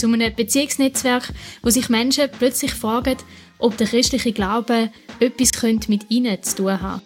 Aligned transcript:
Zu 0.00 0.06
einem 0.06 0.34
Beziehungsnetzwerk, 0.34 1.30
wo 1.62 1.68
sich 1.68 1.90
Menschen 1.90 2.30
plötzlich 2.30 2.72
fragen, 2.72 3.18
ob 3.58 3.76
der 3.76 3.86
christliche 3.86 4.32
Glaube 4.32 4.90
etwas 5.18 5.50
mit 5.88 6.10
ihnen 6.10 6.42
zu 6.42 6.56
tun 6.56 6.80
hat. 6.80 7.02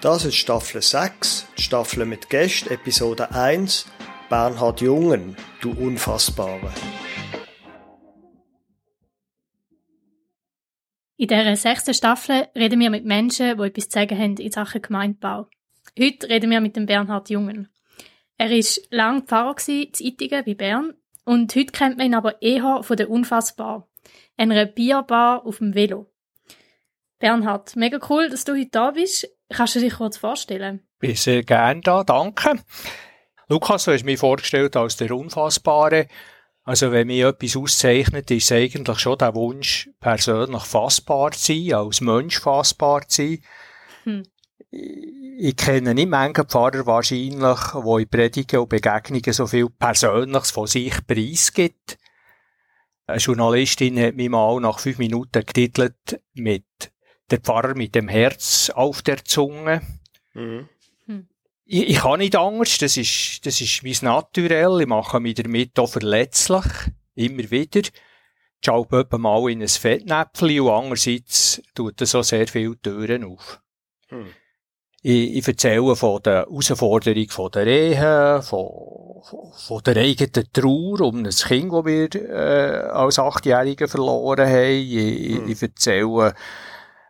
Das 0.00 0.24
ist 0.24 0.36
Staffel 0.36 0.80
6, 0.80 1.46
Staffel 1.58 2.06
mit 2.06 2.30
Gästen, 2.30 2.70
Episode 2.70 3.30
1, 3.30 3.84
Bernhard 4.30 4.80
Jungen, 4.80 5.36
du 5.60 5.72
Unfassbare. 5.72 6.72
In 11.18 11.28
dieser 11.28 11.56
sechsten 11.56 11.92
Staffel 11.92 12.48
reden 12.56 12.80
wir 12.80 12.88
mit 12.88 13.04
Menschen, 13.04 13.58
die 13.58 13.62
etwas 13.62 13.90
zu 13.90 13.98
sagen 13.98 14.18
haben 14.18 14.36
in 14.38 14.50
Sachen 14.50 14.80
Gemeindebau. 14.80 15.48
Heute 16.00 16.30
reden 16.30 16.50
wir 16.50 16.62
mit 16.62 16.76
dem 16.76 16.86
Bernhard 16.86 17.28
Jungen. 17.28 17.68
Er 18.38 18.50
war 18.50 18.82
lange 18.90 19.22
Pfarrer 19.22 19.56
in 19.66 19.90
Ittigen 19.98 20.44
bei 20.44 20.54
Bern 20.54 20.94
und 21.24 21.54
heute 21.56 21.72
kennt 21.72 21.98
man 21.98 22.06
ihn 22.06 22.14
aber 22.14 22.40
eher 22.40 22.84
von 22.84 22.96
der 22.96 23.10
Unfassbar, 23.10 23.88
einer 24.36 24.64
Bierbar 24.64 25.44
auf 25.44 25.58
dem 25.58 25.74
Velo. 25.74 26.06
Bernhard, 27.18 27.74
mega 27.74 27.98
cool, 28.08 28.30
dass 28.30 28.44
du 28.44 28.52
heute 28.52 28.70
da 28.70 28.92
bist. 28.92 29.28
Kannst 29.48 29.74
du 29.74 29.80
dich 29.80 29.94
kurz 29.94 30.16
vorstellen? 30.16 30.86
Ich 30.94 30.98
bin 31.00 31.16
sehr 31.16 31.42
gerne 31.42 31.80
da, 31.80 32.04
danke. 32.04 32.60
Lukas, 33.48 33.84
du 33.84 33.92
hast 33.92 34.04
mich 34.04 34.20
vorgestellt 34.20 34.76
als 34.76 34.96
der 34.96 35.10
Unfassbare. 35.10 36.06
Also 36.62 36.92
wenn 36.92 37.08
mich 37.08 37.22
etwas 37.22 37.56
auszeichnet, 37.56 38.30
ist 38.30 38.52
eigentlich 38.52 39.00
schon 39.00 39.18
der 39.18 39.34
Wunsch, 39.34 39.90
persönlich 39.98 40.62
fassbar 40.62 41.32
zu 41.32 41.52
sein, 41.52 41.72
als 41.72 42.00
Mensch 42.00 42.38
fassbar 42.38 43.08
zu 43.08 43.22
sein. 43.22 43.42
Hm. 44.04 44.22
Ich 45.40 45.56
kenne 45.56 45.94
nicht 45.94 46.08
manche 46.08 46.44
Pfarrer 46.44 46.84
wahrscheinlich, 46.86 47.38
die 47.38 48.02
in 48.02 48.08
Predigen 48.08 48.60
und 48.60 48.68
Begegnungen 48.68 49.32
so 49.32 49.46
viel 49.46 49.70
Persönliches 49.70 50.50
von 50.50 50.66
sich 50.66 51.06
preisgibt. 51.06 51.96
Eine 53.06 53.18
Journalistin 53.18 54.00
hat 54.00 54.16
mich 54.16 54.28
mal 54.28 54.60
nach 54.60 54.80
fünf 54.80 54.98
Minuten 54.98 55.44
getitelt 55.44 56.20
mit 56.34 56.64
der 57.30 57.38
Pfarrer 57.38 57.74
mit 57.74 57.94
dem 57.94 58.08
Herz 58.08 58.70
auf 58.70 59.02
der 59.02 59.24
Zunge. 59.24 59.82
Mhm 60.34 60.68
ich, 61.68 61.88
ich 61.90 61.98
kann 61.98 62.18
nicht 62.18 62.34
anders, 62.34 62.78
das 62.78 62.96
ist, 62.96 63.44
das 63.44 63.60
ist 63.60 63.82
mein 63.82 63.96
Naturell, 64.02 64.80
ich 64.80 64.86
mache 64.86 65.20
mich 65.20 65.34
damit 65.34 65.78
auch 65.78 65.86
verletzlich, 65.86 66.64
immer 67.14 67.50
wieder. 67.50 67.88
Schaue 68.64 69.06
mal 69.18 69.50
in 69.50 69.62
ein 69.62 69.68
Fettnäpfchen 69.68 70.60
und 70.60 70.70
andererseits 70.70 71.62
tut 71.74 72.00
das 72.00 72.14
auch 72.14 72.24
sehr 72.24 72.48
viele 72.48 72.80
Türen 72.80 73.22
auf. 73.24 73.60
Hm. 74.08 74.26
Ich, 75.00 75.36
ich 75.36 75.46
erzähle 75.46 75.94
von 75.94 76.20
der 76.22 76.46
Herausforderung 76.46 77.28
von 77.28 77.50
der 77.52 77.66
Ehe, 77.66 78.42
von, 78.42 78.68
von, 79.22 79.52
von 79.52 79.82
der 79.84 79.96
eigenen 79.96 80.52
Trauer 80.52 81.00
um 81.02 81.18
ein 81.18 81.30
Kind, 81.30 81.72
das 81.72 81.84
wir 81.84 82.14
äh, 82.14 82.88
als 82.90 83.18
Achtjährige 83.20 83.86
verloren 83.86 84.48
haben. 84.48 84.72
Ich, 84.72 85.36
hm. 85.36 85.48
ich 85.48 85.62
erzähle 85.62 86.34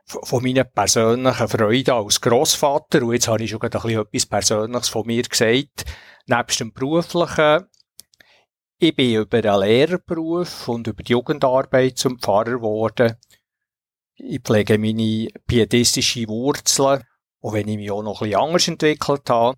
von 0.04 0.42
meiner 0.42 0.64
persönlichen 0.64 1.48
Freude 1.48 1.94
als 1.94 2.20
Grossvater. 2.20 3.02
Und 3.02 3.14
jetzt 3.14 3.28
habe 3.28 3.42
ich 3.42 3.50
schon 3.50 3.62
ein 3.62 3.70
bisschen 3.70 4.00
etwas 4.00 4.26
Persönliches 4.26 4.88
von 4.88 5.06
mir 5.06 5.22
gesagt. 5.22 5.84
Nebst 6.26 6.60
dem 6.60 6.72
Beruflichen, 6.72 7.66
ich 8.78 8.94
bin 8.94 9.14
über 9.14 9.38
einen 9.38 9.60
Lehrerberuf 9.60 10.68
und 10.68 10.86
über 10.86 11.02
die 11.02 11.12
Jugendarbeit 11.12 11.98
zum 11.98 12.18
Pfarrer 12.18 12.58
geworden. 12.58 13.16
Ich 14.14 14.40
pflege 14.40 14.78
meine 14.78 15.28
pietistische 15.46 16.28
Wurzeln, 16.28 17.02
auch 17.40 17.52
wenn 17.52 17.68
ich 17.68 17.76
mich 17.76 17.90
auch 17.90 18.02
noch 18.02 18.20
ein 18.22 18.28
bisschen 18.28 18.40
anders 18.42 18.68
entwickelt 18.68 19.30
habe. 19.30 19.56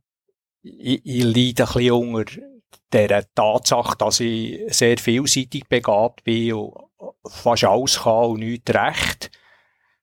Ich, 0.62 1.00
ich 1.04 1.22
leide 1.22 1.66
ein 1.66 1.72
bisschen 1.72 1.92
unter 1.92 2.40
der 2.92 3.34
Tatsache, 3.34 3.96
dass 3.96 4.20
ich 4.20 4.62
sehr 4.74 4.98
vielseitig 4.98 5.68
begabt 5.68 6.24
bin 6.24 6.54
und 6.54 6.74
fast 7.26 7.64
alles 7.64 8.00
kann 8.00 8.24
und 8.26 8.40
nichts 8.40 8.74
recht. 8.74 9.30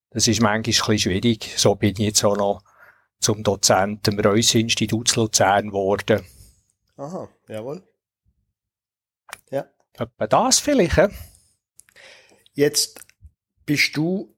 Das 0.09 0.27
ist 0.27 0.41
manchmal 0.41 0.55
ein 0.55 0.63
bisschen 0.63 0.99
schwierig. 0.99 1.53
So 1.57 1.75
bin 1.75 1.91
ich 1.91 1.99
jetzt 1.99 2.23
auch 2.23 2.37
noch 2.37 2.63
zum 3.19 3.43
Dozent 3.43 4.07
am 4.07 4.19
Reuss-Institut 4.19 5.15
Luzern 5.15 5.67
geworden. 5.67 6.25
Aha, 6.95 7.29
jawohl. 7.47 7.83
Ja. 9.51 9.65
Etwa 9.93 10.27
das 10.27 10.59
vielleicht? 10.59 11.11
Jetzt 12.53 13.05
bist 13.65 13.95
du 13.97 14.35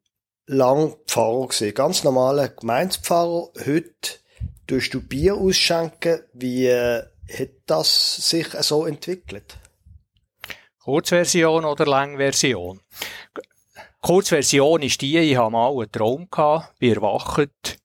lang 0.50 0.96
Pfarrer 1.06 1.48
gewesen. 1.48 1.74
Ganz 1.74 2.04
normaler 2.04 2.50
Gemeindepfarrer. 2.50 3.50
Heute 3.66 4.20
tust 4.66 4.94
du 4.94 5.02
Bier 5.02 5.36
ausschenken. 5.36 6.22
Wie 6.34 6.66
äh, 6.66 7.04
hat 7.32 7.50
das 7.68 8.16
sich 8.30 8.48
so 8.62 8.86
entwickelt? 8.86 9.58
Kurzversion 10.80 11.66
oder 11.66 11.86
Langversion? 11.86 12.82
Kurzversion 14.02 14.82
ist 14.82 15.02
die, 15.02 15.18
ich 15.20 15.38
habe 15.38 15.52
mal 15.52 15.72
einen 15.72 15.92
Traum 15.92 16.28
gehabt, 16.32 16.80
bin 16.80 16.96
erwacht 16.96 17.78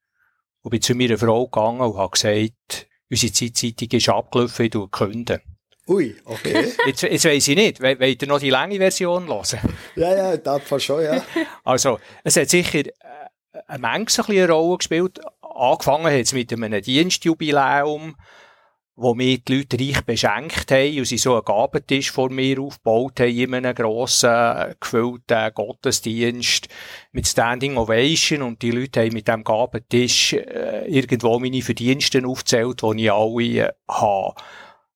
und 0.62 0.70
bin 0.70 0.80
zu 0.80 0.94
meiner 0.94 1.18
Frau 1.18 1.44
gegangen 1.44 1.80
und 1.80 1.98
habe 1.98 2.12
gesagt, 2.12 2.88
unsere 3.10 3.32
Zeitzeitung 3.32 3.90
ist 3.90 4.08
abgelaufen, 4.08 4.66
ich 4.66 4.90
künden. 4.90 5.40
Ui, 5.86 6.16
okay. 6.24 6.72
Jetzt, 6.86 7.02
jetzt 7.02 7.24
weiss 7.26 7.46
ich 7.46 7.56
nicht, 7.56 7.82
wollt 7.82 8.22
ihr 8.22 8.28
noch 8.28 8.40
die 8.40 8.50
lange 8.50 8.76
Version 8.76 9.28
hören? 9.28 9.60
ja, 9.96 10.16
ja, 10.16 10.32
in 10.32 10.60
Fall 10.62 10.80
schon, 10.80 11.04
ja. 11.04 11.22
Also, 11.64 11.98
es 12.22 12.36
hat 12.36 12.48
sicher 12.48 12.86
äh, 12.86 12.92
eine 13.66 13.78
Menge 13.80 14.06
eine 14.26 14.48
Rolle 14.48 14.78
gespielt. 14.78 15.20
Angefangen 15.42 16.06
hat 16.06 16.12
es 16.12 16.32
mit 16.32 16.50
einem 16.52 16.80
Dienstjubiläum, 16.80 18.16
wo 18.96 19.14
mir 19.14 19.38
die 19.38 19.58
Leute 19.58 19.78
reich 19.78 20.00
beschenkt 20.02 20.70
haben 20.70 20.98
und 20.98 21.04
sie 21.04 21.18
so 21.18 21.34
einen 21.34 21.44
Gabentisch 21.44 22.10
vor 22.12 22.30
mir 22.30 22.60
aufgebaut 22.60 23.20
haben 23.20 23.36
in 23.36 23.54
einem 23.54 23.74
grossen, 23.74 24.74
gefüllten 24.80 25.52
Gottesdienst 25.52 26.68
mit 27.12 27.26
Standing 27.26 27.76
Ovation 27.76 28.40
und 28.40 28.62
die 28.62 28.70
Leute 28.70 29.02
haben 29.02 29.12
mit 29.12 29.28
dem 29.28 29.44
Gabentisch 29.44 30.32
äh, 30.32 30.86
irgendwo 30.86 31.38
meine 31.38 31.60
Verdienste 31.60 32.24
aufgezählt, 32.24 32.80
die 32.82 33.04
ich 33.04 33.12
alle 33.12 33.68
äh, 33.68 33.72
habe 33.88 34.34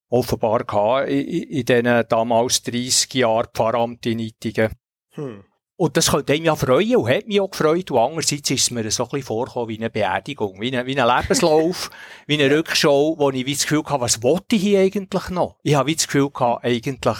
offenbar 0.09 0.65
gehabt 0.65 1.09
in, 1.09 1.25
in 1.25 1.65
diesen 1.65 2.09
damals 2.09 2.63
30 2.63 3.15
Jahren 3.15 3.49
Pfarramt 3.55 4.07
in 4.07 4.21
Ittigen. 4.21 4.73
Hm. 5.11 5.45
Und 5.81 5.97
das 5.97 6.11
könnte 6.11 6.33
mich 6.33 6.43
ja 6.43 6.57
freuen 6.57 6.97
und 6.97 7.09
hat 7.09 7.29
mich 7.29 7.41
auch 7.41 7.51
gefreut. 7.51 7.93
Und 7.93 7.99
andererseits 7.99 8.51
ist 8.51 8.63
es 8.63 8.71
mir 8.73 8.91
so 8.91 9.05
ein 9.05 9.11
bisschen 9.11 9.27
vorgekommen 9.27 9.69
wie 9.69 9.79
eine 9.79 9.91
Beerdigung, 9.91 10.61
wie 10.61 10.77
ein, 10.77 10.87
wie 10.87 11.01
ein 11.01 11.07
Lebenslauf, 11.07 11.91
wie 12.27 12.43
eine 12.43 12.55
Rückschau, 12.55 13.17
wo 13.17 13.31
ich 13.31 13.47
wie 13.47 13.53
das 13.53 13.63
Gefühl 13.63 13.85
hatte, 13.85 14.01
was 14.01 14.21
wollte 14.23 14.57
ich 14.57 14.63
hier 14.63 14.81
eigentlich 14.81 15.29
noch? 15.29 15.57
Ich 15.63 15.77
habe 15.77 15.89
wie 15.89 15.95
das 15.95 16.07
Gefühl 16.07 16.31
gehabt, 16.31 16.65
eigentlich, 16.65 17.19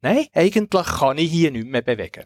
nein, 0.00 0.26
eigentlich 0.32 0.86
kann 0.86 1.18
ich 1.18 1.30
hier 1.30 1.52
nicht 1.52 1.68
mehr 1.68 1.82
bewegen. 1.82 2.24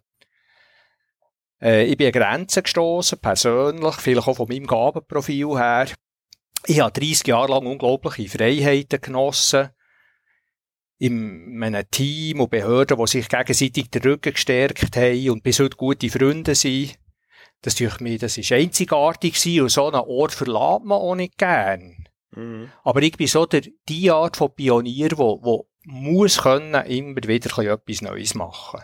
Äh, 1.61 1.85
ich 1.85 1.99
bin 1.99 2.07
an 2.07 2.13
Grenzen 2.13 2.63
gestoßen, 2.63 3.19
persönlich, 3.19 3.97
vielleicht 3.97 4.29
auch 4.29 4.37
von 4.37 4.49
meinem 4.49 4.67
Gabenprofil 4.67 5.59
her. 5.59 5.89
Ich 6.65 6.81
habe 6.81 6.99
30 6.99 7.27
Jahre 7.27 7.53
lang 7.53 7.67
unglaubliche 7.67 8.31
Freiheiten 8.31 9.03
genossen 9.03 9.76
in 10.99 11.63
einem 11.63 11.91
Team 11.91 12.41
und 12.41 12.51
Behörden, 12.51 12.99
die 12.99 13.07
sich 13.07 13.29
gegenseitig 13.29 13.91
den 13.91 14.03
Rücken 14.03 14.33
gestärkt 14.33 14.97
haben 14.97 15.31
und 15.31 15.43
bis 15.43 15.61
heute 15.61 15.77
gute 15.77 16.09
Freunde 16.09 16.55
sind. 16.55 16.99
Das 17.63 17.75
durch 17.75 18.01
mich, 18.01 18.21
das 18.21 18.39
ist 18.39 18.53
einzigartig 18.53 19.35
gewesen 19.35 19.63
und 19.63 19.69
so 19.71 19.87
einen 19.87 20.01
Ort 20.01 20.33
verlässt 20.33 20.85
man 20.85 20.99
auch 20.99 21.15
nicht 21.15 21.37
gern. 21.37 22.07
Mhm. 22.33 22.71
Aber 22.85 23.03
ich 23.03 23.17
bin 23.17 23.27
so 23.27 23.47
der, 23.47 23.63
die 23.89 24.11
Art 24.11 24.37
von 24.37 24.55
Pionier, 24.55 25.11
wo, 25.17 25.41
wo 25.43 25.69
muss 25.85 26.39
können 26.39 26.75
immer 26.87 27.23
wieder 27.27 27.59
etwas 27.59 28.03
Neues 28.03 28.35
machen. 28.35 28.81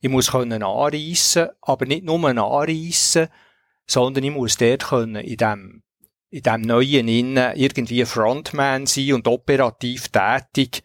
Ich 0.00 0.08
muss 0.08 0.30
können 0.30 0.62
anreissen, 0.62 1.48
aber 1.60 1.86
nicht 1.86 2.04
nur 2.04 2.24
anreissen, 2.24 3.28
sondern 3.86 4.24
ich 4.24 4.30
muss 4.30 4.56
dort 4.56 4.88
können 4.88 5.16
in 5.16 5.36
dem, 5.36 5.82
in 6.30 6.42
dem 6.42 6.60
neuen 6.62 7.08
Innen 7.08 7.56
irgendwie 7.56 8.04
Frontman 8.04 8.86
sein 8.86 9.14
und 9.14 9.28
operativ 9.28 10.08
tätig 10.08 10.82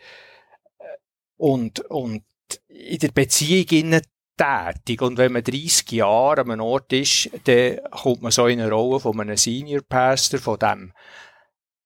und, 1.38 1.80
und 1.82 2.24
in 2.68 3.00
der 3.00 3.12
Beziehung 3.12 3.66
innen 3.72 4.02
tätig. 4.38 5.02
Und 5.02 5.18
wenn 5.18 5.32
man 5.32 5.44
30 5.44 5.92
Jahre 5.92 6.42
an 6.42 6.52
einem 6.52 6.62
Ort 6.62 6.94
ist, 6.94 7.30
dann 7.46 7.80
kommt 7.92 8.22
man 8.22 8.32
so 8.32 8.48
in 8.48 8.60
eine 8.60 8.72
Rolle 8.72 9.00
von 9.00 9.20
einem 9.20 9.38
Senior 9.38 9.82
Pastor, 9.82 10.40
von 10.40 10.60
dem 10.60 10.94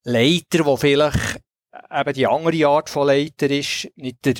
Leiter, 0.04 0.64
der 0.64 0.76
vielleicht 0.76 1.40
eben 1.90 2.12
die 2.14 2.26
andere 2.26 2.66
Art 2.66 2.90
von 2.90 3.06
Leiter 3.06 3.50
ist, 3.50 3.88
nicht 3.96 4.24
der 4.24 4.34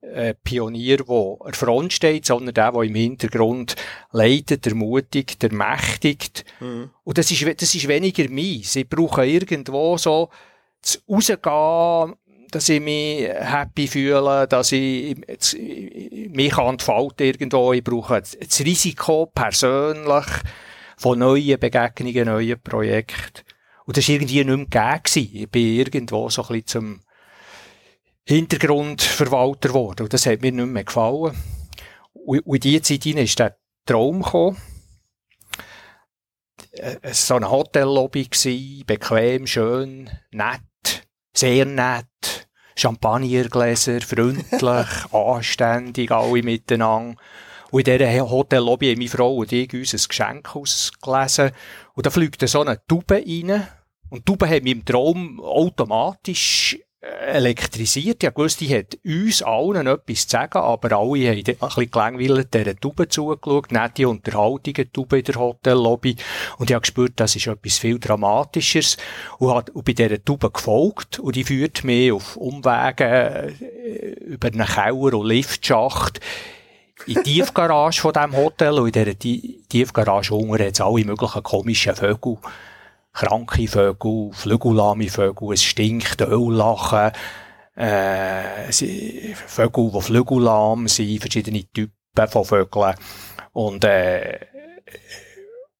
äh, 0.00 0.34
Pionier, 0.34 0.98
der 0.98 1.36
an 1.40 1.54
Front 1.54 1.92
steht, 1.92 2.26
sondern 2.26 2.54
der, 2.54 2.72
der 2.72 2.82
im 2.82 2.94
Hintergrund 2.94 3.76
leitet, 4.10 4.66
ermutigt, 4.66 5.42
ermächtigt. 5.44 6.44
Mhm. 6.60 6.90
Und 7.04 7.18
das 7.18 7.30
ist, 7.30 7.62
das 7.62 7.74
ist 7.74 7.88
weniger 7.88 8.28
meins. 8.28 8.74
Ich 8.74 8.88
brauche 8.88 9.24
irgendwo 9.24 9.96
so 9.96 10.30
zu 10.80 10.98
rausgehen, 11.08 12.16
dass 12.52 12.68
ich 12.68 12.80
mich 12.80 13.28
happy 13.28 13.88
fühle, 13.88 14.46
dass 14.46 14.72
ich 14.72 15.16
mich 16.28 16.56
entfalten 16.56 17.26
irgendwo. 17.26 17.72
Ich 17.72 17.82
brauche 17.82 18.20
das 18.20 18.60
Risiko 18.60 19.26
persönlich 19.26 20.26
von 20.98 21.18
neuen 21.18 21.58
Begegnungen, 21.58 22.26
neuen 22.26 22.60
Projekten. 22.62 23.42
Und 23.86 23.96
das 23.96 24.06
war 24.06 24.14
irgendwie 24.14 24.44
nicht 24.44 24.72
mehr 24.72 25.00
gegeben. 25.00 25.30
Ich 25.34 25.50
bin 25.50 25.76
irgendwo 25.76 26.28
so 26.28 26.42
ein 26.42 26.48
bisschen 26.48 26.66
zum 26.66 27.00
Hintergrundverwalter 28.24 29.68
geworden. 29.70 30.02
Und 30.04 30.12
das 30.12 30.26
hat 30.26 30.42
mir 30.42 30.52
nicht 30.52 30.66
mehr 30.66 30.84
gefallen. 30.84 31.34
Und 32.12 32.46
in 32.46 32.60
diese 32.60 32.82
Zeit 32.82 33.02
hinein 33.02 33.24
ist 33.24 33.38
der 33.38 33.56
Traum 33.86 34.22
gekommen. 34.22 34.58
Äh, 36.72 36.96
es 37.02 37.28
war 37.30 37.40
so 37.40 37.46
eine 37.46 37.50
Hotellobby, 37.50 38.84
bequem, 38.86 39.46
schön, 39.46 40.10
nett, 40.30 40.60
sehr 41.34 41.66
nett. 41.66 42.48
Champagnergläser, 42.74 44.00
freundlich, 44.00 45.12
anständig, 45.12 46.10
alle 46.10 46.42
miteinander. 46.42 47.16
Und 47.70 47.88
in 47.88 47.98
dieser 47.98 48.30
Hotellobby 48.30 48.90
haben 48.90 48.98
meine 48.98 49.10
Frau 49.10 49.36
und 49.36 49.52
ich 49.52 49.72
uns 49.72 49.94
ein 49.94 50.08
Geschenk 50.08 50.56
ausgelesen. 50.56 51.52
Und 51.94 52.06
da 52.06 52.10
fliegt 52.10 52.46
so 52.48 52.60
eine 52.60 52.80
Tube 52.86 53.10
rein. 53.12 53.66
Und 54.10 54.20
die 54.20 54.24
Tube 54.24 54.46
hat 54.46 54.62
mich 54.62 54.72
im 54.72 54.84
Traum 54.84 55.40
automatisch 55.40 56.78
elektrisiert. 57.02 58.22
Ich 58.22 58.36
wusste, 58.36 58.64
die 58.64 58.76
hat 58.76 58.96
uns 59.04 59.42
allen 59.42 59.88
etwas 59.88 60.26
zu 60.26 60.30
sagen, 60.30 60.58
aber 60.58 60.96
alle 60.96 61.28
haben 61.28 61.36
ein 61.36 61.42
bisschen 61.42 61.90
gelangweilt 61.90 62.54
dieser 62.54 62.76
Tube 62.76 63.10
zugeschaut, 63.10 63.72
nette 63.72 64.08
Unterhaltungen, 64.08 64.92
Tube 64.92 65.14
in 65.14 65.24
der 65.24 65.34
Hotellobby. 65.34 66.16
Und 66.58 66.70
ich 66.70 66.74
habe 66.74 66.82
gespürt, 66.82 67.14
das 67.16 67.34
ist 67.34 67.48
etwas 67.48 67.78
viel 67.78 67.98
Dramatischeres. 67.98 68.96
Und, 69.38 69.52
hat, 69.52 69.72
bei 69.74 69.92
dieser 69.92 70.24
Tube 70.24 70.52
gefolgt. 70.52 71.18
Und 71.18 71.34
die 71.34 71.44
führt 71.44 71.82
mich 71.82 72.12
auf 72.12 72.36
Umwegen 72.36 73.08
äh, 73.08 73.48
über 74.24 74.48
einen 74.48 74.66
Keller 74.66 75.14
und 75.14 75.26
Liftschacht 75.26 76.20
in 77.06 77.14
die 77.14 77.22
Tiefgarage 77.22 78.00
von 78.00 78.12
diesem 78.12 78.36
Hotel. 78.36 78.78
Und 78.78 78.96
in 78.96 79.04
dieser 79.04 79.18
Tiefgarage 79.68 80.34
unten 80.34 80.52
hat 80.52 80.74
es 80.74 80.80
alle 80.80 81.04
möglichen 81.04 81.42
komischen 81.42 81.96
Vögel 81.96 82.38
kranke 83.12 83.68
Vögel, 83.68 84.30
flügelahme 84.32 85.08
Vögel, 85.08 85.52
es 85.52 85.62
stinkt, 85.62 86.20
Öllachen, 86.22 87.12
äh, 87.76 88.72
Vögel, 89.34 89.90
die 89.94 90.00
flügellahm 90.00 90.88
sind, 90.88 91.20
verschiedene 91.20 91.64
Typen 91.64 92.28
von 92.28 92.44
Vögeln. 92.44 92.94
Und, 93.52 93.84
äh, 93.84 94.38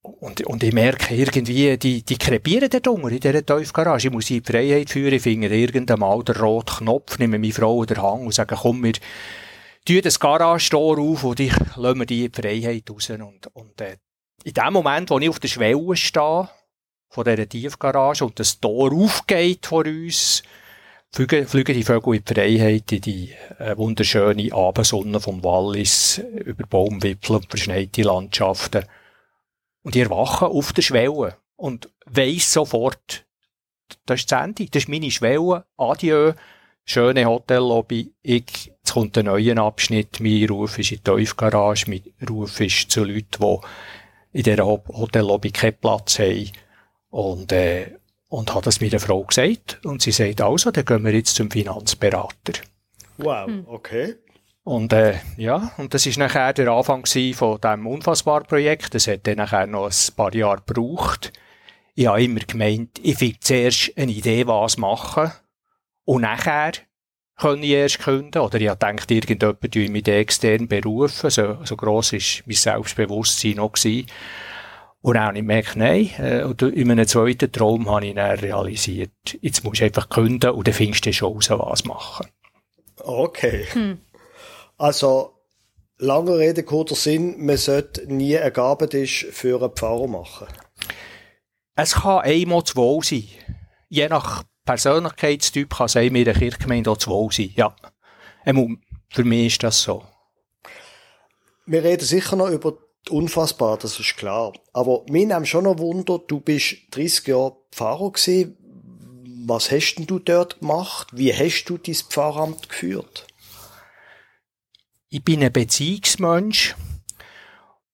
und, 0.03 0.45
und 0.47 0.63
ich 0.63 0.73
merke 0.73 1.15
irgendwie, 1.15 1.77
die, 1.79 2.03
die 2.05 2.19
krepieren 2.19 2.69
dort 2.69 2.89
unten 2.89 3.09
in 3.09 3.21
dieser 3.21 3.47
Teufgarage. 3.47 4.09
Ich 4.09 4.13
muss 4.13 4.27
sie 4.27 4.39
in 4.39 4.43
die 4.43 4.53
Freiheit 4.53 4.91
führen, 4.91 5.15
ich 5.15 5.23
finde 5.23 5.49
irgendeinen 5.49 6.01
Mal 6.01 6.23
den 6.25 6.37
roten 6.37 6.77
Knopf, 6.79 7.19
nehme 7.19 7.39
meine 7.39 7.53
Frau 7.53 7.83
in 7.83 7.87
den 7.87 8.03
Hang 8.03 8.27
und 8.27 8.35
sage, 8.35 8.57
komm, 8.61 8.83
wir 8.83 8.95
tun 9.85 10.01
das 10.03 10.19
Garage-Tor 10.19 10.99
auf 10.99 11.25
und 11.25 11.41
ich 11.41 11.55
die 11.55 11.87
in 11.87 12.07
die 12.07 12.31
Freiheit 12.33 12.91
raus. 12.91 13.11
Und, 13.11 13.47
und 13.55 13.81
äh, 13.81 13.97
in 14.45 14.55
dem 14.55 14.73
Moment, 14.73 15.11
wo 15.11 15.19
ich 15.19 15.29
auf 15.29 15.39
der 15.39 15.49
Schwelle 15.49 15.97
stehe, 15.97 16.49
von 17.13 17.25
dieser 17.25 17.47
Tiefgarage 17.47 18.25
und 18.25 18.41
das 18.41 18.59
Tor 18.59 18.91
aufgeht 18.91 19.67
vor 19.67 19.85
uns, 19.85 20.43
fliegen, 21.11 21.47
fliegen 21.47 21.75
die 21.75 21.85
Vögel 21.85 22.15
in 22.15 22.25
die 22.25 22.35
Freiheit, 22.35 22.91
in 22.91 23.01
die 23.03 23.35
äh, 23.59 23.77
wunderschöne 23.77 24.51
Abendsonne 24.51 25.21
vom 25.21 25.45
Wallis, 25.45 26.19
über 26.19 26.67
Baumwipfel 26.67 27.37
und 27.37 27.51
verschneite 27.51 28.01
Landschaften. 28.03 28.87
Und 29.83 29.95
ich 29.95 30.03
erwache 30.03 30.47
auf 30.47 30.73
der 30.73 30.81
Schwelle 30.81 31.37
und 31.57 31.91
weiss 32.07 32.51
sofort, 32.51 33.27
das 34.07 34.21
ist 34.21 34.33
das 34.33 34.45
Ende, 34.45 34.65
das 34.71 34.85
ist 34.85 34.89
meine 34.89 35.11
Schwelle, 35.11 35.67
adieu, 35.77 36.33
schöne 36.87 37.27
Hotellobby, 37.27 38.15
ich, 38.23 38.73
jetzt 38.79 38.93
kommt 38.95 39.19
ein 39.19 39.27
neuer 39.27 39.59
Abschnitt, 39.59 40.19
mein 40.21 40.49
Ruf 40.49 40.79
ist 40.79 40.93
in 40.93 41.01
die 41.05 41.11
Tiefgarage, 41.11 41.91
mein 41.91 42.03
Ruf 42.27 42.59
ist 42.59 42.91
zu 42.91 43.05
Leuten, 43.05 43.27
die 43.39 43.59
in 44.39 44.45
dieser 44.45 44.65
Hotellobby 44.65 45.51
keinen 45.51 45.77
Platz 45.77 46.19
haben 46.19 46.51
und, 47.13 47.53
äh, 47.53 47.99
und 48.29 48.55
hat 48.55 48.67
das 48.67 48.81
meiner 48.81 48.99
Frau 48.99 49.23
gesagt. 49.23 49.81
Und 49.85 50.03
sie 50.03 50.13
sagt, 50.13 50.41
also, 50.41 50.71
dann 50.71 50.85
gehen 50.85 51.05
wir 51.05 51.13
jetzt 51.13 51.35
zum 51.35 51.51
Finanzberater. 51.51 52.55
Wow, 53.19 53.47
hm. 53.47 53.67
okay. 53.69 54.17
Und 54.65 54.93
äh, 54.93 55.17
ja, 55.37 55.73
und 55.77 55.93
das 55.93 56.07
ist 56.07 56.19
nachher 56.19 56.53
der 56.53 56.69
Anfang 56.69 57.05
von 57.05 57.61
diesem 57.61 57.87
Unfassbar-Projekt. 57.87 58.95
Das 58.95 59.09
hat 59.09 59.27
dann 59.27 59.37
nachher 59.37 59.67
noch 59.67 59.87
ein 59.87 60.15
paar 60.17 60.35
Jahre 60.35 60.63
gebraucht. 60.67 61.33
Ich 61.95 62.07
habe 62.07 62.23
immer 62.23 62.41
gemeint, 62.41 62.99
ich 63.03 63.21
will 63.21 63.37
zuerst 63.41 63.93
eine 63.97 64.13
Idee, 64.13 64.47
was 64.47 64.79
machen. 64.79 65.33
Und 66.05 66.23
nachher 66.23 66.73
kann 67.37 67.63
ich 67.63 67.71
erst 67.71 67.99
künden. 67.99 68.41
Oder 68.41 68.61
ich 68.61 68.69
habe 68.69 68.79
gedacht, 68.79 69.11
irgendjemand 69.11 69.75
mich 69.75 69.91
mit 69.91 70.09
extern 70.09 70.69
berufen. 70.69 71.29
So, 71.29 71.59
so 71.65 71.77
gross 71.77 72.15
ist 72.15 72.45
mein 72.47 72.57
Selbstbewusstsein 72.57 73.57
noch 73.57 73.73
gewesen. 73.73 74.07
Und 75.03 75.15
dann 75.15 75.25
habe 75.25 75.39
ich 75.39 75.43
gemerkt, 75.43 75.77
nein, 75.77 76.11
äh, 76.19 76.45
und 76.45 76.63
in 76.63 76.91
einem 76.91 77.07
zweiten 77.07 77.51
Traum 77.51 77.91
habe 77.91 78.07
ich 78.07 78.15
dann 78.15 78.39
realisiert, 78.39 79.11
jetzt 79.41 79.65
musst 79.65 79.81
du 79.81 79.85
einfach 79.85 80.09
künden 80.09 80.51
und 80.51 80.67
dann 80.67 80.75
findest 80.75 81.05
du 81.05 81.13
schon 81.13 81.33
raus, 81.33 81.51
was 81.51 81.85
machen. 81.85 82.29
Okay. 82.99 83.67
Hm. 83.73 83.99
Also, 84.79 85.35
langer 85.99 86.39
Rede, 86.39 86.63
kurzer 86.63 86.95
Sinn, 86.95 87.45
man 87.45 87.57
sollte 87.57 88.07
nie 88.13 88.39
einen 88.39 88.53
Gabentisch 88.53 89.27
für 89.33 89.61
einen 89.61 89.73
Pfarrer 89.73 90.07
machen. 90.07 90.47
Es 91.75 91.95
kann 91.95 92.21
einmal 92.21 92.63
zu 92.63 92.77
wohl 92.77 93.03
sein. 93.03 93.25
Je 93.89 94.09
nach 94.09 94.45
Persönlichkeitstyp 94.65 95.75
kann 95.75 95.87
es 95.87 95.97
einmal 95.97 96.21
in 96.21 96.25
der 96.27 96.35
Kirchgemeinde 96.35 96.91
auch 96.91 96.97
zu 96.97 97.11
wohl 97.11 97.33
sein, 97.33 97.51
ja. 97.57 97.75
Für 98.45 99.25
mich 99.25 99.47
ist 99.47 99.63
das 99.63 99.83
so. 99.83 100.05
Wir 101.67 101.83
reden 101.83 102.05
sicher 102.05 102.37
noch 102.37 102.51
über 102.51 102.79
unfassbar, 103.11 103.79
das 103.79 103.99
ist 103.99 104.17
klar. 104.17 104.53
Aber 104.73 105.05
mir 105.09 105.27
nimmt 105.27 105.49
schon 105.49 105.65
noch 105.65 105.79
Wunder, 105.79 106.19
du 106.19 106.41
bist 106.41 106.77
30 106.91 107.29
Jahre 107.29 107.57
Pfarrer 107.71 108.13
gewesen. 108.13 108.57
Was 109.45 109.71
hast 109.71 109.97
denn 109.97 110.07
du 110.07 110.19
dort 110.19 110.61
gemacht? 110.61 111.09
Wie 111.13 111.33
hast 111.33 111.65
du 111.65 111.79
dein 111.79 111.95
Pfarramt 111.95 112.69
geführt? 112.69 113.27
Ich 115.09 115.23
bin 115.23 115.43
ein 115.43 115.53
Beziehungsmensch 115.53 116.77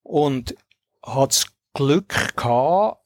und 0.02 0.54
hatte 1.02 1.28
das 1.28 1.46
Glück 1.74 2.36
gehabt, 2.36 3.02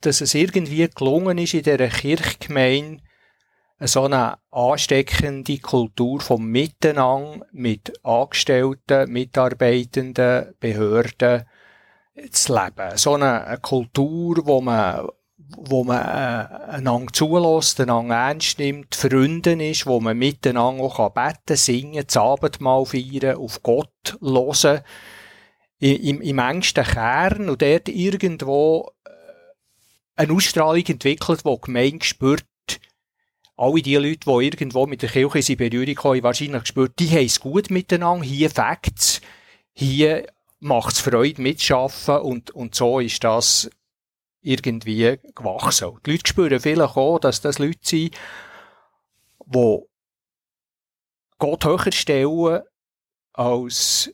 dass 0.00 0.20
es 0.20 0.34
irgendwie 0.34 0.88
gelungen 0.88 1.38
ist, 1.38 1.54
in 1.54 1.62
dieser 1.62 1.88
Kirchgemeinde 1.88 3.02
so 3.86 4.04
eine 4.04 4.38
ansteckende 4.50 5.58
Kultur 5.58 6.20
vom 6.20 6.46
Miteinander 6.46 7.46
mit 7.52 7.92
Angestellten, 8.04 9.10
Mitarbeitenden, 9.10 10.54
Behörden 10.60 11.44
zu 12.30 12.54
leben. 12.54 12.96
So 12.96 13.14
eine, 13.14 13.58
Kultur, 13.60 14.40
wo 14.44 14.60
man 14.60 15.08
wo 15.56 15.84
man 15.84 16.00
äh, 16.00 16.72
einander 16.72 17.12
zulässt, 17.12 17.80
einander 17.80 18.14
ernst 18.14 18.58
nimmt, 18.58 18.94
Freunde 18.94 19.52
ist, 19.52 19.86
wo 19.86 20.00
man 20.00 20.16
miteinander 20.16 20.84
auch 20.84 21.10
beten, 21.10 21.56
singen, 21.56 22.04
das 22.06 22.16
Abendmahl 22.16 22.84
feiern, 22.86 23.36
auf 23.36 23.62
Gott 23.62 24.18
hören, 24.20 24.80
im, 25.78 26.20
im 26.20 26.38
engsten 26.38 26.84
Kern 26.84 27.50
und 27.50 27.62
dort 27.62 27.88
irgendwo 27.88 28.90
äh, 29.04 29.10
eine 30.16 30.32
Ausstrahlung 30.32 30.84
entwickelt, 30.86 31.44
wo 31.44 31.56
die 31.56 31.60
Gemeinde 31.62 32.04
spürt, 32.04 32.46
alle 33.56 33.82
die 33.82 33.96
Leute, 33.96 34.20
die 34.26 34.44
irgendwo 34.44 34.86
mit 34.86 35.02
der 35.02 35.10
Kirche 35.10 35.52
in 35.52 35.58
Berührung 35.58 35.94
kommen, 35.94 36.22
wahrscheinlich 36.22 36.62
gespürt, 36.62 36.98
die 36.98 37.10
haben 37.10 37.26
es 37.26 37.40
gut 37.40 37.70
miteinander, 37.70 38.24
hier 38.24 38.50
Facts, 38.50 39.20
hier 39.72 40.26
macht 40.60 40.94
es 40.94 41.00
Freude 41.00 41.40
mitzuschaffen 41.40 42.18
und, 42.18 42.50
und 42.52 42.74
so 42.74 43.00
ist 43.00 43.22
das 43.22 43.70
irgendwie 44.40 45.18
gewachsen. 45.34 45.98
Die 46.04 46.12
Leute 46.12 46.28
spüren 46.28 46.60
vielleicht 46.60 46.96
auch, 46.96 47.18
dass 47.18 47.40
das 47.40 47.58
Leute 47.58 47.78
sind, 47.82 48.14
die 49.46 49.80
Gott 51.38 51.64
höher 51.64 51.92
stellen 51.92 52.62
als, 53.32 54.10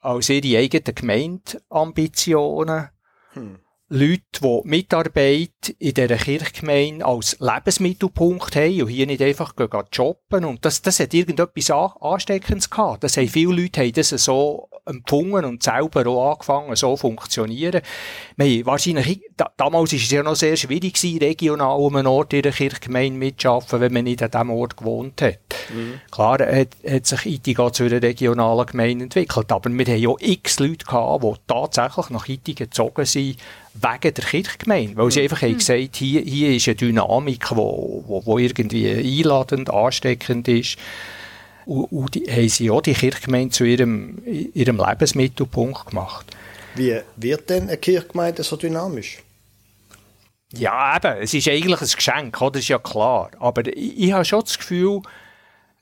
als 0.00 0.28
ihre 0.28 0.58
eigenen 0.58 0.94
Gemeindeambitionen. 0.94 2.88
Hm. 3.32 3.60
Leute, 3.92 4.22
die 4.40 4.60
Mitarbeit 4.64 5.74
in 5.80 5.94
dieser 5.94 6.16
Kirchgemeinde 6.16 7.04
als 7.04 7.36
Lebensmittelpunkt 7.40 8.54
haben 8.54 8.82
und 8.82 8.88
hier 8.88 9.06
nicht 9.06 9.20
einfach 9.20 9.56
gehen, 9.56 9.68
gehen 9.68 9.84
shoppen. 9.90 10.44
Und 10.44 10.64
das, 10.64 10.80
das 10.80 11.00
hat 11.00 11.12
irgendetwas 11.12 11.70
Ansteckendes 11.72 12.70
gehabt. 12.70 13.02
Das 13.02 13.16
haben 13.16 13.26
viele 13.26 13.62
Leute 13.62 13.80
haben 13.80 13.92
das 13.92 14.10
so 14.10 14.68
empfunden 14.90 15.44
und 15.44 15.62
selber 15.62 16.06
auch 16.06 16.32
angefangen, 16.32 16.76
so 16.76 16.94
zu 16.94 16.96
funktionieren. 16.96 17.80
Wir 18.36 18.66
wahrscheinlich, 18.66 19.20
da, 19.36 19.50
damals 19.56 19.92
war 19.92 19.98
es 19.98 20.10
ja 20.10 20.22
noch 20.22 20.36
sehr 20.36 20.56
schwierig 20.56 20.94
gewesen, 20.94 21.18
regional 21.18 21.78
um 21.78 21.96
einen 21.96 22.06
Ort 22.06 22.32
in 22.32 22.42
der 22.42 22.52
Kirchgemeinde 22.52 23.18
mitzuarbeiten, 23.18 23.80
wenn 23.80 23.92
man 23.92 24.04
nicht 24.04 24.22
an 24.22 24.30
diesem 24.30 24.50
Ort 24.50 24.76
gewohnt 24.76 25.22
hat. 25.22 25.38
Mhm. 25.72 26.00
Klar 26.10 26.38
hat, 26.40 26.68
hat 26.88 27.06
sich 27.06 27.26
Itiga 27.26 27.72
zu 27.72 27.84
einer 27.84 28.02
regionalen 28.02 28.66
Gemeinde 28.66 29.04
entwickelt, 29.04 29.52
aber 29.52 29.70
wir 29.70 29.86
haben 29.86 29.98
ja 29.98 30.14
x 30.18 30.58
Leute 30.58 30.84
gehabt, 30.84 31.24
die 31.24 31.32
tatsächlich 31.46 32.10
nach 32.10 32.28
Itiga 32.28 32.64
gezogen 32.64 33.04
sind, 33.04 33.36
wegen 33.74 34.14
der 34.14 34.24
Kirchgemeinde, 34.24 34.96
weil 34.96 35.10
sie 35.10 35.20
mhm. 35.20 35.24
einfach 35.24 35.42
haben 35.42 35.58
gesagt, 35.58 35.96
hier, 35.96 36.20
hier 36.22 36.54
ist 36.54 36.68
eine 36.68 36.74
Dynamik, 36.74 37.46
die 37.48 37.56
wo, 37.56 38.04
wo, 38.06 38.26
wo 38.26 38.38
irgendwie 38.38 38.90
einladend, 38.90 39.70
ansteckend 39.70 40.48
ist. 40.48 40.76
Und, 41.70 41.84
und 41.92 42.14
die, 42.16 42.26
haben 42.28 42.48
sie 42.48 42.68
auch 42.68 42.80
die 42.80 42.94
Kirchgemeinde 42.94 43.50
zu 43.50 43.62
ihrem, 43.62 44.20
ihrem 44.26 44.76
Lebensmittelpunkt 44.76 45.86
gemacht. 45.86 46.26
Wie 46.74 47.00
wird 47.14 47.48
denn 47.48 47.68
eine 47.68 47.76
Kirchgemeinde 47.76 48.42
so 48.42 48.56
dynamisch? 48.56 49.22
Ja, 50.52 50.96
eben, 50.96 51.22
es 51.22 51.32
ist 51.32 51.46
eigentlich 51.46 51.80
ein 51.80 51.86
Geschenk, 51.94 52.40
oder? 52.42 52.50
das 52.50 52.62
ist 52.62 52.68
ja 52.70 52.78
klar. 52.80 53.30
Aber 53.38 53.64
ich, 53.68 53.98
ich 54.00 54.12
habe 54.12 54.24
schon 54.24 54.40
das 54.40 54.58
Gefühl, 54.58 55.02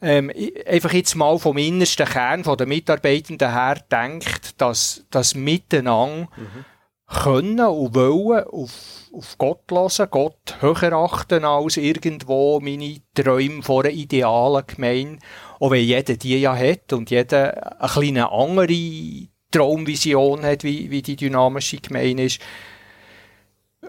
ähm, 0.03 0.31
einfach 0.67 0.93
jetzt 0.93 1.15
mal 1.15 1.39
vom 1.39 1.57
innersten 1.57 2.07
Kern 2.07 2.43
der 2.43 2.67
Mitarbeitenden 2.67 3.51
her 3.51 3.83
denkt, 3.91 4.61
dass 4.61 5.05
das 5.11 5.35
Miteinander 5.35 6.29
mhm. 6.37 6.65
Können 7.09 7.61
und 7.61 7.95
wollen 7.95 8.45
auf, 8.45 9.11
auf 9.13 9.39
Gott 9.39 9.63
hören, 9.71 10.11
Gott 10.11 10.57
höher 10.61 10.93
achten 10.93 11.45
als 11.45 11.79
irgendwo 11.79 12.61
meine 12.61 12.99
Träume 13.15 13.63
vor 13.63 13.85
einer 13.85 13.95
idealen 13.95 14.67
Gemeinde. 14.67 15.19
Auch 15.59 15.71
wenn 15.71 15.85
jeder 15.85 16.17
die 16.17 16.39
ja 16.39 16.55
hat 16.55 16.93
und 16.93 17.11
jeder 17.11 17.81
eine 17.81 17.89
kleine 17.91 18.31
andere 18.31 19.29
Traumvision 19.51 20.43
hat, 20.43 20.65
wie, 20.65 20.91
wie 20.91 21.03
die 21.03 21.17
dynamische 21.17 21.79
Gemeinde 21.79 22.25
ist 22.25 22.41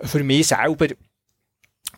für 0.04 0.24
mich 0.24 0.48
selber, 0.48 0.88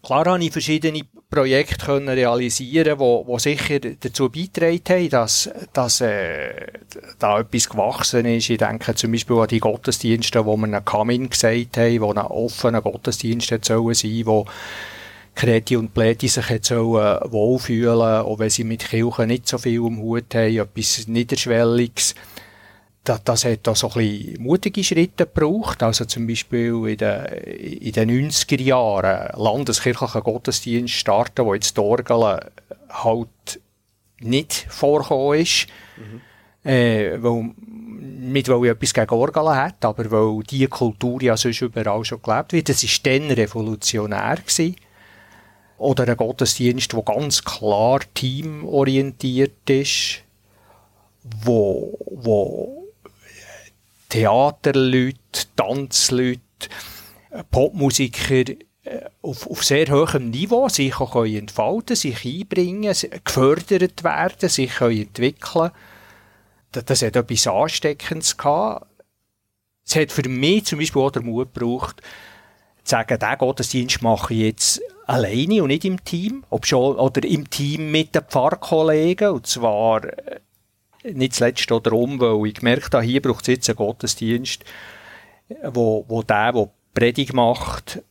klar 0.04 0.26
habe 0.26 0.44
ich 0.44 0.52
verschiedene 0.52 1.02
Projekte 1.30 1.86
können 1.86 2.10
realisieren, 2.10 3.00
wo, 3.00 3.26
wo 3.26 3.40
sicher 3.40 3.80
dazu 3.80 4.30
beitragen 4.30 4.82
haben, 4.90 5.10
dass, 5.10 5.50
dass 5.72 6.02
äh, 6.02 6.68
da 7.20 7.40
etwas 7.40 7.70
gewachsen 7.70 8.26
ist. 8.26 8.50
Ich 8.50 8.58
denke 8.58 8.96
zum 8.96 9.12
Beispiel 9.12 9.38
an 9.38 9.48
die 9.48 9.60
Gottesdienste, 9.60 10.46
wo 10.46 10.58
wir 10.58 10.66
einen 10.66 10.86
Kamin 10.86 11.30
gesagt 11.30 11.78
haben, 11.78 12.02
wo 12.02 12.12
ein 12.12 12.18
offener 12.18 12.82
Gottesdienst 12.82 13.54
sollen 13.64 13.94
sein, 13.94 14.26
wo 14.26 14.46
Kreti 15.36 15.78
und 15.78 15.94
Pläti 15.94 16.28
sich 16.28 16.50
jetzt 16.50 16.68
sollen 16.68 17.32
wohlfühlen, 17.32 18.22
auch 18.22 18.40
wenn 18.40 18.50
sie 18.50 18.66
mit 18.66 18.90
Kirchen 18.90 19.28
nicht 19.28 19.48
so 19.48 19.58
viel 19.58 19.80
am 19.80 20.00
Hut 20.02 20.36
haben, 20.36 20.58
etwas 20.58 21.08
Niederschwelliges 21.08 22.16
das, 23.04 23.24
das 23.24 23.46
hat 23.46 23.60
da 23.64 23.74
so 23.74 23.88
ein 23.88 23.94
bisschen 23.94 24.44
mutige 24.44 24.84
Schritte 24.84 25.26
gebraucht. 25.26 25.82
Also 25.82 26.06
zum 26.06 26.28
Beispiel 26.28 26.88
in 26.88 26.98
den, 26.98 27.26
in 27.26 27.92
den 27.92 28.30
90er 28.30 28.62
Jahren 28.62 29.30
landeskirchlichen 29.42 30.22
Gottesdienst 30.22 30.94
starten, 30.94 31.46
wo 31.46 31.54
jetzt 31.54 31.78
die 31.78 31.82
Orgel 31.82 32.40
halt 32.90 33.60
nicht 34.20 34.54
vorgekommen 34.70 35.40
ist. 35.40 35.68
Mhm. 35.98 36.22
Äh, 36.64 37.24
weil, 37.24 37.52
nicht 37.58 38.48
weil 38.50 38.66
ich 38.66 38.72
etwas 38.72 38.94
gegen 38.94 39.16
Orgeln 39.16 39.56
hat, 39.56 39.84
aber 39.84 40.12
weil 40.12 40.44
diese 40.44 40.68
Kultur 40.68 41.22
ja 41.24 41.36
sonst 41.36 41.62
überall 41.62 42.06
schon 42.06 42.22
gelebt 42.22 42.54
wird. 42.54 42.70
Das 42.70 42.84
war 42.84 42.90
dann 43.04 43.32
revolutionär. 43.32 44.36
Gewesen. 44.36 44.76
Oder 45.80 46.08
ein 46.08 46.18
Gottesdienst, 46.18 46.94
der 46.94 47.02
ganz 47.02 47.44
klar 47.44 48.02
teamorientiert 48.14 49.68
ist, 49.68 50.22
wo, 51.24 51.98
wo 52.12 52.81
Theaterleute, 54.12 55.48
Tanzleute, 55.56 56.42
Popmusiker 57.50 58.54
äh, 58.84 59.06
auf, 59.22 59.50
auf 59.50 59.64
sehr 59.64 59.88
hohem 59.88 60.30
Niveau 60.32 60.68
sich 60.70 61.00
auch 61.00 61.14
können 61.14 61.36
entfalten 61.36 61.96
sich 61.96 62.26
einbringen, 62.26 62.94
gefördert 63.24 64.04
werden, 64.04 64.50
sich 64.50 64.76
können 64.76 65.02
entwickeln 65.02 65.72
das, 66.72 66.86
das 66.86 67.02
hat 67.02 67.16
etwas 67.16 67.48
Ansteckendes 67.48 68.38
gehabt. 68.38 68.88
Es 69.86 69.96
hat 69.96 70.12
für 70.12 70.28
mich 70.28 70.66
zum 70.66 70.80
Beispiel 70.80 71.02
auch 71.02 71.12
den 71.12 71.26
Mut 71.26 71.54
gebraucht, 71.54 72.02
zu 72.84 72.92
sagen, 72.92 73.20
diesen 73.20 73.38
Gottesdienst 73.38 74.02
mache 74.02 74.34
ich 74.34 74.40
jetzt 74.42 74.82
alleine 75.06 75.62
und 75.62 75.68
nicht 75.68 75.86
im 75.86 76.04
Team, 76.04 76.44
ob 76.50 76.66
schon, 76.66 76.96
oder 76.96 77.24
im 77.28 77.50
Team 77.50 77.92
mit 77.92 78.16
den 78.16 78.24
Pfarrkollegen, 78.24 79.32
und 79.32 79.48
zwar 79.48 80.04
äh, 80.06 80.40
nicht 81.04 81.36
zuletzt 81.36 81.72
auch 81.72 81.82
darum, 81.82 82.20
weil 82.20 82.48
ich 82.48 82.56
gemerkt 82.56 82.94
habe, 82.94 83.04
hier 83.04 83.22
braucht 83.22 83.42
es 83.42 83.48
jetzt 83.48 83.70
einen 83.70 83.78
Gottesdienst, 83.78 84.64
wo, 85.64 86.06
wo 86.08 86.24
der, 86.24 86.54
der 86.54 86.70
Predigt 86.94 87.34
macht, 87.34 88.02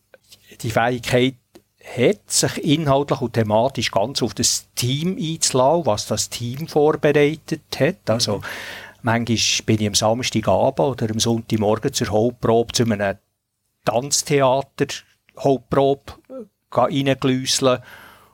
die 0.61 0.71
Fähigkeit 0.71 1.35
hat, 1.97 2.31
sich 2.31 2.65
inhaltlich 2.65 3.21
und 3.21 3.33
thematisch 3.33 3.91
ganz 3.91 4.23
auf 4.23 4.35
das 4.35 4.69
Team 4.75 5.17
einzulassen, 5.19 5.87
was 5.87 6.07
das 6.07 6.29
Team 6.29 6.69
vorbereitet 6.69 7.63
hat. 7.79 8.09
Also, 8.09 8.39
mhm. 8.39 8.43
manchmal 9.03 9.65
bin 9.67 9.81
ich 9.81 9.87
am 9.87 9.95
Samstagabend 9.95 10.81
oder 10.81 11.11
am 11.11 11.19
Sonntagmorgen 11.19 11.93
zur 11.93 12.09
Hauptprobe 12.09 12.73
zu 12.73 12.85
einem 12.85 13.17
Tanztheater 13.85 14.87
Hauptprobe 15.39 16.13
reingelüsseln 16.71 17.79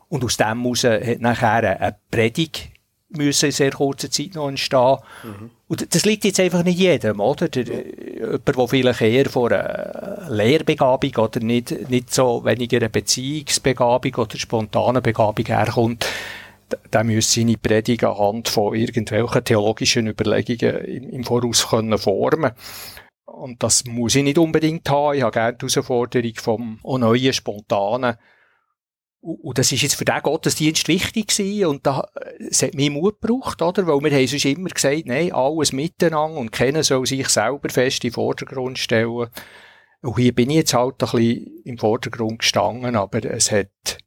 und 0.09 0.25
aus 0.25 0.37
dem 0.37 0.63
heraus 0.63 0.85
hat 0.85 1.21
nachher 1.21 1.81
eine 1.81 1.97
Predigt 2.11 2.71
müssen 3.09 3.47
in 3.47 3.53
sehr 3.53 3.71
kurzer 3.71 4.11
Zeit 4.11 4.35
noch 4.35 4.49
entstehen. 4.49 4.99
Mhm. 5.23 5.51
Und 5.69 5.95
das 5.95 6.05
liegt 6.05 6.25
jetzt 6.25 6.41
einfach 6.41 6.65
nicht 6.65 6.79
jedem, 6.79 7.21
oder? 7.21 7.49
Der, 7.49 7.65
jemand, 7.65 8.49
der 8.49 8.69
vielleicht 8.69 9.01
eher 9.01 9.27
von 9.27 9.53
einer 9.53 10.29
Lehrbegabung 10.31 11.17
oder 11.17 11.41
nicht, 11.41 11.89
nicht 11.91 12.13
so 12.13 12.45
weniger 12.45 12.79
eine 12.79 12.91
Beziehungsbegabung 12.91 14.15
oder 14.15 14.37
spontane 14.37 15.03
Begabung 15.03 15.47
herkommt, 15.47 16.07
der 16.93 17.05
müsse 17.05 17.41
seine 17.41 17.57
Predigt 17.57 18.05
anhand 18.05 18.49
von 18.49 18.75
irgendwelchen 18.75 19.45
theologischen 19.45 20.07
Überlegungen 20.09 20.85
im, 20.85 21.11
im 21.11 21.25
Voraus 21.25 21.69
können 21.69 21.99
formen 21.99 22.53
Und 23.25 23.63
das 23.63 23.85
muss 23.85 24.17
ich 24.17 24.25
nicht 24.25 24.39
unbedingt 24.39 24.89
haben. 24.89 25.17
Ich 25.17 25.23
habe 25.23 25.33
gerne 25.33 25.57
die 25.57 25.67
Herausforderung 25.67 26.35
vom 26.37 26.81
neuen, 26.83 27.33
spontanen, 27.33 28.17
und 29.21 29.59
das 29.59 29.73
ist 29.73 29.83
jetzt 29.83 29.97
für 29.97 30.05
den 30.05 30.23
Gottesdienst 30.23 30.87
wichtig 30.89 31.29
gewesen 31.29 31.67
und 31.67 31.87
da, 31.87 32.09
es 32.39 32.63
hat 32.63 32.75
mir 32.75 32.91
Mut 32.91 33.21
gebraucht, 33.21 33.61
oder? 33.61 33.87
Weil 33.87 34.01
wir 34.01 34.17
haben 34.17 34.27
sonst 34.27 34.45
immer 34.45 34.69
gesagt, 34.69 35.07
nein, 35.07 35.33
alles 35.33 35.73
miteinander 35.73 36.39
und 36.39 36.53
keiner 36.53 36.85
soll 36.85 37.07
sich 37.07 37.29
selber 37.29 37.69
fest 37.69 38.05
den 38.05 38.13
Vordergrund 38.13 38.79
stellen. 38.79 39.29
Und 40.03 40.17
hier 40.17 40.33
bin 40.33 40.51
ich 40.51 40.57
jetzt 40.57 40.75
halt 40.75 41.03
ein 41.03 41.11
bisschen 41.11 41.63
im 41.65 41.79
Vordergrund 41.79 42.39
gestanden, 42.39 42.95
aber 42.95 43.25
es 43.25 43.51
hat, 43.51 43.99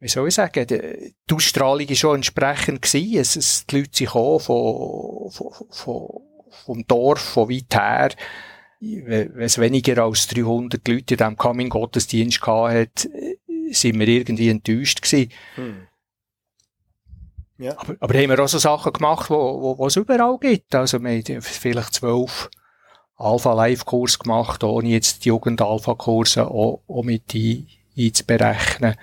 wie 0.00 0.08
soll 0.08 0.28
ich 0.28 0.34
sagen, 0.34 0.66
die, 0.66 1.34
Ausstrahlung 1.34 1.88
war 1.88 1.96
schon 1.96 2.16
entsprechend 2.16 2.82
gewesen. 2.82 3.18
Es, 3.18 3.36
es, 3.36 3.66
die 3.66 3.78
Leute 3.78 3.90
sind 3.94 4.06
gekommen 4.06 4.40
von, 4.40 5.30
von, 5.30 5.52
von, 5.70 6.08
vom 6.66 6.86
Dorf, 6.86 7.20
von 7.20 7.48
weit 7.48 7.74
her. 7.74 8.10
Wenn 8.80 9.40
es 9.40 9.58
weniger 9.58 10.04
als 10.04 10.28
300 10.28 10.86
Leute 10.86 11.14
in 11.14 11.18
diesem 11.18 11.36
Coming-Gottesdienst 11.36 12.40
gehabt 12.40 12.74
hat, 12.74 13.08
sind 13.72 13.98
wir 13.98 14.08
irgendwie 14.08 14.48
enttäuscht 14.48 15.02
gewesen. 15.02 15.32
Hm. 15.54 15.86
Ja. 17.58 17.76
Aber, 17.76 17.96
aber 17.98 18.14
haben 18.14 18.30
wir 18.30 18.38
auch 18.38 18.48
so 18.48 18.58
Sachen 18.58 18.92
gemacht, 18.92 19.30
wo, 19.30 19.60
wo, 19.60 19.78
wo 19.78 19.86
es 19.86 19.96
überall 19.96 20.38
gibt. 20.38 20.74
Also 20.74 21.02
wir 21.02 21.10
haben 21.10 21.42
vielleicht 21.42 21.94
zwölf 21.94 22.50
Alpha-Live-Kurs 23.16 24.20
gemacht, 24.20 24.62
ohne 24.62 24.90
jetzt 24.90 25.24
die 25.24 25.28
Jugend-Alpha-Kurse 25.30 26.46
auch, 26.46 26.82
auch 26.86 27.02
mit 27.02 27.34
ein, 27.34 27.66
einzuberechnen, 27.96 28.94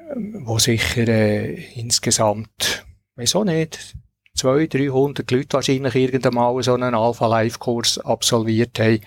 ähm, 0.00 0.42
wo 0.44 0.58
sicher 0.58 1.06
äh, 1.06 1.54
insgesamt, 1.74 2.84
wieso 3.14 3.44
nicht, 3.44 3.94
200, 4.34 4.74
300 4.74 5.30
Leute 5.30 5.52
wahrscheinlich 5.52 5.94
irgendwann 5.94 6.34
mal 6.34 6.62
so 6.62 6.74
einen 6.74 6.94
Alpha-Live-Kurs 6.96 7.98
absolviert 7.98 8.76
haben. 8.80 9.00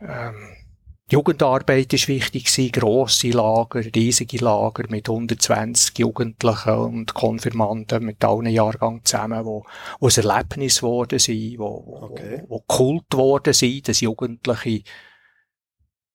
Ähm, 0.00 0.53
Jugendarbeit 1.10 1.92
ist 1.92 2.08
wichtig 2.08 2.46
gewesen, 2.46 2.72
grosse 2.72 3.28
Lager, 3.28 3.84
riesige 3.94 4.42
Lager 4.42 4.84
mit 4.88 5.08
120 5.08 5.98
Jugendlichen 5.98 6.72
und 6.72 7.12
Konfirmanden 7.12 8.04
mit 8.04 8.24
allen 8.24 8.46
Jahrgängen 8.46 9.04
zusammen, 9.04 9.44
wo, 9.44 9.66
wo 10.00 10.08
ein 10.08 10.16
Erlebnis 10.16 10.78
geworden 10.78 11.18
sind, 11.18 11.58
wo, 11.58 12.08
okay. 12.10 12.42
wo, 12.48 12.56
wo 12.56 12.60
Kult 12.60 13.10
geworden 13.10 13.52
sind, 13.52 13.86
dass 13.88 14.00
Jugendliche 14.00 14.82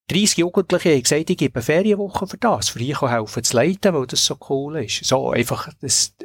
30 0.09 0.37
Jugendliche 0.37 0.89
haben 0.91 1.03
gesagt, 1.03 1.29
ich 1.29 1.37
gebe 1.37 1.61
Ferienwoche 1.61 2.25
für 2.25 2.37
das, 2.37 2.69
für 2.69 2.79
ich 2.79 2.99
helfen 2.99 3.43
zu 3.43 3.55
leiten, 3.55 3.93
weil 3.93 4.07
das 4.07 4.25
so 4.25 4.37
cool 4.49 4.83
ist. 4.83 5.05
So, 5.05 5.29
einfach, 5.29 5.71
das, 5.81 6.15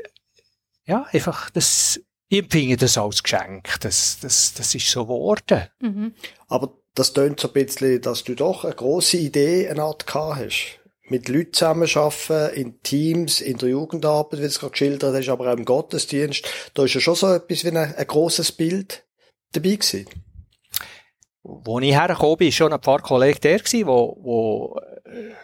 ja, 0.87 1.07
einfach, 1.13 1.51
das, 1.51 2.01
ich 2.29 2.39
empfinde 2.39 2.79
das 2.79 2.97
als 2.97 3.23
Geschenk. 3.23 3.79
Das, 3.81 4.19
das, 4.21 4.55
das 4.55 4.75
ist 4.75 4.89
so 4.89 5.05
geworden. 5.05 5.69
Mhm. 5.81 6.15
Aber 6.49 6.79
das 6.95 7.13
tönt 7.13 7.41
so 7.41 7.49
ein 7.49 7.55
bisschen, 7.55 8.01
dass 8.01 8.25
du 8.25 8.35
doch 8.35 8.65
eine 8.65 8.75
grosse 8.75 9.17
Idee, 9.17 9.69
eine 9.69 9.83
Art 9.83 10.13
hast. 10.15 10.79
Mit 11.09 11.29
Leuten 11.29 11.53
zusammenarbeiten, 11.53 12.55
in 12.55 12.83
Teams, 12.83 13.41
in 13.41 13.59
der 13.59 13.69
Jugendarbeit, 13.69 14.39
wie 14.39 14.43
du 14.43 14.49
es 14.49 14.59
gerade 14.59 14.73
geschildert 14.73 15.15
hast, 15.15 15.29
aber 15.29 15.53
auch 15.53 15.57
im 15.57 15.65
Gottesdienst. 15.65 16.47
Da 16.73 16.85
ist 16.85 16.95
ja 16.95 17.01
schon 17.01 17.15
so 17.15 17.33
etwas 17.33 17.65
wie 17.65 17.69
ein, 17.69 17.77
ein 17.77 18.07
grosses 18.07 18.53
Bild 18.53 19.05
dabei 19.53 19.77
gewesen. 19.77 20.07
Wo 21.43 21.79
ich 21.79 21.93
hergekommen 21.93 22.39
bin, 22.39 22.47
war 22.47 22.53
schon 22.53 22.73
ein 22.73 22.81
Pfarrkollege 22.81 23.39
der 23.39 23.59
gewesen, 23.59 23.87
wo, 23.87 24.17
wo 24.23 24.81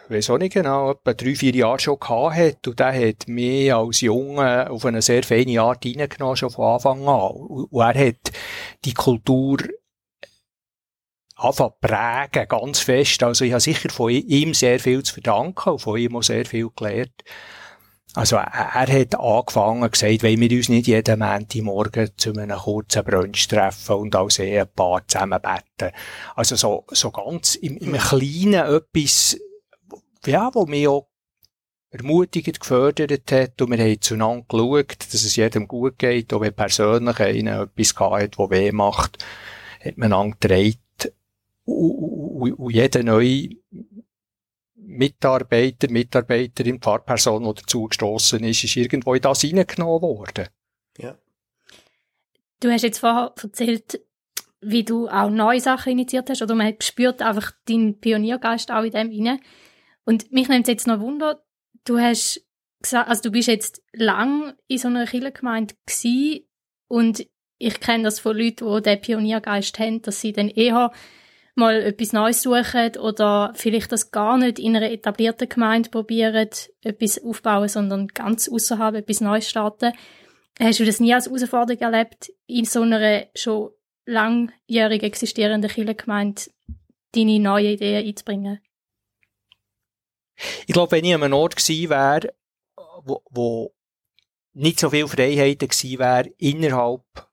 weiß 0.09 0.29
auch 0.31 0.37
nicht 0.37 0.53
genau, 0.53 0.91
etwa 0.91 1.13
drei, 1.13 1.35
vier 1.35 1.55
Jahre 1.55 1.79
schon 1.79 1.99
gehabt 1.99 2.35
hat. 2.35 2.67
Und 2.67 2.79
der 2.79 2.93
hat 2.93 3.27
mich 3.27 3.73
als 3.73 4.01
Junge 4.01 4.69
auf 4.69 4.85
eine 4.85 5.01
sehr 5.01 5.23
feine 5.23 5.61
Art 5.61 5.85
reingenommen, 5.85 6.35
schon 6.35 6.49
von 6.49 6.73
Anfang 6.73 7.07
an. 7.07 7.31
Und 7.31 7.81
er 7.81 8.07
hat 8.07 8.31
die 8.83 8.93
Kultur 8.93 9.57
anfangen 11.41 11.73
prägen, 11.81 12.47
ganz 12.47 12.79
fest. 12.79 13.23
Also 13.23 13.45
ich 13.45 13.51
habe 13.51 13.61
sicher 13.61 13.89
von 13.89 14.11
ihm 14.11 14.53
sehr 14.53 14.79
viel 14.79 15.03
zu 15.03 15.13
verdanken 15.15 15.69
und 15.69 15.79
von 15.79 15.97
ihm 15.97 16.15
auch 16.15 16.23
sehr 16.23 16.45
viel 16.45 16.69
gelernt. 16.75 17.23
Also 18.13 18.35
er, 18.35 18.73
hat 18.73 19.15
angefangen 19.15 19.89
gesagt, 19.89 20.23
wenn 20.23 20.41
wir 20.41 20.51
uns 20.51 20.67
nicht 20.67 20.87
jeden 20.87 21.19
Montagmorgen 21.19 22.11
zu 22.17 22.33
einem 22.33 22.57
kurzen 22.57 23.05
Brunch 23.05 23.47
treffen 23.47 23.95
und 23.95 24.15
als 24.15 24.39
Ehepaar 24.39 25.07
zusammen 25.07 25.39
beten. 25.41 25.95
Also 26.35 26.57
so, 26.57 26.85
so 26.89 27.09
ganz 27.11 27.55
im, 27.55 27.77
im 27.77 27.93
Kleinen 27.93 28.65
etwas, 28.65 29.37
ja, 30.25 30.49
wo 30.53 30.65
mich 30.65 30.89
auch 30.89 31.07
ermutigt, 31.89 32.59
gefördert 32.59 33.31
hat 33.31 33.61
und 33.61 33.71
wir 33.71 33.77
haben 33.77 34.01
zueinander 34.01 34.45
geschaut, 34.47 35.13
dass 35.13 35.23
es 35.23 35.35
jedem 35.37 35.67
gut 35.69 35.97
geht, 35.97 36.33
auch 36.33 36.41
wenn 36.41 36.53
persönlich 36.53 37.19
einer 37.19 37.61
etwas 37.61 37.95
gehabt 37.95 38.23
hat, 38.23 38.39
das 38.39 38.49
weh 38.49 38.71
macht, 38.73 39.25
hat 39.83 39.97
man 39.97 40.11
angetragen 40.11 40.75
und, 41.71 42.71
jeder 42.71 43.03
neue 43.03 43.49
Mitarbeiter, 44.75 45.89
Mitarbeiterin, 45.89 46.79
Pfarrperson, 46.79 47.43
die 47.43 47.61
dazu 47.61 47.85
gestossen 47.85 48.43
ist, 48.43 48.63
ist 48.63 48.75
irgendwo 48.75 49.13
in 49.13 49.21
das 49.21 49.41
hineingenommen 49.41 50.01
worden. 50.01 50.47
Ja. 50.97 51.17
Du 52.59 52.69
hast 52.69 52.83
jetzt 52.83 52.99
vorher 52.99 53.33
erzählt, 53.41 54.01
wie 54.61 54.83
du 54.83 55.07
auch 55.07 55.29
neue 55.29 55.59
Sachen 55.59 55.93
initiiert 55.93 56.29
hast, 56.29 56.41
oder 56.41 56.55
man 56.55 56.75
spürt 56.81 57.21
einfach 57.21 57.51
deinen 57.67 57.99
Pioniergeist 57.99 58.71
auch 58.71 58.83
in 58.83 58.91
dem 58.91 59.09
hinein. 59.09 59.39
Und 60.05 60.31
mich 60.31 60.49
nimmt 60.49 60.67
jetzt 60.67 60.87
noch 60.87 60.99
Wunder, 60.99 61.43
du 61.85 61.97
hast 61.97 62.45
gesagt, 62.81 63.09
also 63.09 63.21
du 63.23 63.31
bist 63.31 63.47
jetzt 63.47 63.81
lang 63.93 64.53
in 64.67 64.77
so 64.77 64.87
einer 64.87 65.05
Kirchengemeinde 65.05 65.75
gewesen 65.85 66.47
und 66.87 67.27
ich 67.57 67.79
kenne 67.79 68.05
das 68.05 68.19
von 68.19 68.35
Leuten, 68.35 68.67
die 68.75 68.81
den 68.81 69.01
Pioniergeist 69.01 69.77
haben, 69.79 70.01
dass 70.01 70.21
sie 70.21 70.33
dann 70.33 70.49
eher 70.49 70.91
mal 71.61 71.81
etwas 71.81 72.11
Neues 72.11 72.41
suchen 72.41 72.97
oder 72.97 73.53
vielleicht 73.55 73.91
das 73.91 74.11
gar 74.11 74.37
nicht 74.37 74.59
in 74.59 74.75
einer 74.75 74.91
etablierten 74.91 75.47
Gemeinde 75.47 75.89
probieren, 75.89 76.49
etwas 76.81 77.23
aufbauen, 77.23 77.69
sondern 77.69 78.07
ganz 78.07 78.49
außerhalb 78.49 78.95
etwas 78.95 79.21
Neues 79.21 79.49
starten. 79.49 79.93
Hast 80.59 80.79
du 80.79 80.85
das 80.85 80.99
nie 80.99 81.13
als 81.13 81.27
Herausforderung 81.27 81.81
erlebt, 81.81 82.31
in 82.47 82.65
so 82.65 82.81
einer 82.81 83.27
schon 83.35 83.71
langjährig 84.05 85.03
existierenden 85.03 85.71
Kirchengemeinde 85.71 86.43
deine 87.13 87.39
neuen 87.39 87.73
Ideen 87.73 88.05
einzubringen? 88.05 88.59
Ich 90.67 90.73
glaube, 90.73 90.91
wenn 90.91 91.05
ich 91.05 91.13
an 91.13 91.23
einem 91.23 91.33
Ort 91.33 91.55
gewesen 91.55 91.89
wäre, 91.89 92.33
wo, 93.03 93.21
wo 93.29 93.73
nicht 94.53 94.79
so 94.79 94.89
viel 94.89 95.07
Freiheiten 95.07 95.67
gewesen 95.67 95.99
wäre, 95.99 96.33
innerhalb 96.37 97.30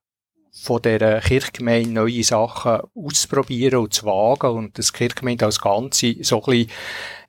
von 0.61 0.81
der 0.81 1.21
Kirchgemeinde 1.21 1.91
neue 1.91 2.23
Sachen 2.23 2.81
auszuprobieren 2.95 3.79
und 3.79 3.93
zu 3.93 4.05
wagen 4.05 4.51
und 4.51 4.77
das 4.77 4.93
Kirchgemeinde 4.93 5.45
als 5.45 5.61
Ganze 5.61 6.15
so 6.21 6.43
ein 6.43 6.67
bisschen 6.67 6.71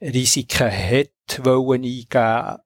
Risiken 0.02 0.70
hat 0.70 1.44
wollen 1.44 1.84
eingeben, 1.84 2.58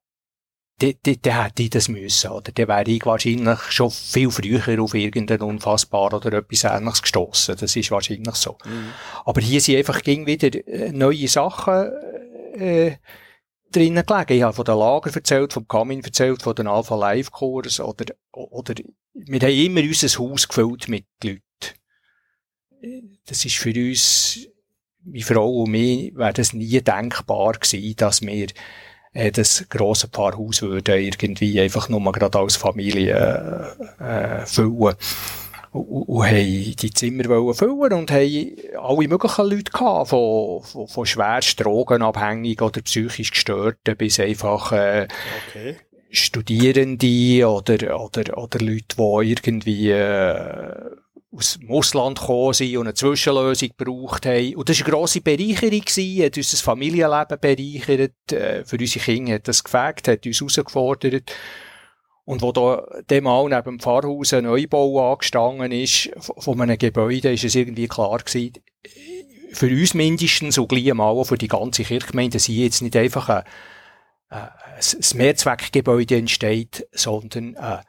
dann, 0.79 1.43
hätte 1.45 1.63
ich 1.63 1.71
das 1.71 1.89
müssen, 1.89 2.31
oder? 2.31 2.51
Dann 2.53 2.69
wäre 2.69 2.91
ich 2.91 3.07
wahrscheinlich 3.07 3.61
schon 3.71 3.91
viel 3.91 4.31
früher 4.31 4.83
auf 4.83 4.95
irgendeinen 4.95 5.43
Unfassbar 5.43 6.13
oder 6.13 6.33
etwas 6.33 6.65
Ähnliches 6.65 7.03
gestossen. 7.03 7.57
Das 7.59 7.77
ist 7.77 7.91
wahrscheinlich 7.91 8.35
so. 8.35 8.59
Mhm. 8.65 8.89
Aber 9.25 9.41
hier 9.41 9.61
sind 9.61 9.77
einfach 9.77 10.03
ging 10.03 10.27
wieder 10.27 10.51
neue 10.93 11.29
Sachen, 11.29 11.93
äh, 12.59 12.97
drinnen 13.75 14.05
gelegen. 14.07 14.33
Ich 14.33 14.43
habe 14.43 14.55
von 14.55 14.65
den 14.65 14.79
Lager 14.79 15.15
erzählt, 15.15 15.53
vom 15.53 15.69
Kamin 15.69 16.03
erzählt, 16.03 16.43
von 16.43 16.55
den 16.55 16.67
Alpha 16.67 16.97
Live 16.97 17.31
Kurs 17.31 17.81
oder, 17.81 18.15
oder, 18.33 18.75
wir 19.13 19.41
haben 19.41 19.51
immer 19.51 19.81
unser 19.81 20.19
Haus 20.19 20.49
gefüllt 20.49 20.89
mit 20.89 21.07
Leuten. 21.23 21.43
Das 23.27 23.45
ist 23.45 23.57
für 23.57 23.71
uns, 23.71 24.47
meine 25.05 25.25
Frau 25.25 25.63
und 25.63 25.71
mir, 25.71 26.15
wäre 26.15 26.33
das 26.33 26.53
nie 26.53 26.81
denkbar 26.81 27.53
gewesen, 27.55 27.97
dass 27.97 28.23
wir 28.23 28.49
äh, 29.13 29.31
das 29.31 29.67
grosse 29.69 30.09
Pfarrhaus 30.09 30.63
würden 30.63 31.01
irgendwie 31.01 31.61
einfach 31.61 31.89
nur 31.89 32.13
gerade 32.13 32.39
als 32.39 32.57
Familie 32.57 33.77
äh, 33.99 34.45
füllen 34.47 34.97
und, 35.75 36.03
und 36.09 36.25
haben 36.25 36.77
die 36.77 36.91
Zimmer 36.93 37.55
füllen 37.55 37.93
und 37.93 38.11
haben 38.11 38.57
alle 38.81 39.09
möglichen 39.09 39.51
Leute 39.51 39.73
gehabt, 39.73 40.11
von, 40.11 40.63
von, 40.63 40.87
von 40.87 41.07
schwerst 41.07 41.65
drogenabhängig 41.65 42.63
oder 42.63 42.81
psychisch 42.81 43.33
gestörten 43.33 43.97
bis 43.97 44.21
einfach 44.21 44.73
äh, 44.73 45.09
okay. 45.49 45.77
Studierende 46.11 47.49
oder, 47.49 48.01
oder, 48.01 48.39
oder 48.39 48.59
Leute, 48.61 48.97
die 48.97 49.31
irgendwie 49.31 49.91
äh, 49.91 50.91
aus 51.33 51.59
dem 51.59 51.71
Ausland 51.73 52.21
gekommen 52.21 52.53
sind 52.53 52.77
und 52.77 52.87
eine 52.87 52.95
Zwischenlösung 52.95 53.71
gebraucht 53.77 54.27
haben. 54.27 54.55
Und 54.55 54.69
das 54.69 54.79
war 54.79 54.87
eine 54.87 54.95
grosse 54.95 55.21
Bereicherung, 55.21 55.81
gewesen, 55.81 56.25
hat 56.25 56.37
unser 56.37 56.57
Familienleben 56.59 57.41
bereichert, 57.41 58.33
äh, 58.33 58.65
für 58.65 58.77
unsere 58.77 59.05
Kinder 59.05 59.35
hat 59.35 59.49
das 59.49 59.65
gefällt, 59.65 60.07
hat 60.07 60.25
uns 60.25 60.39
herausgefordert. 60.39 61.33
Und 62.25 62.41
wo 62.41 62.53
da 62.53 62.87
dem 63.11 63.25
mal 63.25 63.49
neben 63.49 63.63
dem 63.65 63.81
Pfarrhaus 63.81 64.33
ein 64.33 64.45
Neubau 64.45 65.13
angestanden 65.13 65.73
ist, 65.73 66.11
von 66.19 66.61
einem 66.61 66.79
Gebäude, 66.79 67.33
ist 67.33 67.45
es 67.45 67.55
irgendwie 67.55 67.87
klar 67.87 68.19
gewesen, 68.19 68.55
für 69.53 69.69
uns 69.69 69.95
mindestens 69.95 70.59
und 70.59 70.69
gleich 70.69 70.93
mal 70.95 71.05
auch 71.05 71.25
für 71.25 71.39
die 71.39 71.49
ganze 71.49 71.85
Kirchgemeinde, 71.85 72.37
dass 72.37 72.47
hier 72.47 72.65
jetzt 72.65 72.83
nicht 72.83 72.97
einfach 72.97 73.29
ein, 73.29 73.45
ein 74.29 75.17
Mehrzweckgebäude 75.17 76.17
entsteht, 76.17 76.89
sondern 76.93 77.57
ein 77.57 77.85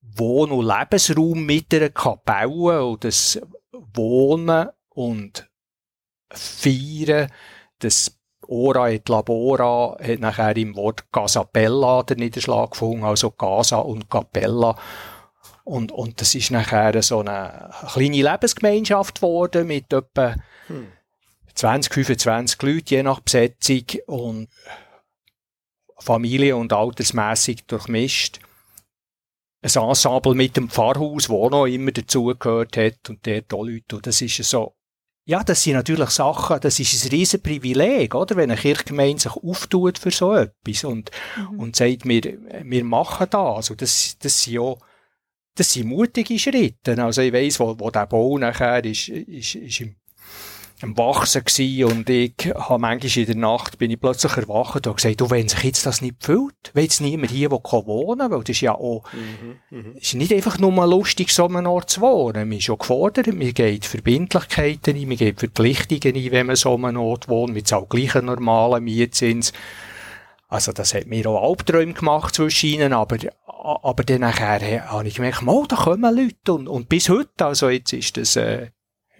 Wohn- 0.00 0.52
und 0.52 0.66
Lebensraum 0.66 1.46
mit 1.46 1.72
einer 1.72 1.90
Kapelle 1.90 2.84
und 2.84 3.04
das 3.04 3.40
Wohnen 3.72 4.68
und 4.90 5.48
Feiern, 6.30 7.30
das 7.78 8.17
Ora 8.50 8.90
et 8.90 9.08
Labora 9.08 9.96
hat 10.00 10.20
nachher 10.20 10.56
im 10.56 10.74
Wort 10.74 11.12
Casapella 11.12 12.02
den 12.02 12.18
Niederschlag 12.18 12.70
gefunden, 12.70 13.04
also 13.04 13.30
Casa 13.30 13.76
und 13.76 14.08
Capella. 14.08 14.74
Und, 15.64 15.92
und 15.92 16.18
das 16.18 16.34
ist 16.34 16.50
nachher 16.50 17.02
so 17.02 17.20
eine 17.20 17.70
kleine 17.92 18.22
Lebensgemeinschaft 18.22 19.16
geworden 19.16 19.66
mit 19.66 19.92
etwa 19.92 20.34
hm. 20.68 20.88
20, 21.54 21.92
25 21.92 22.62
Leuten, 22.62 22.86
je 22.88 23.02
nach 23.02 23.20
Besetzung 23.20 23.84
und 24.06 24.48
Familie- 25.98 26.56
und 26.56 26.72
altersmässig 26.72 27.66
durchmischt. 27.66 28.40
Ein 29.60 29.82
Ensemble 29.82 30.34
mit 30.34 30.56
dem 30.56 30.70
Pfarrhaus, 30.70 31.28
wo 31.28 31.50
noch 31.50 31.66
immer 31.66 31.90
dazugehört 31.90 32.78
hat 32.78 33.10
und 33.10 33.26
dort 33.26 33.52
auch 33.52 33.64
Leute. 33.64 33.96
Und 33.96 34.06
das 34.06 34.22
ist 34.22 34.42
so 34.44 34.77
ja, 35.28 35.44
das 35.44 35.62
sind 35.62 35.74
natürlich 35.74 36.08
Sachen, 36.08 36.58
das 36.58 36.80
ist 36.80 37.04
ein 37.04 37.10
riesen 37.10 37.42
Privileg, 37.42 38.14
oder? 38.14 38.34
Wenn 38.34 38.50
eine 38.50 38.58
Kirchgemeinde 38.58 39.20
sich 39.20 39.32
auftut 39.32 39.98
für 39.98 40.10
so 40.10 40.34
etwas 40.34 40.84
und, 40.84 41.10
mhm. 41.36 41.60
und 41.60 41.76
sagt, 41.76 42.06
wir, 42.06 42.22
wir 42.62 42.84
machen 42.84 43.26
das. 43.28 43.56
Also 43.56 43.74
das, 43.74 44.16
das 44.18 44.42
sind 44.42 44.54
ja, 44.54 44.74
das 45.54 45.74
sind 45.74 45.86
mutige 45.86 46.38
Schritte. 46.38 47.04
Also 47.04 47.20
ich 47.20 47.34
weiss, 47.34 47.60
wo, 47.60 47.78
wo 47.78 47.90
der 47.90 48.06
Bau 48.06 48.38
nachher 48.38 48.82
ist, 48.86 49.10
ist, 49.10 49.54
ist 49.54 49.80
im 49.80 49.96
am 50.82 50.96
Wachsen 50.96 51.44
gsi 51.44 51.84
und 51.84 52.08
ich 52.08 52.34
habe 52.54 52.78
manchmal 52.78 53.18
in 53.18 53.26
der 53.26 53.36
Nacht 53.36 53.78
bin 53.78 53.90
ich 53.90 54.00
plötzlich 54.00 54.36
erwacht 54.36 54.86
und 54.86 54.96
gesagt, 54.96 55.20
du, 55.20 55.30
wenn 55.30 55.48
sich 55.48 55.62
jetzt 55.64 55.86
das 55.86 56.00
nicht 56.00 56.16
füllt, 56.20 56.54
wenn 56.72 56.84
jetzt 56.84 57.00
niemand 57.00 57.32
hier 57.32 57.50
wohnen 57.50 58.30
weil 58.30 58.40
das 58.40 58.50
ist 58.50 58.60
ja 58.60 58.74
auch, 58.74 59.04
mhm, 59.12 59.76
mhm, 59.76 59.96
ist 59.96 60.14
nicht 60.14 60.32
einfach 60.32 60.58
nur 60.58 60.70
mal 60.70 60.88
lustig, 60.88 61.30
so 61.30 61.46
einem 61.46 61.66
Ort 61.66 61.90
zu 61.90 62.00
wohnen. 62.00 62.48
Man 62.48 62.58
ist 62.58 62.64
schon 62.64 62.78
gefordert, 62.78 63.26
man 63.26 63.54
geht 63.54 63.86
Verbindlichkeiten 63.86 64.96
ein, 64.96 65.08
man 65.08 65.16
geht 65.16 65.40
Verpflichtungen 65.40 66.16
ein, 66.16 66.30
wenn 66.30 66.46
man 66.46 66.56
so 66.56 66.74
einem 66.74 66.96
Ort 66.98 67.28
wohnt, 67.28 67.54
mit 67.54 67.72
auch 67.72 67.88
gleichen 67.88 68.26
normalen 68.26 68.84
Mietzins. 68.84 69.52
Also 70.48 70.72
das 70.72 70.94
hat 70.94 71.06
mir 71.06 71.26
auch 71.28 71.50
Albträume 71.50 71.92
gemacht 71.92 72.34
zwischen 72.34 72.70
ihnen, 72.70 72.92
aber, 72.92 73.16
aber 73.46 74.04
dann 74.04 74.20
nachher 74.20 74.90
habe 74.90 75.08
ich 75.08 75.16
gemerkt, 75.16 75.42
oh, 75.44 75.66
da 75.68 75.76
kommen 75.76 76.16
Leute 76.16 76.52
und, 76.52 76.68
und 76.68 76.88
bis 76.88 77.08
heute, 77.08 77.46
also 77.46 77.68
jetzt 77.68 77.92
ist 77.92 78.16
das, 78.16 78.36
äh, 78.36 78.68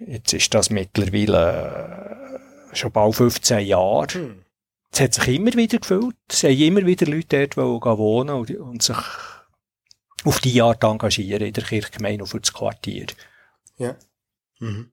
Jetzt 0.05 0.33
ist 0.33 0.53
das 0.53 0.69
mittlerweile 0.69 2.39
äh, 2.71 2.75
schon 2.75 2.91
bald 2.91 3.15
15 3.15 3.65
Jahre. 3.65 4.07
Hm. 4.11 4.45
Es 4.91 5.01
hat 5.01 5.13
sich 5.13 5.27
immer 5.35 5.53
wieder 5.53 5.77
gefüllt. 5.77 6.15
Es 6.27 6.43
haben 6.43 6.57
immer 6.57 6.85
wieder 6.85 7.05
Leute 7.05 7.47
dort 7.47 7.57
wohnen 7.57 8.35
und, 8.35 8.49
und 8.51 8.81
sich 8.81 8.97
auf 10.25 10.39
die 10.39 10.61
Art 10.61 10.83
engagieren 10.83 11.45
in 11.45 11.53
der 11.53 11.63
Kirchgemeinde 11.63 12.23
und 12.23 12.29
für 12.29 12.39
das 12.39 12.53
Quartier. 12.53 13.07
Ja. 13.77 13.95
Mhm. 14.59 14.91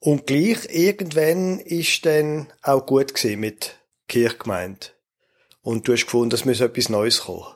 Und 0.00 0.26
gleich 0.26 0.66
irgendwann 0.70 1.58
ist 1.60 2.06
dann 2.06 2.52
auch 2.62 2.86
gut 2.86 3.14
gewesen 3.14 3.40
mit 3.40 3.78
Kirchgemeinde. 4.06 4.88
Und 5.60 5.86
du 5.86 5.92
hast 5.92 6.04
gefunden, 6.04 6.34
es 6.34 6.44
muss 6.44 6.60
etwas 6.60 6.88
Neues 6.88 7.20
kommen. 7.20 7.54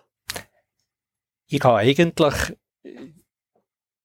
Ich 1.46 1.62
habe 1.62 1.78
eigentlich 1.78 2.34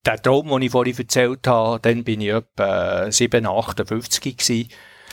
der 0.08 0.22
Traum, 0.22 0.48
den 0.50 0.62
ich 0.64 0.72
vorhin 0.72 0.98
erzählt 0.98 1.46
habe, 1.48 1.80
dann 1.82 2.04
bin 2.04 2.22
ich 2.22 2.30
etwa 2.30 3.12
7, 3.12 3.46
58 3.46 4.38
gewesen. 4.38 4.70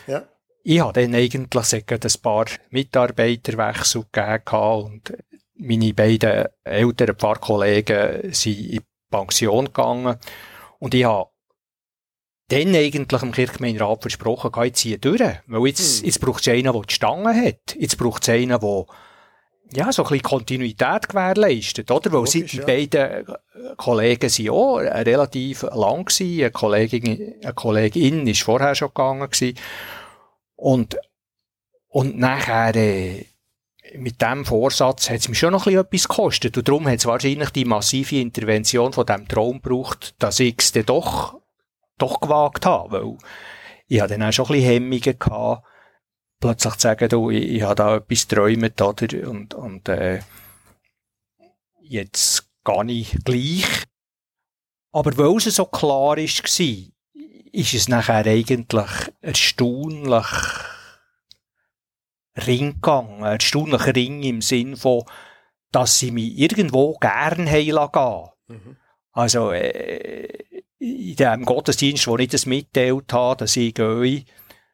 Ja. 0.07 0.23
ich 0.63 0.81
habe 0.81 1.01
dann 1.01 1.15
eigentlich 1.15 1.73
ein 1.75 2.23
paar 2.23 2.47
Mitarbeiterwechsel 2.71 4.05
gegeben 4.13 4.85
und 4.85 5.13
meine 5.57 5.95
beiden 5.95 6.47
älteren 6.65 7.17
Pfarrkollegen 7.17 8.33
sind 8.33 8.59
in 8.59 8.81
Pension 9.11 9.67
gegangen 9.67 10.17
und 10.79 10.95
ich 10.95 11.05
habe 11.05 11.31
dann 12.49 12.75
eigentlich 12.75 13.23
im 13.23 13.33
Kirchgemeinderat 13.33 14.03
versprochen, 14.03 14.65
jetzt 14.65 14.81
hier 14.81 14.99
durch. 14.99 15.23
Weil 15.47 15.67
jetzt, 15.67 16.01
hm. 16.01 16.07
jetzt 16.07 16.21
braucht 16.21 16.47
es 16.47 16.49
einen, 16.49 16.73
der 16.73 16.83
die 16.83 16.95
Stange 16.95 17.35
hat. 17.35 17.75
Jetzt 17.79 17.97
braucht 17.97 18.23
es 18.23 18.29
einen, 18.29 18.61
der 18.61 18.87
ja, 19.77 19.93
so 19.93 20.03
ein 20.03 20.09
bisschen 20.09 20.23
Kontinuität 20.23 21.09
gewährleistet, 21.09 21.91
oder? 21.91 22.13
Weil 22.13 22.19
Logisch, 22.21 22.33
sie, 22.33 22.45
die 22.45 22.57
ja. 22.59 22.65
beiden 22.65 23.27
Kollegen 23.77 24.29
sind 24.29 24.51
auch 24.51 24.79
relativ 24.79 25.63
lang 25.63 26.05
gewesen. 26.05 26.41
Eine 26.41 26.51
Kollegin, 26.51 27.35
eine 27.43 27.55
Kollegin 27.55 28.27
ist 28.27 28.43
vorher 28.43 28.75
schon 28.75 28.89
gegangen 28.89 29.31
gewesen. 29.31 29.59
Und, 30.57 30.97
und 31.89 32.19
nachher, 32.19 32.75
äh, 32.77 33.27
mit 33.97 34.21
dem 34.23 34.45
Vorsatz 34.45 35.11
hat 35.11 35.19
es 35.19 35.29
mir 35.29 35.35
schon 35.35 35.53
noch 35.53 35.67
ein 35.67 35.73
bisschen 35.73 35.87
etwas 35.87 36.09
gekostet. 36.09 36.57
Und 36.57 36.69
darum 36.69 36.89
hat 36.89 36.99
es 36.99 37.07
wahrscheinlich 37.07 37.51
die 37.51 37.65
massive 37.65 38.17
Intervention 38.17 38.93
von 38.93 39.07
dem 39.07 39.29
Traum 39.29 39.61
gebraucht, 39.63 40.15
dass 40.19 40.41
ich 40.41 40.57
es 40.59 40.73
dann 40.73 40.87
doch, 40.87 41.41
doch 41.99 42.21
gewagt 42.21 42.67
habe. 42.67 42.93
Weil 42.93 43.19
ich 43.87 44.01
hatte 44.01 44.19
dann 44.19 44.29
auch 44.29 44.33
schon 44.33 44.47
ein 44.47 44.53
bisschen 44.53 44.71
Hemmungen 44.71 45.19
gehabt, 45.19 45.65
plötzlich 46.41 46.75
zu 46.75 46.81
sagen, 46.81 47.09
du, 47.09 47.31
ich, 47.31 47.45
ich 47.45 47.63
habe 47.63 47.75
da 47.75 47.97
etwas 47.97 48.29
geträumt, 48.29 48.81
oder? 48.81 49.29
Und, 49.29 49.55
und, 49.55 49.89
äh, 49.89 50.21
jetzt 51.83 52.49
gar 52.65 52.85
nicht 52.85 53.25
gleich. 53.25 53.65
Aber 54.93 55.17
weil 55.17 55.37
es 55.37 55.57
so 55.57 55.67
klar 55.67 56.19
ist, 56.19 56.43
war, 56.43 57.23
ist 57.53 57.75
es 57.75 57.89
nachher 57.89 58.27
eigentlich 58.27 58.91
erstaunlich 59.21 60.27
Ring 62.47 62.75
gegangen. 62.75 63.23
Erstaunlich 63.23 63.87
Ring 63.95 64.23
im 64.23 64.43
Sinn 64.43 64.77
von, 64.77 65.05
dass 65.71 65.99
sie 65.99 66.11
mich 66.11 66.39
irgendwo 66.39 66.95
gern 66.95 67.49
heilen 67.49 67.89
mhm. 68.49 68.77
Also, 69.13 69.53
äh, 69.53 70.29
in 70.79 71.17
dem 71.17 71.45
Gottesdienst, 71.45 72.07
wo 72.07 72.19
ich 72.19 72.29
das 72.29 72.47
mitteilt 72.47 73.13
habe, 73.13 73.39
dass 73.39 73.57
ich 73.57 73.75
gehe, 73.75 74.25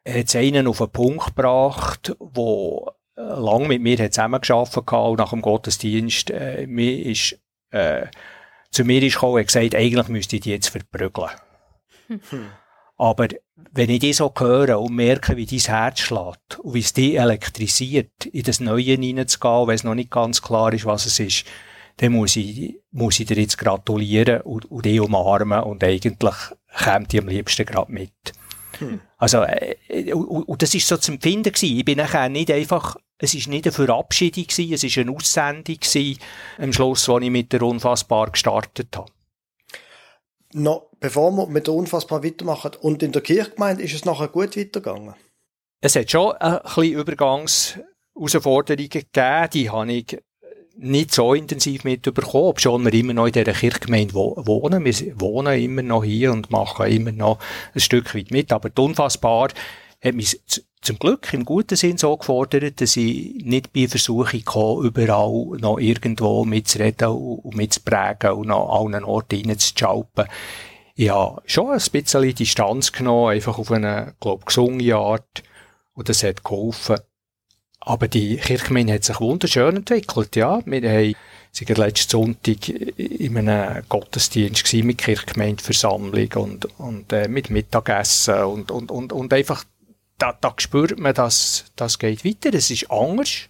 hat 0.06 0.26
es 0.26 0.36
einen 0.36 0.66
auf 0.66 0.80
einen 0.80 0.90
Punkt 0.90 1.26
gebracht, 1.26 2.16
wo 2.18 2.90
äh, 3.16 3.20
lang 3.20 3.66
mit 3.66 3.82
mir 3.82 4.10
zusammengearbeitet 4.10 4.76
hat 4.76 5.08
und 5.10 5.18
nach 5.18 5.30
dem 5.30 5.42
Gottesdienst 5.42 6.30
äh, 6.30 6.66
mir 6.66 7.06
ist, 7.06 7.38
äh, 7.70 8.06
zu 8.70 8.84
mir 8.84 9.02
ist 9.02 9.14
gekommen 9.14 9.36
und 9.36 9.46
gesagt, 9.46 9.74
eigentlich 9.74 10.08
müsste 10.08 10.36
ich 10.36 10.42
die 10.42 10.50
jetzt 10.50 10.68
verprügeln. 10.68 11.30
Hm. 12.08 12.20
Aber 12.96 13.28
wenn 13.72 13.88
ich 13.88 14.00
die 14.00 14.12
so 14.12 14.32
höre 14.36 14.78
und 14.78 14.94
merke, 14.94 15.36
wie 15.36 15.46
dein 15.46 15.58
Herz 15.58 16.00
schlägt 16.00 16.58
und 16.58 16.74
wie 16.74 16.80
es 16.80 16.92
dich 16.92 17.18
elektrisiert, 17.18 18.26
in 18.26 18.42
das 18.42 18.60
Neue 18.60 18.96
hineinzugehen, 18.96 19.68
wenn 19.68 19.74
es 19.74 19.84
noch 19.84 19.94
nicht 19.94 20.10
ganz 20.10 20.42
klar 20.42 20.72
ist, 20.72 20.84
was 20.84 21.06
es 21.06 21.18
ist, 21.18 21.46
dann 21.96 22.12
muss 22.12 22.36
ich, 22.36 22.78
muss 22.90 23.18
ich 23.20 23.26
dir 23.26 23.38
jetzt 23.38 23.58
gratulieren 23.58 24.42
und, 24.42 24.70
und 24.70 24.84
dich 24.84 25.00
umarmen 25.00 25.62
und 25.62 25.82
eigentlich 25.84 26.34
kommt 26.84 27.12
die 27.12 27.20
am 27.20 27.28
liebsten 27.28 27.66
gerade 27.66 27.92
mit. 27.92 28.32
Hm. 28.80 29.00
Also, 29.16 29.42
äh, 29.42 30.12
und, 30.12 30.42
und, 30.48 30.62
das 30.62 30.74
ist 30.74 30.86
so 30.86 30.96
zu 30.96 31.12
empfinden 31.12 31.52
gewesen. 31.52 31.78
Ich 31.78 31.84
bin 31.84 31.98
nachher 31.98 32.28
nicht 32.28 32.50
einfach, 32.50 32.96
es 33.18 33.34
ist 33.34 33.48
nicht 33.48 33.66
eine 33.66 33.72
Verabschiedung 33.72 34.46
gewesen, 34.46 34.72
es 34.72 34.84
ist 34.84 34.98
eine 34.98 35.12
Aussendung 35.12 35.76
gewesen, 35.76 36.18
am 36.58 36.72
Schluss, 36.72 37.08
wo 37.08 37.18
ich 37.18 37.30
mit 37.30 37.52
der 37.52 37.62
Unfassbar 37.62 38.30
gestartet 38.30 38.96
habe 38.96 39.10
noch, 40.52 40.90
bevor 40.98 41.30
wir 41.32 41.46
mit 41.46 41.66
der 41.66 41.74
Unfassbar 41.74 42.24
weitermachen, 42.24 42.72
und 42.80 43.02
in 43.02 43.12
der 43.12 43.22
Kirchgemeinde 43.22 43.82
ist 43.82 43.94
es 43.94 44.04
nachher 44.04 44.28
gut 44.28 44.56
weitergegangen? 44.56 45.14
Es 45.80 45.96
hat 45.96 46.10
schon 46.10 46.32
ein 46.32 46.60
bisschen 46.62 46.92
Übergangsherausforderungen 46.92 48.90
gegeben, 48.90 49.48
die 49.52 49.70
habe 49.70 49.92
ich 49.92 50.18
nicht 50.82 51.12
so 51.12 51.34
intensiv 51.34 51.84
mitbekommen, 51.84 52.44
obwohl 52.44 52.84
wir 52.84 52.94
immer 52.94 53.12
noch 53.12 53.26
in 53.26 53.32
dieser 53.32 53.52
Kirchgemeinde 53.52 54.14
wohnen. 54.14 54.84
Wir 54.84 55.20
wohnen 55.20 55.60
immer 55.60 55.82
noch 55.82 56.04
hier 56.04 56.32
und 56.32 56.50
machen 56.50 56.86
immer 56.86 57.12
noch 57.12 57.38
ein 57.74 57.80
Stück 57.80 58.14
weit 58.14 58.30
mit, 58.30 58.52
aber 58.52 58.70
unfassbar 58.78 59.50
hat 60.02 60.14
mich 60.14 60.40
zum 60.80 60.98
Glück 60.98 61.32
im 61.34 61.44
guten 61.44 61.76
Sinn 61.76 61.98
so 61.98 62.16
gefordert, 62.16 62.80
dass 62.80 62.96
ich 62.96 63.44
nicht 63.44 63.72
bei 63.74 63.86
Versuchen 63.86 64.44
komme, 64.44 64.86
überall 64.86 65.58
noch 65.58 65.78
irgendwo 65.78 66.44
mitzureden 66.46 67.08
und 67.08 67.54
mitzuprägen 67.54 68.32
und 68.32 68.50
an 68.50 68.94
allen 68.94 69.04
Orten 69.04 69.44
reinzuschalpen. 69.44 70.26
Ich 70.94 71.10
habe 71.10 71.42
schon 71.44 71.70
ein 71.70 71.82
bisschen 71.92 72.34
Distanz 72.34 72.92
genommen, 72.92 73.32
einfach 73.32 73.58
auf 73.58 73.70
eine, 73.70 74.14
glaube 74.20 74.46
gesunde 74.46 74.96
Art. 74.96 75.42
Und 75.92 76.08
das 76.08 76.22
hat 76.22 76.44
geholfen. 76.44 76.96
Aber 77.80 78.08
die 78.08 78.36
Kirchgemeinde 78.36 78.94
hat 78.94 79.04
sich 79.04 79.20
wunderschön 79.20 79.76
entwickelt, 79.76 80.36
ja. 80.36 80.60
Wir 80.66 81.14
sind 81.50 81.78
letzten 81.78 82.10
Sonntag 82.10 82.68
in 82.68 83.36
einem 83.36 83.82
Gottesdienst 83.88 84.72
mit 84.74 84.98
Kirchgemeindeversammlung 84.98 86.32
und, 86.34 86.78
und, 86.78 87.12
äh, 87.12 87.26
mit 87.26 87.50
Mittagessen 87.50 88.44
und, 88.44 88.70
und, 88.70 88.90
und, 88.90 89.12
und 89.12 89.32
einfach 89.32 89.64
da, 90.18 90.36
da 90.38 90.54
spürt 90.58 90.98
man, 90.98 91.14
dass 91.14 91.64
das 91.76 91.98
geht 91.98 92.24
weiter. 92.24 92.54
Es 92.54 92.70
ist 92.70 92.90
anders. 92.90 93.48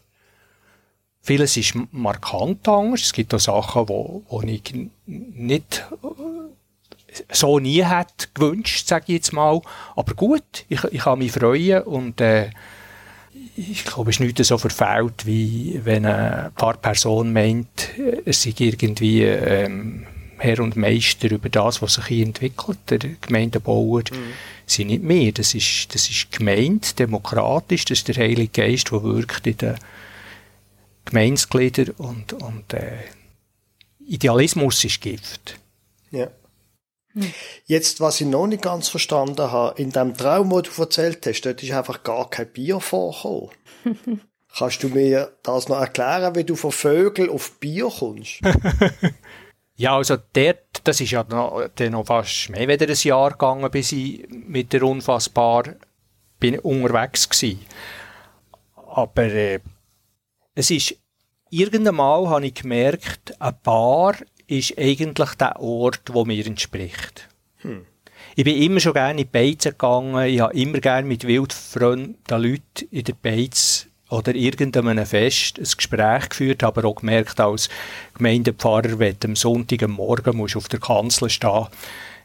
Vieles 1.20 1.56
ist 1.56 1.74
markant 1.90 2.66
anders. 2.68 3.02
Es 3.02 3.12
gibt 3.12 3.34
auch 3.34 3.40
Sachen, 3.40 3.88
wo, 3.88 4.22
wo 4.28 4.42
ich 4.42 4.62
nicht 5.06 5.84
äh, 6.02 7.22
so 7.32 7.58
nie 7.58 7.84
hätte 7.84 8.28
gewünscht, 8.32 8.86
sage 8.86 9.06
ich 9.08 9.14
jetzt 9.14 9.32
mal. 9.32 9.60
Aber 9.96 10.14
gut, 10.14 10.64
ich, 10.68 10.84
ich 10.84 11.00
kann 11.00 11.18
mich 11.18 11.32
freuen 11.32 11.82
und 11.82 12.20
äh, 12.20 12.50
ich 13.56 13.84
glaube, 13.84 14.10
es 14.10 14.16
ist 14.16 14.20
nicht 14.20 14.44
so 14.44 14.58
verfehlt, 14.58 15.26
wie 15.26 15.80
wenn 15.84 16.06
eine 16.06 16.52
Pfarrperson 16.56 17.32
meint, 17.32 17.90
es 18.24 18.42
sei 18.42 18.54
irgendwie 18.56 19.22
ähm, 19.24 20.06
Herr 20.38 20.60
und 20.60 20.76
Meister 20.76 21.30
über 21.30 21.48
das, 21.48 21.82
was 21.82 21.94
sich 21.94 22.06
hier 22.06 22.26
entwickelt, 22.26 22.78
der 22.88 22.98
Gemeindebauer. 23.20 24.04
Mhm 24.10 24.32
sind 24.70 24.88
nicht 24.88 25.02
mehr. 25.02 25.32
Das 25.32 25.54
ist, 25.54 25.94
das 25.94 26.08
ist 26.08 26.30
gemeint, 26.30 26.98
demokratisch, 26.98 27.84
das 27.84 27.98
ist 27.98 28.08
der 28.08 28.16
Heilige 28.16 28.62
Geist, 28.62 28.90
der 28.90 29.02
wirkt 29.02 29.46
in 29.46 29.56
den 29.56 29.76
Gemeinsgliedern 31.04 31.90
und, 31.98 32.32
und 32.34 32.72
äh, 32.72 32.98
Idealismus 34.06 34.84
ist 34.84 35.00
Gift. 35.00 35.58
Ja. 36.10 36.28
Jetzt, 37.66 38.00
was 38.00 38.20
ich 38.20 38.26
noch 38.26 38.46
nicht 38.46 38.62
ganz 38.62 38.88
verstanden 38.88 39.50
habe, 39.50 39.80
in 39.80 39.90
dem 39.90 40.16
Traum, 40.16 40.50
wo 40.50 40.60
du 40.60 40.70
erzählt 40.80 41.26
hast, 41.26 41.42
dort 41.42 41.62
ist 41.62 41.72
einfach 41.72 42.02
gar 42.02 42.30
kein 42.30 42.52
Bier 42.52 42.80
vorgekommen. 42.80 43.50
Kannst 44.56 44.82
du 44.82 44.88
mir 44.88 45.32
das 45.42 45.68
noch 45.68 45.80
erklären, 45.80 46.34
wie 46.34 46.44
du 46.44 46.56
von 46.56 46.72
Vögeln 46.72 47.30
auf 47.30 47.58
Bier 47.58 47.90
kommst? 47.90 48.40
Ja, 49.80 49.96
also 49.96 50.18
dort, 50.34 50.82
das 50.84 51.00
ist 51.00 51.12
ja 51.12 51.24
noch, 51.30 51.66
noch 51.78 52.04
fast 52.04 52.50
mehr 52.50 52.68
als 52.68 52.82
ein 52.82 53.08
Jahr 53.08 53.30
gegangen, 53.30 53.70
bis 53.70 53.92
ich 53.92 54.28
mit 54.28 54.74
der 54.74 54.82
Unfassbar 54.82 55.76
bin 56.38 56.58
unterwegs 56.58 57.30
war. 57.30 59.04
Aber 59.06 59.22
äh, 59.22 59.60
es 60.54 60.70
ist, 60.70 60.96
irgendwann 61.48 61.94
Mal 61.94 62.28
habe 62.28 62.46
ich 62.46 62.54
gemerkt, 62.56 63.40
ein 63.40 63.54
Bar 63.62 64.16
ist 64.50 64.76
eigentlich 64.78 65.30
der 65.34 65.60
Ort, 65.60 66.02
wo 66.12 66.24
mir 66.24 66.44
entspricht. 66.46 67.28
Hm. 67.58 67.86
Ich 68.36 68.44
bin 68.44 68.60
immer 68.60 68.80
schon 68.80 68.92
gerne 68.92 69.12
in 69.12 69.16
die 69.18 69.24
Beizen 69.24 69.72
gegangen, 69.72 70.26
ich 70.26 70.40
habe 70.40 70.54
immer 70.54 70.78
gerne 70.78 71.06
mit 71.06 71.26
wildfremden 71.26 72.16
Leuten 72.28 72.88
in 72.90 73.04
der 73.04 73.14
Beiz 73.14 73.86
oder 74.08 74.34
irgendeinem 74.34 75.04
Fest 75.06 75.58
ein 75.58 75.64
Gespräch 75.64 76.28
geführt, 76.28 76.64
aber 76.64 76.84
auch 76.84 76.96
gemerkt, 76.96 77.40
als 77.40 77.68
Gemeindepfarrer, 78.14 78.98
wenn 78.98 79.16
du 79.20 79.28
am 79.28 79.36
Sonntag 79.36 79.82
am 79.84 79.92
Morgen 79.92 80.36
musst 80.36 80.56
auf 80.56 80.68
der 80.68 80.80
Kanzel 80.80 81.30
stehen 81.30 81.66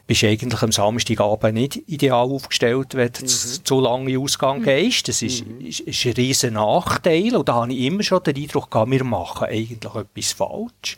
bist 0.06 0.22
du 0.22 0.28
eigentlich 0.28 0.62
am 0.62 0.70
Samstagabend 0.70 1.54
nicht 1.54 1.76
ideal 1.88 2.30
aufgestellt, 2.30 2.94
wenn 2.94 3.10
du 3.12 3.22
mhm. 3.22 3.26
zu 3.26 3.80
lange 3.80 4.18
Ausgang 4.18 4.60
mhm. 4.60 4.64
gehst. 4.64 5.08
Das 5.08 5.22
ist, 5.22 5.44
mhm. 5.44 5.66
ist, 5.66 5.80
ist 5.80 6.06
ein 6.06 6.12
riesen 6.12 6.54
Nachteil. 6.54 7.34
Und 7.34 7.48
da 7.48 7.54
habe 7.54 7.72
ich 7.72 7.80
immer 7.80 8.02
schon 8.02 8.22
den 8.22 8.36
Eindruck 8.36 8.70
gehabt, 8.70 8.90
wir 8.90 9.04
machen 9.04 9.48
eigentlich 9.48 9.94
etwas 9.94 10.32
falsch. 10.32 10.96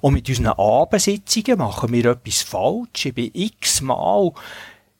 Und 0.00 0.14
mit 0.14 0.28
unseren 0.28 0.48
Abendsitzungen 0.48 1.58
machen 1.58 1.92
wir 1.92 2.04
etwas 2.06 2.42
falsch. 2.42 3.06
Ich 3.06 3.14
bin 3.14 3.30
x-mal 3.32 4.32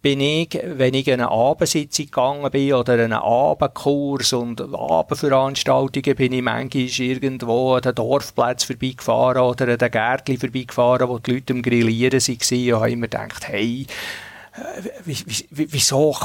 bin 0.02 0.20
ich, 0.20 0.58
wenn 0.64 0.94
ich 0.94 1.08
in 1.08 1.14
eine 1.14 1.30
Abendsitzung 1.30 2.06
gegangen 2.06 2.50
bin 2.50 2.72
oder 2.72 2.94
einen 2.94 3.12
Abendkurs 3.12 4.32
und 4.32 4.60
Abendveranstaltungen, 4.74 6.16
bin 6.16 6.32
ich 6.32 6.42
manchmal 6.42 6.84
irgendwo 6.84 7.74
an 7.74 7.82
den 7.82 7.94
Dorfplatz 7.94 8.64
vorbeigefahren 8.64 9.42
oder 9.42 9.68
an 9.68 9.78
den 9.78 9.90
Gärtchen 9.90 10.38
vorbeigefahren, 10.38 11.08
wo 11.08 11.18
die 11.18 11.32
Leute 11.32 11.52
am 11.52 11.62
Grillieren 11.62 12.20
waren 12.20 12.72
und 12.74 12.80
habe 12.80 12.90
immer 12.90 13.08
gedacht, 13.08 13.48
hey, 13.48 13.86
äh, 14.52 15.14
wieso 15.50 16.16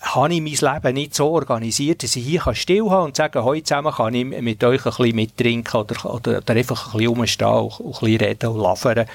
habe 0.00 0.34
ich 0.34 0.40
mein 0.40 0.74
Leben 0.74 0.94
nicht 0.94 1.14
so 1.14 1.30
organisiert, 1.30 2.02
dass 2.02 2.16
ich 2.16 2.24
hier 2.24 2.54
still 2.54 2.90
haben 2.90 3.06
und 3.06 3.16
sagen, 3.16 3.42
heute 3.44 3.64
zusammen 3.64 3.92
kann 3.92 4.14
ich 4.14 4.24
mit 4.24 4.62
euch 4.64 4.84
ein 4.84 4.90
bisschen 4.90 5.16
mittrinken 5.16 5.80
oder, 5.80 6.14
oder, 6.14 6.38
oder 6.38 6.54
einfach 6.54 6.94
ein 6.94 6.98
bisschen 6.98 7.14
rumstehen 7.14 7.48
und, 7.48 7.80
und 7.80 7.94
ein 7.94 8.00
bisschen 8.00 8.16
reden 8.16 8.50
und 8.50 8.60
labern. 8.60 9.06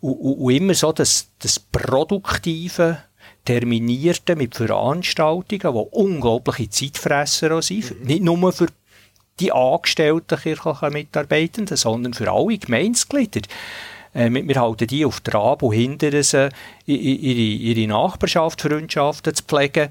Und, 0.00 0.12
und, 0.12 0.34
und 0.38 0.54
immer 0.54 0.74
so 0.74 0.92
das, 0.92 1.28
das 1.40 1.58
Produktive, 1.58 2.98
Terminierten, 3.48 4.36
mit 4.36 4.54
Veranstaltungen, 4.54 5.72
die 5.74 5.96
unglaubliche 5.96 6.68
Zeitfresser 6.68 7.62
sind. 7.62 7.98
Mhm. 7.98 8.06
Nicht 8.06 8.22
nur 8.22 8.52
für 8.52 8.66
die 9.40 9.52
angestellten 9.52 10.38
kirchlichen 10.38 10.92
Mitarbeitenden, 10.92 11.78
sondern 11.78 12.12
für 12.12 12.30
alle 12.30 12.58
Gemeinsglieder. 12.58 13.40
Äh, 14.12 14.30
wir 14.30 14.60
halten 14.60 14.86
die 14.86 15.06
auf 15.06 15.20
Trab 15.20 15.62
und 15.62 15.72
hindern 15.72 16.22
sie, 16.22 16.50
ihre, 16.84 16.98
ihre 16.98 17.88
Nachbarschaft, 17.88 18.60
Freundschaften 18.60 19.34
zu 19.34 19.42
pflegen. 19.44 19.88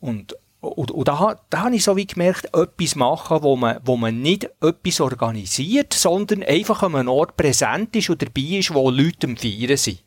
Und, 0.00 0.34
und, 0.62 0.90
und 0.90 1.06
da, 1.06 1.38
da 1.50 1.64
habe 1.64 1.76
ich 1.76 1.84
so 1.84 1.96
wie 1.96 2.06
gemerkt, 2.06 2.46
etwas 2.54 2.96
machen, 2.96 3.42
wo 3.42 3.54
man, 3.54 3.80
wo 3.84 3.98
man 3.98 4.22
nicht 4.22 4.48
etwas 4.62 5.02
organisiert, 5.02 5.92
sondern 5.92 6.42
einfach 6.42 6.82
an 6.82 6.94
einem 6.94 7.10
Ort 7.10 7.36
präsent 7.36 7.94
ist 7.96 8.08
und 8.08 8.22
dabei 8.22 8.58
ist, 8.60 8.72
wo 8.72 8.88
Leute 8.88 9.26
am 9.26 9.36
Feiern 9.36 9.76
sind. 9.76 10.02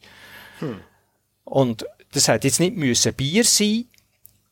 Hm. 0.57 0.79
Und 1.43 1.85
das 2.11 2.27
hat 2.27 2.43
jetzt 2.43 2.59
nicht 2.59 2.75
müssen 2.75 3.13
Bier 3.13 3.43
sein, 3.43 3.85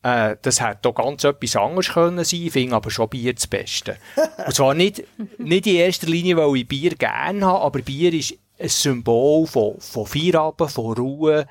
äh, 0.03 0.35
das 0.41 0.61
hätte 0.61 0.89
auch 0.89 0.95
ganz 0.95 1.23
etwas 1.23 1.55
anderes 1.55 1.89
können 1.89 2.23
sein, 2.23 2.41
ich 2.43 2.51
finde 2.51 2.75
aber 2.75 2.91
schon 2.91 3.09
Bier 3.09 3.33
das 3.33 3.47
Beste. 3.47 3.97
Und 4.45 4.53
zwar 4.53 4.73
nicht, 4.73 5.03
nicht 5.37 5.67
in 5.67 5.75
erster 5.75 6.07
Linie, 6.07 6.37
weil 6.37 6.57
ich 6.57 6.67
Bier 6.67 6.91
gerne 6.95 7.45
habe, 7.45 7.61
aber 7.65 7.79
Bier 7.79 8.13
ist 8.13 8.35
ein 8.59 8.69
Symbol 8.69 9.47
von, 9.47 9.79
von 9.79 10.05
Feierabend, 10.05 10.71
von 10.71 10.93
Ruhe, 10.93 11.47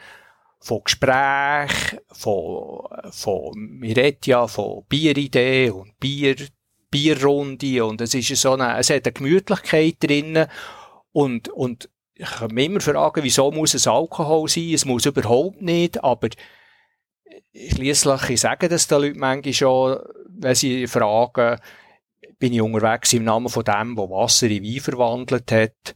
von 0.60 0.82
Gespräch, 0.84 1.98
von, 2.12 2.84
von, 3.10 3.78
wir 3.80 3.96
reden 3.96 4.20
ja 4.24 4.46
von 4.46 4.84
Bieridee 4.88 5.70
und 5.70 5.98
Bier, 6.00 6.36
Bierrunde 6.90 7.84
und 7.84 8.00
es 8.00 8.14
ist 8.14 8.36
so 8.36 8.52
eine, 8.52 8.78
es 8.78 8.88
hat 8.88 9.04
eine 9.04 9.12
Gemütlichkeit 9.12 9.96
drin 10.00 10.46
und, 11.12 11.48
und 11.48 11.88
ich 12.16 12.30
kann 12.30 12.54
mich 12.54 12.66
immer 12.66 12.80
fragen, 12.80 13.22
wieso 13.22 13.50
muss 13.50 13.74
es 13.74 13.86
Alkohol 13.86 14.48
sein? 14.48 14.72
Es 14.72 14.84
muss 14.84 15.06
überhaupt 15.06 15.60
nicht, 15.60 16.02
aber 16.02 16.28
schliesslich, 17.54 18.40
sagen 18.40 18.68
das 18.68 18.86
den 18.86 19.00
Leuten 19.00 19.18
manchmal 19.18 19.52
schon, 19.52 19.98
wenn 20.28 20.54
sie 20.54 20.86
fragen, 20.86 21.58
bin 22.38 22.52
ich 22.52 22.62
unterwegs 22.62 23.12
im 23.12 23.24
Namen 23.24 23.48
von 23.48 23.64
dem, 23.64 23.96
der 23.96 24.10
Wasser 24.10 24.48
in 24.48 24.62
Wein 24.62 24.80
verwandelt 24.80 25.50
hat. 25.50 25.94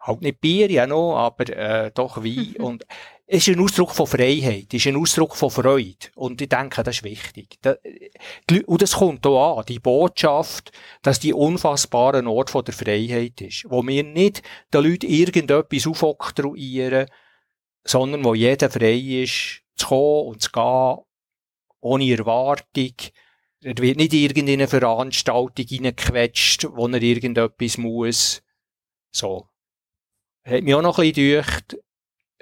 Halt 0.00 0.22
nicht 0.22 0.40
Bier, 0.40 0.70
ja 0.70 0.86
noch, 0.86 1.16
aber 1.16 1.48
äh, 1.50 1.90
doch 1.92 2.24
Wein. 2.24 2.56
und 2.58 2.86
ist 3.32 3.48
ein 3.48 3.60
Ausdruck 3.60 3.92
von 3.92 4.06
Freiheit, 4.08 4.66
es 4.72 4.84
ist 4.84 4.86
ein 4.88 4.96
Ausdruck 4.96 5.36
von 5.36 5.50
Freude. 5.50 6.08
Und 6.16 6.40
ich 6.40 6.48
denke, 6.48 6.82
das 6.82 6.96
ist 6.96 7.04
wichtig. 7.04 7.58
Und 8.66 8.82
es 8.82 8.92
kommt 8.92 9.24
auch 9.26 9.58
an, 9.58 9.66
die 9.66 9.78
Botschaft, 9.78 10.72
dass 11.02 11.20
die 11.20 11.32
unfassbare 11.32 12.26
Ort 12.26 12.50
von 12.50 12.64
der 12.64 12.74
Freiheit 12.74 13.40
ist. 13.40 13.66
Wo 13.68 13.86
wir 13.86 14.02
nicht 14.02 14.42
den 14.74 14.84
Leuten 14.84 15.08
irgendetwas 15.08 15.86
aufoktroyieren, 15.86 17.06
sondern 17.84 18.24
wo 18.24 18.34
jeder 18.34 18.68
frei 18.68 18.98
ist, 18.98 19.62
zu 19.76 19.86
kommen 19.86 20.26
und 20.28 20.42
zu 20.42 20.50
gehen, 20.50 20.98
ohne 21.80 22.10
Erwartung. 22.10 22.94
Er 23.62 23.78
wird 23.78 23.96
nicht 23.96 24.12
irgendeine 24.12 24.66
Veranstaltung 24.66 25.66
reingequetscht, 25.70 26.66
wo 26.72 26.88
er 26.88 27.02
irgendetwas 27.02 27.78
muss. 27.78 28.42
So. 29.12 29.48
Hat 30.44 30.64
mich 30.64 30.74
auch 30.74 30.82
noch 30.82 30.98
ein 30.98 31.12
bisschen 31.12 31.42
gedacht, 31.42 31.76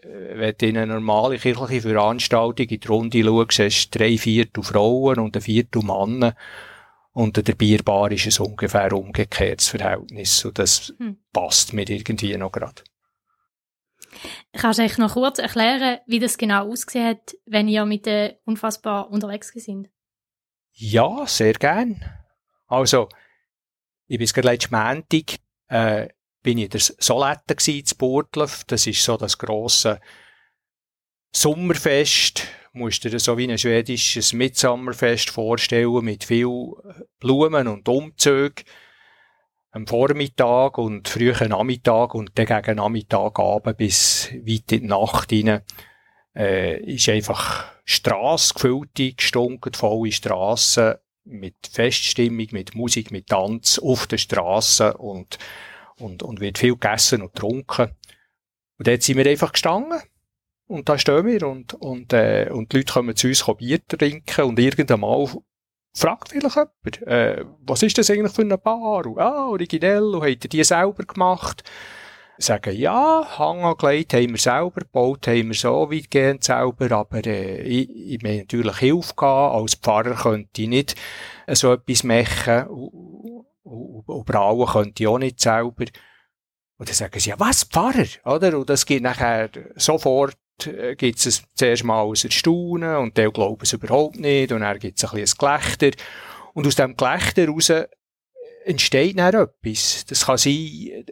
wenn 0.02 0.54
du 0.56 0.66
in 0.66 0.76
eine 0.76 0.94
normale 0.94 1.38
kirchliche 1.38 1.88
Veranstaltung 1.88 2.66
in 2.66 2.80
die 2.80 2.88
Runde 2.88 3.24
schaust, 3.24 3.58
hast 3.58 3.90
du 3.90 3.98
drei 3.98 4.18
Viertel 4.18 4.62
Frauen 4.62 5.18
und 5.18 5.36
ein 5.36 5.42
Viertel 5.42 5.82
Männer. 5.82 6.34
Und 7.12 7.36
der 7.36 7.54
Bierbar 7.54 8.12
ist 8.12 8.26
ein 8.26 8.46
ungefähr 8.46 8.92
umgekehrtes 8.92 9.68
Verhältnis. 9.68 10.44
Und 10.44 10.58
das 10.58 10.94
hm. 10.98 11.18
passt 11.32 11.72
mir 11.72 11.88
irgendwie 11.88 12.36
noch 12.36 12.52
gerade. 12.52 12.82
Kannst 14.52 14.78
du 14.78 14.82
eigentlich 14.82 14.98
noch 14.98 15.14
kurz 15.14 15.38
erklären, 15.38 15.98
wie 16.06 16.20
das 16.20 16.38
genau 16.38 16.70
ausgesehen 16.70 17.08
hat, 17.08 17.34
wenn 17.46 17.68
ihr 17.68 17.84
mit 17.84 18.06
der 18.06 18.38
Unfassbar 18.44 19.10
unterwegs 19.10 19.48
sind? 19.48 19.88
Ja, 20.72 21.26
sehr 21.26 21.54
gern. 21.54 22.04
Also, 22.66 23.08
ich 24.06 24.18
bin 24.18 24.26
gerade 24.26 24.48
letzten 24.48 24.74
Montag, 24.74 25.40
äh, 25.68 26.08
bin 26.48 26.56
ich 26.56 26.64
in 26.64 26.70
der 26.70 26.80
Solette 26.80 27.56
gsi, 27.56 27.84
zu 27.84 27.94
Burtlev. 27.96 28.64
Das 28.68 28.86
ist 28.86 29.04
so 29.04 29.18
das 29.18 29.36
grosse 29.36 30.00
Sommerfest. 31.30 32.46
Musst 32.72 33.04
dir 33.04 33.18
so 33.20 33.36
wie 33.36 33.52
ein 33.52 33.58
schwedisches 33.58 34.32
Mitsommerfest 34.32 35.28
vorstellen 35.28 36.02
mit 36.02 36.24
viel 36.24 36.72
Blumen 37.20 37.68
und 37.68 37.86
Umzügen 37.86 38.64
am 39.72 39.86
Vormittag 39.86 40.78
und 40.78 41.06
frühen 41.06 41.50
Nachmittag 41.50 42.14
und 42.14 42.30
dann 42.36 42.46
gegen 42.46 42.76
Nachmittag 42.76 43.38
Abend 43.38 43.76
bis 43.76 44.30
weit 44.32 44.72
in 44.72 44.80
die 44.80 44.86
Nacht 44.86 45.30
rein, 45.30 45.60
äh, 46.34 46.82
ist 46.82 47.10
einfach 47.10 47.70
Strasse 47.84 48.54
gefüllte, 48.54 49.12
gestunken, 49.12 49.74
volle 49.74 50.12
Strasse 50.12 51.02
mit 51.24 51.56
Feststimmung, 51.70 52.46
mit 52.52 52.74
Musik, 52.74 53.10
mit 53.10 53.26
Tanz 53.26 53.78
auf 53.78 54.06
der 54.06 54.16
Straße 54.16 54.96
und, 54.96 55.36
und, 55.98 56.22
und 56.22 56.40
wird 56.40 56.58
viel 56.58 56.74
gegessen 56.74 57.22
und 57.22 57.34
getrunken. 57.34 57.90
Und 58.78 58.86
dort 58.86 59.02
sind 59.02 59.16
wir 59.16 59.26
einfach 59.26 59.52
gestanden. 59.52 60.00
Und 60.66 60.88
da 60.88 60.98
stehen 60.98 61.26
wir 61.26 61.46
und, 61.46 61.74
und, 61.74 62.12
äh, 62.12 62.50
und 62.52 62.72
die 62.72 62.78
Leute 62.78 62.92
kommen 62.92 63.16
zu 63.16 63.28
uns 63.28 63.44
Bier 63.56 63.84
trinken 63.86 64.44
und 64.44 64.58
irgendwann 64.58 65.00
mal 65.00 65.26
fragt 65.94 66.28
vielleicht 66.28 66.56
jemand, 66.56 67.02
äh, 67.06 67.44
was 67.60 67.82
ist 67.82 67.98
das 67.98 68.10
eigentlich 68.10 68.32
für 68.32 68.42
eine 68.42 68.58
Bar? 68.58 69.06
Und, 69.06 69.18
ah, 69.18 69.48
originell, 69.48 70.14
und 70.14 70.22
habt 70.22 70.44
ihr 70.44 70.50
die 70.50 70.64
selber 70.64 71.04
gemacht? 71.04 71.64
Sagen, 72.40 72.76
ja, 72.76 73.26
Hang 73.36 73.62
angelegt 73.62 74.14
haben 74.14 74.30
wir 74.30 74.38
selber, 74.38 74.82
gebaut 74.82 75.26
haben 75.26 75.48
wir 75.48 75.54
so 75.54 75.90
weitgehend 75.90 76.44
selber, 76.44 76.92
aber 76.92 77.26
äh, 77.26 77.62
ich, 77.62 77.90
ich 77.90 78.22
mir 78.22 78.38
natürlich 78.38 78.76
Hilfe 78.76 79.14
gehabt. 79.16 79.54
Als 79.56 79.74
Pfarrer 79.74 80.14
könnte 80.14 80.62
ich 80.62 80.68
nicht 80.68 80.94
so 81.48 81.72
etwas 81.72 82.04
machen 82.04 82.66
und, 83.68 84.24
brauen 84.26 84.66
könnte 84.66 85.02
ich 85.02 85.06
auch 85.06 85.18
nicht 85.18 85.40
selber. 85.40 85.84
Und 86.78 86.88
dann 86.88 86.94
sagen 86.94 87.18
sie, 87.18 87.30
ja, 87.30 87.40
was, 87.40 87.64
Pfarrer? 87.64 88.06
Oder? 88.24 88.58
Und 88.58 88.70
das 88.70 88.86
geht 88.86 89.02
nachher 89.02 89.50
sofort 89.76 90.36
äh, 90.66 90.96
gibt 90.96 91.24
es 91.24 91.42
zuerst 91.54 91.84
mal 91.84 92.00
aus 92.00 92.24
Erstaunen 92.24 92.96
und 92.96 93.16
der 93.16 93.30
glauben 93.30 93.62
es 93.62 93.72
überhaupt 93.72 94.18
nicht 94.18 94.52
und 94.52 94.60
dann 94.60 94.78
gibt 94.78 94.98
es 94.98 95.04
ein 95.04 95.20
bisschen 95.20 95.38
ein 95.46 95.58
Gelächter. 95.58 96.04
Und 96.54 96.66
aus 96.66 96.74
dem 96.74 96.96
Gelächter 96.96 97.42
heraus 97.42 97.72
entsteht 98.64 99.18
dann 99.18 99.34
etwas. 99.34 100.04
Das 100.06 100.26
kann 100.26 100.38
sein, 100.38 101.04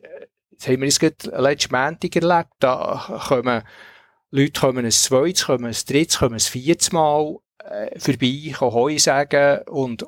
das 0.51 0.69
haben 0.69 0.81
wir 0.81 0.89
jetzt 0.89 1.01
gerade 1.01 1.43
letzten 1.43 1.75
Montag 1.75 2.17
erlebt, 2.17 2.51
da 2.59 3.23
kommen 3.29 3.63
Leute 4.31 4.61
kommen 4.61 4.85
ein 4.85 4.91
zweites, 4.91 5.47
kommen 5.47 5.67
ein 5.67 5.77
drittes, 5.89 6.19
kommen 6.19 6.35
ein 6.35 6.41
viertes 6.41 6.93
Mal 6.93 7.37
äh, 7.65 7.99
vorbei, 7.99 8.53
können 8.53 8.73
Heu 8.73 8.99
sagen 8.99 9.63
und, 9.69 10.03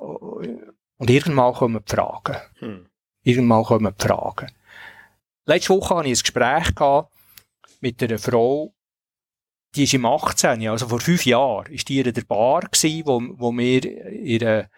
und 0.98 1.10
irgendwann 1.10 1.54
kommen 1.54 1.82
die 1.84 1.94
Fragen. 1.94 2.36
Hm. 2.58 2.86
Irgendwann 3.22 3.64
kommen 3.64 3.94
die 3.98 4.04
Fragen. 4.06 4.52
Letzte 5.46 5.70
Woche 5.70 5.96
hatte 5.96 6.08
ich 6.08 6.18
ein 6.18 6.22
Gespräch 6.22 6.68
mit 7.80 8.02
einer 8.02 8.18
Frau, 8.18 8.74
die 9.74 9.84
ist 9.84 9.94
im 9.94 10.04
18, 10.04 10.66
also 10.68 10.88
vor 10.88 11.00
fünf 11.00 11.24
Jahren, 11.24 11.72
ist 11.72 11.88
die 11.88 12.00
in 12.00 12.12
der 12.12 12.22
Bar 12.22 12.62
gewesen, 12.62 13.02
wo, 13.06 13.22
wo 13.36 13.52
wir 13.52 13.84
in 13.84 14.38
der 14.38 14.70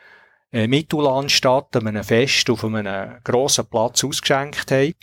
äh, 0.53 0.67
Mittellandstadt 0.67 1.77
an 1.77 1.87
einem 1.87 2.05
Fest 2.05 2.51
auf 2.51 2.65
einem 2.65 3.19
grossen 3.25 3.67
Platz 3.67 4.05
ausgeschenkt 4.05 4.71
haben. 4.71 4.95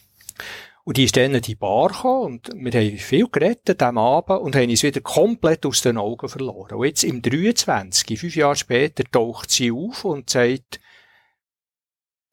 Und 0.83 0.95
die 0.95 1.03
ist 1.03 1.17
dann 1.17 1.35
in 1.35 1.41
die 1.41 1.55
Bar 1.55 1.89
gekommen 1.89 2.25
und 2.25 2.49
wir 2.53 2.71
haben 2.79 2.97
viel 2.97 3.27
geredet 3.27 3.81
diesem 3.81 3.97
Abend 3.97 4.39
und 4.39 4.55
haben 4.55 4.69
uns 4.69 4.83
wieder 4.83 5.01
komplett 5.01 5.65
aus 5.65 5.81
den 5.81 5.97
Augen 5.97 6.29
verloren. 6.29 6.77
Und 6.77 6.85
jetzt 6.85 7.03
im 7.03 7.21
23, 7.21 8.17
fünf 8.17 8.35
Jahre 8.35 8.55
später, 8.55 9.03
taucht 9.03 9.51
sie 9.51 9.71
auf 9.71 10.05
und 10.05 10.29
sagt, 10.29 10.79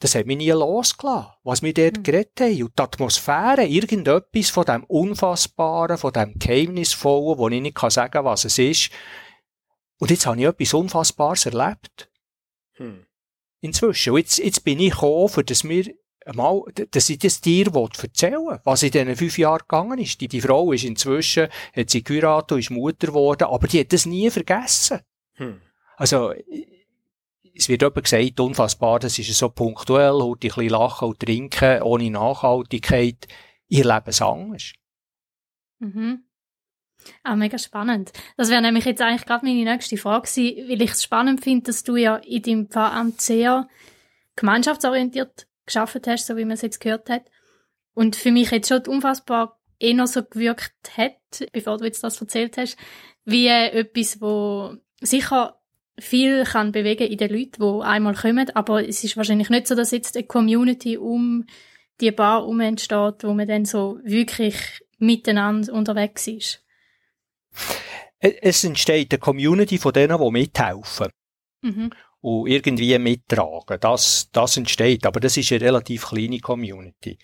das 0.05 0.15
hat 0.15 0.27
mich 0.27 0.37
nie 0.37 0.51
losgelassen, 0.51 1.33
was 1.45 1.63
wir 1.63 1.73
dort 1.73 1.97
mhm. 1.97 2.03
geredet 2.03 2.39
haben. 2.39 2.63
Und 2.63 2.79
die 2.79 2.83
Atmosphäre, 2.83 3.65
irgendetwas 3.65 4.51
von 4.51 4.67
dem 4.67 4.85
Unfassbaren, 4.85 5.97
von 5.97 6.13
dem 6.13 6.39
Geheimnisvollen, 6.39 7.39
wo 7.39 7.49
ich 7.49 7.63
nicht 7.63 7.79
sagen 7.79 8.13
kann, 8.13 8.27
was 8.27 8.45
es 8.45 8.59
ist. 8.59 8.91
Und 9.99 10.11
jetzt 10.11 10.27
habe 10.27 10.39
ich 10.39 10.45
etwas 10.45 10.75
Unfassbares 10.75 11.47
erlebt. 11.47 12.11
Hm. 12.75 13.07
Inzwischen. 13.63 14.13
Und 14.13 14.19
jetzt, 14.19 14.37
jetzt 14.37 14.63
bin 14.63 14.79
ich 14.79 14.93
gekommen, 14.93 15.31
für 15.31 15.43
das 15.43 15.65
mir 15.65 15.87
mal, 16.35 16.63
dass 16.91 17.09
ich 17.09 17.19
das 17.19 17.41
dir 17.41 17.69
erzählen 17.75 18.59
was 18.63 18.83
in 18.83 18.91
diesen 18.91 19.17
fünf 19.17 19.39
Jahren 19.39 19.61
gegangen 19.61 19.99
ist. 20.01 20.21
Die, 20.21 20.29
die 20.29 20.43
Frau 20.43 20.71
ist 20.73 20.85
inzwischen, 20.85 21.49
hat 21.75 21.89
sie 21.89 22.05
geheiratet 22.05 22.53
und 22.53 22.59
ist 22.59 22.71
Mutter 22.71 23.07
geworden, 23.07 23.45
aber 23.45 23.67
die 23.69 23.81
hat 23.81 23.95
das 23.95 24.05
nie 24.05 24.29
vergessen. 24.29 25.01
Hm. 25.37 25.63
Also, 25.97 26.35
es 27.55 27.69
wird 27.69 27.83
eben 27.83 28.03
gesagt, 28.03 28.41
unfassbar, 28.41 28.99
das 28.99 29.19
ist 29.19 29.33
so 29.35 29.49
punktuell, 29.49 30.13
heute 30.15 30.49
ein 30.49 30.55
bisschen 30.55 30.69
lachen 30.71 31.09
und 31.09 31.21
trinken, 31.21 31.83
ohne 31.83 32.11
Nachhaltigkeit. 32.11 33.29
Ihr 33.69 33.85
Leben 33.85 34.09
es 34.09 34.21
anders. 34.21 34.73
Mhm. 35.79 36.25
Ah, 37.23 37.37
mega 37.37 37.59
spannend. 37.59 38.13
Das 38.37 38.51
wäre 38.51 38.63
nämlich 38.63 38.85
jetzt 38.85 39.03
eigentlich 39.03 39.27
gerade 39.27 39.45
meine 39.45 39.65
nächste 39.65 39.97
Frage 39.97 40.29
gewesen, 40.29 40.69
weil 40.69 40.83
ich 40.83 40.91
es 40.93 41.03
spannend 41.03 41.43
finde, 41.43 41.65
dass 41.65 41.85
du 41.85 41.97
ja 41.97 42.17
in 42.17 42.43
deinem 42.43 42.69
Pfarramt 42.69 43.21
sehr 43.21 43.69
gemeinschaftsorientiert 44.37 45.47
geschaffen 45.67 46.03
hast, 46.07 46.27
so 46.27 46.37
wie 46.37 46.45
man 46.45 46.53
es 46.53 46.63
jetzt 46.63 46.81
gehört 46.81 47.09
hat. 47.11 47.25
Und 47.95 48.17
für 48.17 48.33
mich 48.33 48.51
jetzt 48.51 48.69
schon 48.69 48.87
unfassbar 48.87 49.61
eher 49.79 50.07
so 50.07 50.23
gewirkt 50.25 50.97
hat, 50.97 51.49
bevor 51.53 51.79
du 51.79 51.85
jetzt 51.85 52.03
das 52.03 52.21
erzählt 52.21 52.57
hast, 52.57 52.77
wie 53.25 53.47
etwas, 53.49 54.21
wo 54.21 54.75
sicher 55.01 55.61
viel 55.99 56.45
kann 56.45 56.73
bewegen 56.73 57.07
in 57.07 57.19
den 57.19 57.31
Leuten, 57.31 57.63
die 57.63 57.85
einmal 57.85 58.15
kommen, 58.15 58.51
aber 58.55 58.87
es 58.87 59.05
ist 59.05 59.17
wahrscheinlich 59.17 59.51
nicht 59.51 59.67
so, 59.67 59.75
dass 59.75 59.91
jetzt 59.91 60.17
eine 60.17 60.27
Community 60.27 60.97
um 60.97 61.47
die 62.01 62.11
Bar 62.11 62.41
herum 62.41 62.61
entsteht, 62.61 63.23
wo 63.23 63.33
man 63.35 63.47
dann 63.47 63.65
so 63.65 63.99
wirklich 64.03 64.57
miteinander 64.99 65.73
unterwegs 65.73 66.27
ist. 66.27 66.65
Es 68.19 68.65
entsteht 68.65 69.13
eine 69.13 69.21
Community 69.21 69.79
von 69.79 69.93
denen, 69.93 70.19
die 70.19 70.31
mithelfen. 70.31 71.09
Mhm. 71.63 71.91
Und 72.21 72.49
irgendwie 72.49 72.99
mittragen. 72.99 73.79
Das, 73.81 74.31
das 74.33 74.57
entsteht. 74.57 75.05
Aber 75.05 75.21
das 75.21 75.37
ist 75.37 75.53
eine 75.53 75.61
relativ 75.61 76.09
kleine 76.09 76.41
Community. 76.41 77.19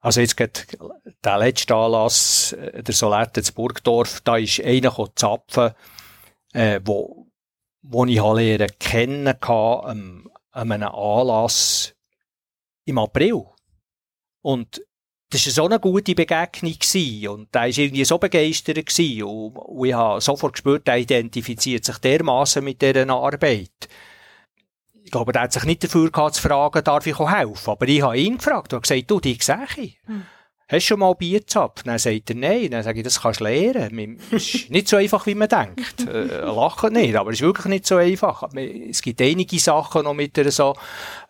Also 0.00 0.20
jetzt 0.20 0.36
geht 0.36 0.78
der 1.24 1.38
letzte 1.38 1.74
Anlass, 1.74 2.52
äh, 2.52 2.82
der 2.82 2.94
Solette 2.94 3.40
in 3.40 3.54
Burgdorf, 3.54 4.20
da 4.22 4.36
ist 4.36 4.60
einer 4.60 4.94
zapfen, 5.14 5.72
äh, 6.54 6.80
wo, 6.84 7.29
wo 7.82 8.04
ich 8.04 8.20
habe 8.20 8.66
kennen 8.78 9.40
kann, 9.40 9.80
an, 9.80 10.24
an 10.52 10.72
einem 10.72 10.88
Anlass 10.88 11.94
im 12.84 12.98
April. 12.98 13.44
Und 14.42 14.82
das 15.30 15.46
war 15.46 15.52
so 15.52 15.66
eine 15.66 15.78
gute 15.78 16.14
Begegnung 16.14 16.72
gewesen. 16.72 17.28
und 17.28 17.48
da 17.52 17.60
war 17.60 17.68
irgendwie 17.68 18.04
so 18.04 18.18
begeistert 18.18 18.84
gewesen. 18.84 19.22
und, 19.22 19.56
und 19.56 19.86
ich 19.86 19.94
habe 19.94 20.20
sofort 20.20 20.54
gespürt, 20.54 20.88
er 20.88 20.98
identifiziert 20.98 21.84
sich 21.84 21.98
dermaßen 21.98 22.64
mit 22.64 22.82
dieser 22.82 23.08
Arbeit. 23.08 23.88
Ich 25.04 25.10
glaube, 25.10 25.32
er 25.34 25.42
hat 25.42 25.52
sich 25.52 25.64
nicht 25.64 25.84
dafür 25.84 26.10
gehabt, 26.10 26.34
zu 26.34 26.42
fragen, 26.42 26.84
darf 26.84 27.06
ich 27.06 27.18
helfen? 27.18 27.70
Aber 27.70 27.88
ich 27.88 28.02
habe 28.02 28.18
ihn 28.18 28.38
gefragt 28.38 28.72
und 28.72 28.82
gesagt, 28.82 29.10
du, 29.10 29.20
dich 29.20 29.42
sehe 29.42 29.66
ich. 29.76 29.98
Hm 30.04 30.24
hast 30.70 30.84
du 30.84 30.88
schon 30.88 31.00
mal 31.00 31.14
Bier 31.14 31.40
gezapft? 31.40 31.86
Dann 31.86 31.98
sagt 31.98 32.30
er, 32.30 32.36
nein. 32.36 32.70
Dann 32.70 32.82
sage 32.82 32.98
ich, 32.98 33.04
das 33.04 33.20
kannst 33.20 33.40
du 33.40 33.44
lernen. 33.44 34.20
Es 34.30 34.54
ist 34.54 34.70
nicht 34.70 34.88
so 34.88 34.96
einfach, 34.96 35.26
wie 35.26 35.34
man 35.34 35.48
denkt. 35.48 36.06
Äh, 36.10 36.40
lachen 36.40 36.94
nicht, 36.94 37.14
aber 37.14 37.30
es 37.30 37.36
ist 37.36 37.42
wirklich 37.42 37.66
nicht 37.66 37.86
so 37.86 37.96
einfach. 37.96 38.48
Es 38.54 39.00
gibt 39.00 39.20
einige 39.20 39.58
Sachen 39.60 40.04
noch 40.04 40.14
mit 40.14 40.36
einer 40.38 40.50
so 40.50 40.74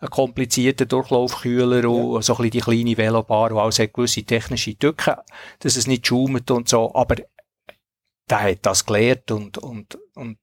komplizierten 0.09 0.87
Durchlaufkühler 0.87 1.87
und 1.87 2.15
ja. 2.15 2.21
so 2.21 2.33
ein 2.33 2.37
bisschen 2.37 2.51
die 2.51 2.59
kleine 2.61 2.97
Velobar, 2.97 3.49
die 3.49 3.55
auch 3.55 3.93
gewisse 3.93 4.23
technische 4.23 4.75
Tücken, 4.75 5.15
dass 5.59 5.75
es 5.75 5.87
nicht 5.87 6.07
schaumt 6.07 6.49
und 6.49 6.67
so. 6.67 6.93
Aber 6.95 7.15
der 8.29 8.41
hat 8.41 8.59
das 8.63 8.85
gelernt 8.85 9.29
und, 9.29 9.57
und, 9.59 9.99
und 10.15 10.37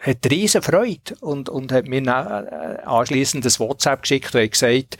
hat 0.00 0.30
riesen 0.30 0.62
Freude 0.62 1.16
und, 1.20 1.48
und 1.48 1.72
hat 1.72 1.88
mir 1.88 2.02
äh, 2.02 2.82
anschliessend 2.84 3.44
ein 3.44 3.58
WhatsApp 3.58 4.02
geschickt 4.02 4.34
und 4.34 4.42
hat 4.42 4.52
gesagt, 4.52 4.98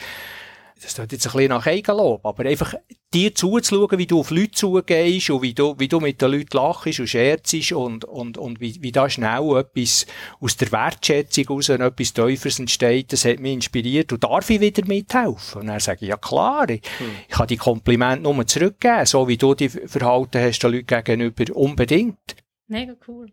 das 0.82 0.94
tut 0.94 1.12
jetzt 1.12 1.26
ein 1.26 1.32
bisschen 1.32 1.48
nach 1.48 1.66
Eigenlob, 1.66 2.24
aber 2.26 2.44
einfach 2.44 2.74
dir 3.14 3.34
zuzuschauen, 3.34 3.98
wie 3.98 4.06
du 4.06 4.20
auf 4.20 4.30
Leute 4.30 4.50
zugehst 4.50 5.30
und 5.30 5.42
wie 5.42 5.54
du, 5.54 5.74
wie 5.78 5.88
du 5.88 6.00
mit 6.00 6.20
den 6.20 6.32
Leuten 6.32 6.56
lachst 6.56 6.98
und 6.98 7.06
scherzst 7.06 7.72
und, 7.72 8.04
und, 8.04 8.36
und 8.36 8.60
wie, 8.60 8.82
wie 8.82 8.92
da 8.92 9.08
schnell 9.08 9.56
etwas 9.56 10.06
aus 10.40 10.56
der 10.56 10.72
Wertschätzung 10.72 11.46
raus 11.46 11.68
etwas 11.68 12.12
Teufels 12.12 12.58
entsteht, 12.58 13.12
das 13.12 13.24
hat 13.24 13.38
mich 13.38 13.54
inspiriert 13.54 14.12
und 14.12 14.24
darf 14.24 14.50
ich 14.50 14.60
wieder 14.60 14.84
mithelfen? 14.86 15.62
Und 15.62 15.68
dann 15.68 15.80
sage 15.80 16.00
ich, 16.02 16.08
ja 16.08 16.16
klar, 16.16 16.68
ich, 16.68 16.82
hm. 16.98 17.06
ich 17.28 17.34
kann 17.34 17.46
die 17.46 17.56
Komplimente 17.56 18.22
nur 18.24 18.46
zurückgeben, 18.46 19.06
so 19.06 19.28
wie 19.28 19.36
du 19.36 19.54
dich 19.54 19.72
verhalten 19.86 20.40
hast 20.40 20.60
den 20.60 20.72
Leuten 20.72 21.04
gegenüber, 21.04 21.56
unbedingt. 21.56 22.36
Mega 22.66 22.94
cool. 23.06 23.30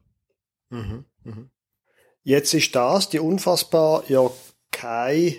Mhm, 0.70 1.06
mhm. 1.24 1.50
Jetzt 2.24 2.54
ist 2.54 2.76
das, 2.76 3.10
die 3.10 3.20
unfassbar 3.20 4.04
ja 4.08 4.30
kein 4.72 5.36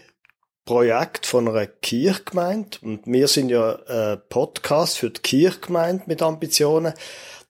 Projekt 0.64 1.26
von 1.26 1.48
einer 1.48 1.66
Kirchgemeinde 1.66 2.78
und 2.82 3.06
wir 3.06 3.26
sind 3.26 3.48
ja 3.48 3.74
ein 3.86 4.22
Podcast 4.28 4.98
für 4.98 5.10
die 5.10 5.20
Kirchgemeinde 5.20 6.04
mit 6.06 6.22
Ambitionen, 6.22 6.94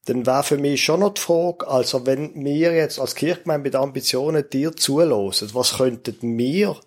dann 0.07 0.27
wäre 0.27 0.43
für 0.43 0.59
mich 0.59 0.83
schon 0.83 1.01
noch 1.01 1.15
die 1.15 1.21
Frage, 1.21 1.69
also 1.69 2.07
wenn 2.07 2.45
wir 2.45 2.73
jetzt 2.73 2.99
als 2.99 3.15
Kirchgemeinde 3.15 3.69
mit 3.69 3.75
Ambitionen 3.75 4.49
dir 4.49 4.75
zulassen, 4.75 5.55
was 5.55 5.77
könnten 5.77 6.39
wir 6.39 6.81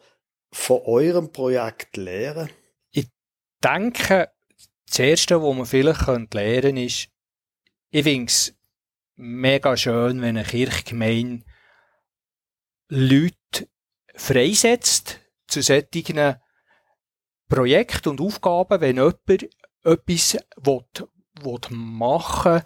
von 0.51 0.81
eurem 0.85 1.31
Projekt 1.31 1.95
lernen? 1.95 2.49
Ich 2.91 3.07
denke, 3.63 4.31
das 4.87 4.99
Erste, 4.99 5.41
was 5.41 5.55
man 5.55 5.65
vielleicht 5.65 6.07
lernen 6.07 6.29
könnte, 6.29 6.81
ist, 6.81 7.09
ich 7.91 8.03
finde 8.03 8.25
es 8.25 8.53
mega 9.15 9.77
schön, 9.77 10.21
wenn 10.21 10.37
eine 10.37 10.43
Kirchgemeinde 10.43 11.45
Leute 12.89 13.69
freisetzt, 14.15 15.19
zu 15.47 15.61
solchen 15.61 16.35
Projekten 17.47 18.09
und 18.09 18.21
Aufgaben, 18.21 18.81
wenn 18.81 18.95
jemand 18.95 19.47
etwas 19.83 20.37
will, 20.63 20.83
will 21.43 21.59
machen 21.69 22.61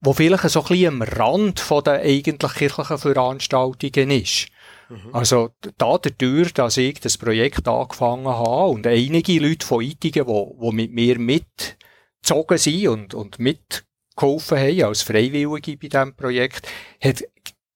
wo 0.00 0.12
vielleicht 0.12 0.48
so 0.48 0.60
ein 0.62 0.68
bisschen 0.68 0.94
am 0.94 1.02
Rand 1.02 1.60
von 1.60 1.82
der 1.82 2.00
eigentlich 2.00 2.54
kirchlichen 2.54 2.98
Veranstaltungen 2.98 4.10
ist. 4.10 4.48
Mhm. 4.88 5.14
Also, 5.14 5.50
da 5.76 5.98
dadurch, 5.98 6.54
dass 6.54 6.76
ich 6.76 7.00
das 7.00 7.18
Projekt 7.18 7.66
angefangen 7.66 8.28
habe 8.28 8.70
und 8.70 8.86
einige 8.86 9.40
Leute 9.40 9.66
von 9.66 9.82
Ittigen, 9.82 10.26
die, 10.26 10.60
die 10.60 10.72
mit 10.72 10.92
mir 10.92 11.18
mitgezogen 11.18 12.58
sind 12.58 12.88
und, 12.88 13.14
und 13.14 13.38
mitgeholfen 13.38 14.58
haben 14.58 14.84
als 14.84 15.02
Freiwillige 15.02 15.76
bei 15.76 15.88
diesem 15.88 16.14
Projekt, 16.14 16.68
hat, 17.02 17.24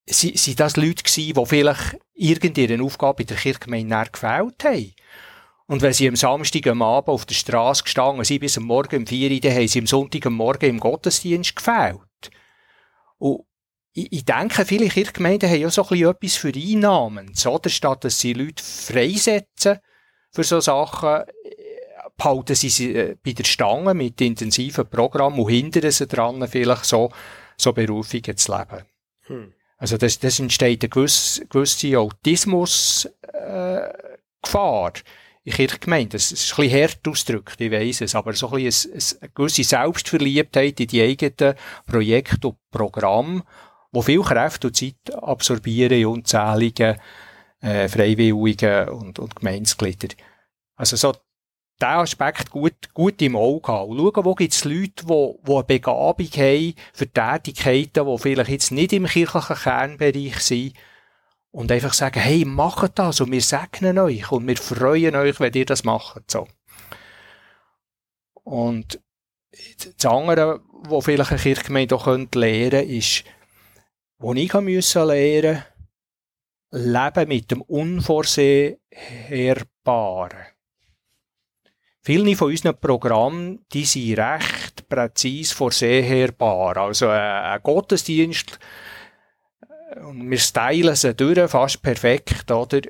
sind 0.06 0.60
das 0.60 0.76
Leute 0.76 1.02
gewesen, 1.02 1.34
die 1.34 1.46
vielleicht 1.46 1.98
irgendeine 2.14 2.82
Aufgabe 2.82 3.22
in 3.22 3.28
der 3.28 3.36
Kirchgemeinde 3.36 4.10
gefällt 4.10 4.64
haben. 4.64 4.94
Und 5.66 5.80
wenn 5.80 5.92
sie 5.92 6.08
am 6.08 6.16
Samstag 6.16 6.66
am 6.66 6.82
Abend 6.82 7.08
auf 7.08 7.24
der 7.24 7.34
Straße 7.34 7.84
gestanden 7.84 8.24
sind, 8.24 8.40
bis 8.40 8.58
am 8.58 8.64
Morgen 8.64 8.96
um 8.96 9.06
4 9.06 9.30
Uhr, 9.30 9.40
dann 9.40 9.54
haben 9.54 9.68
sie 9.68 9.78
am 9.78 9.86
Sonntag 9.86 10.26
am 10.26 10.34
Morgen 10.34 10.66
im 10.66 10.80
Gottesdienst 10.80 11.56
gefällt. 11.56 12.30
Und 13.18 13.44
ich, 13.94 14.12
ich 14.12 14.24
denke, 14.24 14.64
viele 14.64 14.88
Kirchgemeinden 14.88 15.48
haben 15.48 15.60
ja 15.60 15.70
so 15.70 15.86
ein 15.88 16.02
etwas 16.02 16.36
für 16.36 16.52
Einnahmen. 16.54 17.32
Oder 17.46 17.70
statt 17.70 18.04
dass 18.04 18.18
sie 18.18 18.32
Leute 18.32 18.62
freisetzen 18.62 19.78
für 20.30 20.44
so 20.44 20.60
Sachen, 20.60 21.24
behalten 22.16 22.54
sie 22.54 22.68
sie 22.68 22.94
äh, 22.94 23.16
bei 23.22 23.32
der 23.32 23.44
Stange 23.44 23.94
mit 23.94 24.20
intensiven 24.20 24.88
Programmen 24.88 25.38
und 25.38 25.50
hindern 25.50 25.90
sie 25.90 26.06
daran, 26.06 26.46
vielleicht 26.48 26.84
so, 26.84 27.10
so 27.56 27.72
Berufungen 27.72 28.36
zu 28.36 28.52
leben. 28.52 28.84
Hm. 29.22 29.54
Also 29.82 29.96
das, 29.96 30.20
das 30.20 30.38
entsteht 30.38 30.84
eine 30.84 30.90
gewisse, 30.90 31.44
gewisse 31.46 31.98
Autismus-Gefahr. 31.98 34.92
Äh, 34.94 35.00
in 35.44 35.52
Kirchgemeinden. 35.52 36.10
Das 36.10 36.30
ist 36.30 36.52
ein 36.52 36.68
bisschen 36.68 36.82
hart 36.82 37.08
ausgedrückt, 37.08 37.60
ich 37.60 37.72
weiss 37.72 38.00
es, 38.00 38.14
aber 38.14 38.32
so 38.32 38.48
ein 38.50 38.62
bisschen 38.62 38.92
eine, 38.92 39.02
eine 39.22 39.30
gewisse 39.34 39.64
Selbstverliebtheit 39.64 40.78
in 40.78 40.86
die 40.86 41.02
eigenen 41.02 41.56
Projekte 41.84 42.46
und 42.46 42.58
Programme, 42.70 43.42
wo 43.90 44.02
viel 44.02 44.22
Kräfte 44.22 44.68
und 44.68 44.76
Zeit 44.76 45.12
absorbieren 45.20 45.98
in 45.98 46.06
unzähligen 46.06 46.96
äh, 47.60 47.88
Freiwilligen 47.88 48.88
und, 48.90 49.18
und 49.18 49.34
Gemeinsglieder. 49.34 50.14
Also 50.76 50.94
so 50.94 51.12
diesen 51.80 51.94
Aspekt 51.94 52.50
gut, 52.50 52.94
gut 52.94 53.20
im 53.22 53.36
Auge 53.36 53.72
haben. 53.72 53.90
Und 53.90 53.98
schauen, 53.98 54.24
wo 54.24 54.34
gibt 54.34 54.54
es 54.54 54.64
Leute, 54.64 55.04
die, 55.04 55.34
die 55.46 55.52
eine 55.52 55.64
Begabung 55.64 56.26
haben 56.26 56.74
für 56.92 57.08
Tätigkeiten, 57.08 58.06
die 58.06 58.18
vielleicht 58.18 58.50
jetzt 58.50 58.72
nicht 58.72 58.92
im 58.92 59.06
kirchlichen 59.06 59.56
Kernbereich 59.56 60.40
sind. 60.40 60.74
Und 61.50 61.70
einfach 61.70 61.92
sagen, 61.92 62.20
hey, 62.20 62.46
macht 62.46 62.98
das 62.98 63.20
und 63.20 63.30
wir 63.30 63.42
segnen 63.42 63.98
euch 63.98 64.32
und 64.32 64.46
wir 64.46 64.56
freuen 64.56 65.14
euch, 65.16 65.38
wenn 65.38 65.52
ihr 65.52 65.66
das 65.66 65.84
macht. 65.84 66.30
So. 66.30 66.48
Und 68.42 69.00
das 69.98 70.10
andere, 70.10 70.62
was 70.84 71.04
vielleicht 71.04 71.30
eine 71.30 71.40
Kirchgemeinde 71.40 71.94
auch 71.94 72.06
lernen 72.06 72.30
könnte, 72.30 72.78
ist, 72.78 73.24
wo 74.18 74.32
ich 74.32 74.52
lernen 74.52 75.62
leben 76.72 77.28
mit 77.28 77.50
dem 77.50 77.60
Unvorsehbaren. 77.60 78.78
Viele 82.04 82.34
von 82.34 82.50
unseren 82.50 82.78
Programmen, 82.78 83.64
die 83.72 83.84
sind 83.84 84.18
recht 84.18 84.88
präzise 84.88 85.54
vorsehbar. 85.54 86.76
Also 86.76 87.06
äh, 87.06 87.10
ein 87.10 87.62
Gottesdienst, 87.62 88.58
äh, 89.94 90.00
und 90.00 90.28
wir 90.28 90.38
stylen 90.38 90.96
sie 90.96 91.14
durch, 91.14 91.48
fast 91.48 91.80
perfekt, 91.80 92.50
oder? 92.50 92.80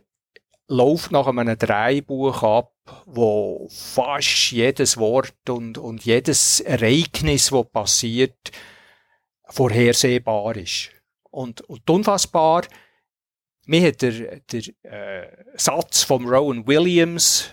läuft 0.69 1.13
nach 1.13 1.27
einem 1.27 1.59
Dreibuch 1.59 2.43
ab, 2.43 2.73
wo 3.07 3.69
fast 3.71 4.51
jedes 4.53 4.97
Wort 4.97 5.49
und, 5.49 5.77
und 5.77 6.05
jedes 6.05 6.61
Ereignis, 6.61 7.51
das 7.51 7.71
passiert, 7.71 8.51
vorhersehbar 9.45 10.57
ist. 10.57 10.91
Und, 11.31 11.61
und 11.63 11.89
unfassbar, 11.89 12.63
mir 13.67 13.87
hat 13.89 14.03
der, 14.03 14.41
der 14.41 14.63
äh, 14.83 15.45
Satz 15.55 16.03
von 16.03 16.27
Rowan 16.27 16.67
Williams 16.67 17.53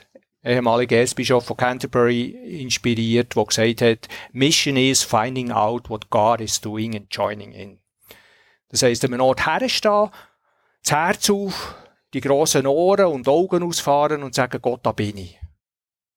ehemaliger 0.50 0.98
Erzbischof 0.98 1.46
von 1.46 1.58
Canterbury 1.58 2.62
inspiriert, 2.62 3.36
der 3.36 3.46
gesagt 3.46 3.82
hat, 3.82 4.08
Mission 4.32 4.78
is 4.78 5.04
finding 5.04 5.52
out 5.52 5.90
what 5.90 6.10
God 6.10 6.42
is 6.42 6.60
doing 6.60 6.96
and 6.96 7.08
joining 7.10 7.52
in. 7.52 7.80
Das 8.70 8.84
heisst, 8.84 9.04
an 9.06 9.14
einem 9.14 9.22
Ort 9.22 9.46
herstehen, 9.46 10.10
das 10.84 10.92
Herz 10.92 11.30
auf, 11.30 11.76
die 12.14 12.22
grossen 12.22 12.68
Ohren 12.68 13.08
und 13.08 13.28
Augen 13.28 13.64
ausfahren 13.64 14.24
und 14.24 14.36
sagen, 14.36 14.62
Gott, 14.62 14.82
da 14.84 14.92
bin 14.92 15.18
ich. 15.18 15.40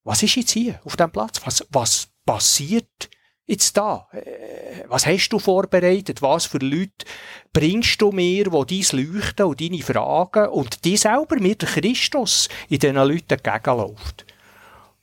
Was 0.05 0.23
ist 0.23 0.37
jetzt 0.37 0.51
hier 0.51 0.81
auf 0.85 0.97
dem 0.97 1.11
Platz? 1.11 1.41
Was, 1.45 1.67
was 1.71 2.09
passiert 2.25 3.11
jetzt 3.47 3.77
da? 3.77 4.09
Äh, 4.13 4.85
was 4.89 5.07
hast 5.07 5.29
du 5.31 5.39
vorbereitet? 5.39 6.23
Was 6.23 6.47
für 6.47 6.59
Leute 6.59 7.07
bringst 7.53 8.01
du 8.01 8.13
mir, 8.13 8.45
die 8.45 8.85
dein 8.85 9.05
Leuchten 9.05 9.47
und 9.47 9.61
deine 9.61 9.83
Fragen 9.83 10.49
und 10.49 10.85
die 10.85 10.97
selber 10.97 11.37
mit 11.39 11.61
Christus 11.61 12.49
in 12.69 12.79
diesen 12.79 12.97
Leuten 12.97 13.35
entgegenläuft? 13.35 14.27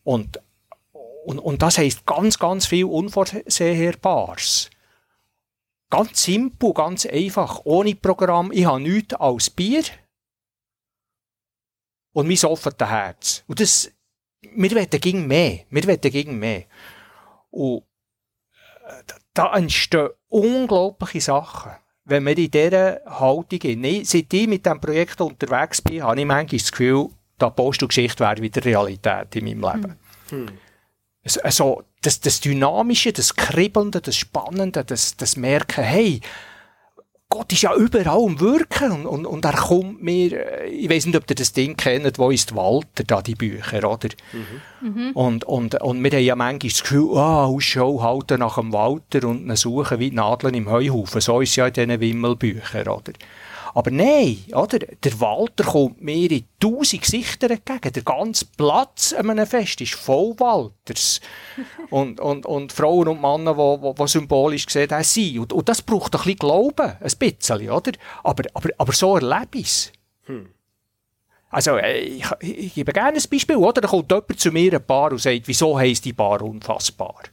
Und, 0.03 0.39
und, 1.25 1.39
und 1.39 1.61
das 1.61 1.77
heisst 1.77 2.05
ganz, 2.05 2.39
ganz 2.39 2.65
viel 2.65 2.85
Unvorhersehbares. 2.85 4.69
Ganz 5.91 6.23
simpel, 6.23 6.73
ganz 6.73 7.05
einfach, 7.05 7.61
ohne 7.63 7.95
Programm. 7.95 8.51
Ich 8.51 8.65
habe 8.65 8.81
nichts 8.81 9.15
als 9.15 9.49
Bier 9.49 9.83
und 12.13 12.27
mein 12.27 12.37
offenes 12.43 12.89
Herz. 12.89 13.43
Und 13.47 13.59
das, 13.59 13.91
wir 14.41 14.71
wollen 14.71 14.89
gegen 14.89 15.27
mehr. 15.27 15.61
Wir 15.69 15.83
wollen 15.85 16.01
gegen 16.01 16.37
mehr. 16.37 16.65
Und 17.49 17.83
da 19.33 19.55
entstehen 19.55 20.09
unglaubliche 20.29 21.21
Sachen. 21.21 21.71
Wenn 22.05 22.25
wir 22.25 22.37
in 22.37 22.49
dieser 22.49 23.01
Haltung 23.05 23.59
gehen. 23.59 24.05
Seit 24.05 24.33
ich 24.33 24.47
mit 24.47 24.65
diesem 24.65 24.81
Projekt 24.81 25.21
unterwegs 25.21 25.81
bin, 25.81 26.03
habe 26.03 26.19
ich 26.19 26.25
manchmal 26.25 26.59
das 26.59 26.71
Gefühl, 26.71 27.09
die 27.39 27.45
Apostelgeschichte 27.45 28.23
wäre 28.23 28.41
wieder 28.41 28.65
Realität 28.65 29.35
in 29.35 29.59
meinem 29.59 29.81
Leben. 29.81 29.95
Hm. 30.29 30.47
Also, 31.43 31.83
das, 32.01 32.19
das 32.21 32.39
Dynamische, 32.39 33.13
das 33.13 33.35
Kribbelnde, 33.35 34.01
das 34.01 34.15
Spannende, 34.15 34.83
das, 34.83 35.17
das 35.17 35.35
Merken, 35.35 35.83
hey, 35.83 36.21
Gott 37.31 37.53
ist 37.53 37.61
ja 37.61 37.75
überall 37.75 38.25
am 38.25 38.39
Wirken 38.39 38.91
und, 38.91 39.05
und, 39.05 39.27
und 39.27 39.45
er 39.45 39.53
kommt 39.53 40.01
mir, 40.01 40.33
äh, 40.33 40.67
ich 40.67 40.89
weiß 40.89 41.05
nicht, 41.05 41.15
ob 41.15 41.29
ihr 41.29 41.35
das 41.35 41.53
Ding 41.53 41.77
kennt, 41.77 42.17
wo 42.17 42.31
ist 42.31 42.55
Walter, 42.55 43.03
da 43.05 43.21
die 43.21 43.35
Bücher, 43.35 43.87
oder? 43.87 44.09
Mhm. 44.81 45.11
Und, 45.13 45.43
und, 45.43 45.79
und 45.79 46.03
wir 46.03 46.11
haben 46.11 46.23
ja 46.23 46.35
manchmal 46.35 46.71
das 46.71 46.81
Gefühl, 46.81 47.15
ah, 47.17 47.45
oh, 47.45 47.55
Ausschau 47.55 48.01
halten 48.01 48.39
nach 48.39 48.55
dem 48.55 48.73
Walter 48.73 49.27
und 49.27 49.45
ihn 49.45 49.55
suchen 49.55 49.99
wie 49.99 50.09
Nadeln 50.09 50.55
im 50.55 50.71
Heuhaufen. 50.71 51.21
So 51.21 51.41
ist 51.41 51.51
es 51.51 51.55
ja 51.57 51.67
in 51.67 51.73
diesen 51.73 51.99
Wimmelbüchern, 51.99 52.87
oder? 52.87 53.13
Aber 53.73 53.91
nein, 53.91 54.43
oder? 54.53 54.79
Der 54.79 55.19
Walter 55.19 55.63
kommt 55.63 56.01
mir 56.01 56.31
in 56.31 56.45
tausend 56.59 57.01
Gesichter 57.01 57.51
entgegen. 57.51 57.93
Der 57.93 58.03
ganze 58.03 58.45
Platz 58.45 59.13
an 59.13 59.29
einem 59.29 59.45
Fest 59.45 59.81
ist 59.81 59.95
voll 59.95 60.33
Walters. 60.39 61.21
und, 61.89 62.19
und, 62.19 62.45
und 62.45 62.71
Frauen 62.73 63.07
und 63.07 63.21
Männer, 63.21 63.53
die, 63.53 63.93
die, 63.93 64.07
symbolisch 64.07 64.65
gesehen 64.65 64.91
haben, 64.91 65.03
sind. 65.03 65.39
Und, 65.39 65.53
und 65.53 65.69
das 65.69 65.81
braucht 65.81 66.15
ein 66.15 66.19
bisschen 66.19 66.39
Glauben, 66.39 66.97
ein 66.99 67.11
bisschen, 67.17 67.69
oder? 67.69 67.91
Aber, 68.23 68.43
aber, 68.53 68.69
aber 68.77 68.93
so 68.93 69.15
erlebe 69.15 69.59
ich 69.59 69.67
es. 69.67 69.91
Hm. 70.25 70.49
Also, 71.51 71.77
äh, 71.77 71.99
ich, 71.99 72.25
ich, 72.41 72.73
gebe 72.75 72.93
gerne 72.93 73.17
ein 73.17 73.29
Beispiel, 73.29 73.55
oder? 73.55 73.81
Da 73.81 73.87
kommt 73.87 74.11
jemand 74.11 74.39
zu 74.39 74.51
mir, 74.51 74.73
ein 74.73 74.85
Paar, 74.85 75.11
und 75.11 75.19
sagt, 75.19 75.47
wieso 75.47 75.77
heisst 75.77 76.05
die 76.05 76.13
Bar 76.13 76.41
unfassbar? 76.41 77.23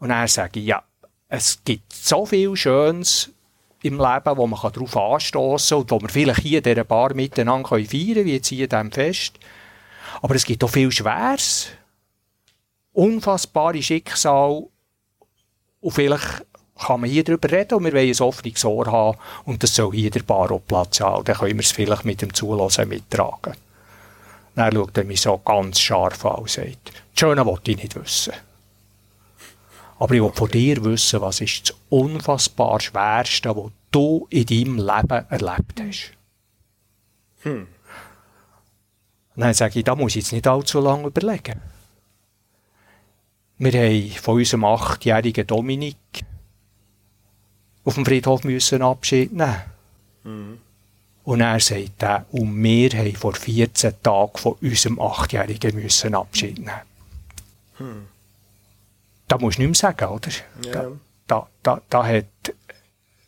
Und 0.00 0.10
er 0.10 0.28
sagt, 0.28 0.56
ja, 0.56 0.82
es 1.28 1.62
gibt 1.62 1.92
so 1.92 2.24
viel 2.24 2.56
Schönes, 2.56 3.30
im 3.82 3.98
Leben, 3.98 4.36
wo 4.36 4.46
man 4.46 4.60
darauf 4.60 4.96
anstoßen 4.96 5.76
kann 5.76 5.82
und 5.82 5.90
wo 5.90 6.00
wir 6.00 6.08
vielleicht 6.08 6.40
hier 6.40 6.58
in 6.58 6.64
dieser 6.64 6.84
Bar 6.84 7.14
miteinander 7.14 7.68
feiern 7.68 7.86
können, 7.86 8.24
wie 8.24 8.34
jetzt 8.34 8.48
hier 8.48 8.64
in 8.64 8.70
diesem 8.70 8.92
Fest. 8.92 9.34
Aber 10.22 10.34
es 10.34 10.44
gibt 10.44 10.64
auch 10.64 10.70
viel 10.70 10.90
Schweres, 10.90 11.68
unfassbare 12.92 13.82
Schicksal 13.82 14.64
und 15.80 15.90
vielleicht 15.92 16.44
kann 16.78 17.00
man 17.00 17.10
hier 17.10 17.24
darüber 17.24 17.50
reden 17.50 17.74
und 17.74 17.84
wir 17.84 17.92
wollen 17.92 18.08
ein 18.08 18.20
offenes 18.20 18.64
Ohr 18.64 18.86
haben 18.86 19.18
und 19.44 19.62
das 19.62 19.74
soll 19.74 19.92
hier 19.92 20.10
der 20.10 20.22
Bar 20.22 20.50
auch 20.50 20.62
Platz 20.66 21.00
haben. 21.00 21.24
Dann 21.24 21.36
können 21.36 21.58
wir 21.58 21.64
es 21.64 21.72
vielleicht 21.72 22.04
mit 22.04 22.22
dem 22.22 22.32
Zulassen 22.34 22.88
mittragen. 22.88 23.54
Dann 24.54 24.72
schaut 24.72 24.98
er 24.98 25.04
mich 25.04 25.20
so 25.20 25.38
ganz 25.38 25.80
scharf 25.80 26.24
an 26.24 26.36
und 26.36 26.50
sagt, 26.50 26.86
das 26.86 27.20
Schöne 27.20 27.44
wollte 27.46 27.70
ich 27.70 27.76
nicht 27.76 27.94
wissen. 27.94 28.32
Aber 29.98 30.14
ich 30.14 30.22
will 30.22 30.32
von 30.32 30.50
dir 30.50 30.84
wissen, 30.84 31.20
was 31.20 31.40
ist 31.40 31.70
das 31.70 31.76
unfassbar 31.88 32.80
Schwerste, 32.80 33.54
was 33.56 33.72
du 33.90 34.26
in 34.30 34.46
deinem 34.46 34.76
Leben 34.76 35.26
erlebt 35.28 35.80
hast. 35.80 36.12
Hm. 37.42 37.66
Dann 39.34 39.54
sage 39.54 39.78
ich, 39.78 39.84
da 39.84 39.94
muss 39.94 40.12
ich 40.12 40.22
jetzt 40.22 40.32
nicht 40.32 40.46
allzu 40.46 40.80
lange 40.80 41.08
überlegen. 41.08 41.60
Wir 43.58 43.72
haben 43.72 44.10
von 44.10 44.36
unserem 44.36 44.64
achtjährigen 44.64 45.46
Dominik 45.46 45.96
auf 47.84 47.94
dem 47.94 48.04
Friedhof 48.04 48.44
müssen 48.44 48.82
Abschied 48.82 49.32
nehmen. 49.32 49.62
Mhm. 50.22 50.58
Und 51.24 51.40
er 51.40 51.58
sagt 51.58 52.02
er, 52.02 52.26
und 52.30 52.62
wir 52.62 52.90
haben 52.90 53.14
vor 53.14 53.34
14 53.34 54.02
Tagen 54.02 54.36
von 54.36 54.52
unserem 54.60 55.00
Achtjährigen 55.00 55.74
müssen 55.74 56.14
Abschied 56.14 56.58
nehmen. 56.58 56.82
Hm 57.78 58.06
da 59.28 59.38
musst 59.38 59.58
du 59.58 59.62
nicht 59.62 59.82
mehr 59.82 59.92
sagen, 59.92 60.08
oder? 60.08 60.30
Ja. 60.64 60.90
Da, 61.26 61.48
da, 61.62 61.82
da, 61.88 62.06
hat, 62.06 62.24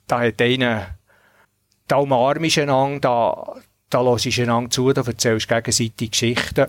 da 0.07 0.21
hat 0.21 0.41
einer, 0.41 0.99
da 1.87 1.97
umarmst 1.97 2.57
du 2.57 2.63
einander, 2.63 3.01
da, 3.01 3.55
da 3.91 4.03
hörst 4.03 4.25
du 4.25 4.43
einander 4.43 4.71
zu, 4.71 4.93
da 4.93 5.03
erzählst 5.03 5.51
du 5.51 5.55
gegenseitig 5.55 6.11
Geschichten. 6.11 6.67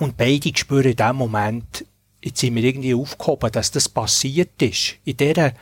Und 0.00 0.16
beide 0.16 0.56
spüren 0.56 0.90
in 0.90 0.96
dem 0.96 1.16
Moment, 1.16 1.84
jetzt 2.22 2.40
sind 2.40 2.54
wir 2.56 2.64
irgendwie 2.64 2.94
aufgehoben, 2.94 3.52
dass 3.52 3.70
das 3.70 3.88
passiert 3.88 4.60
ist. 4.60 4.96
In 5.04 5.16
dieser 5.16 5.52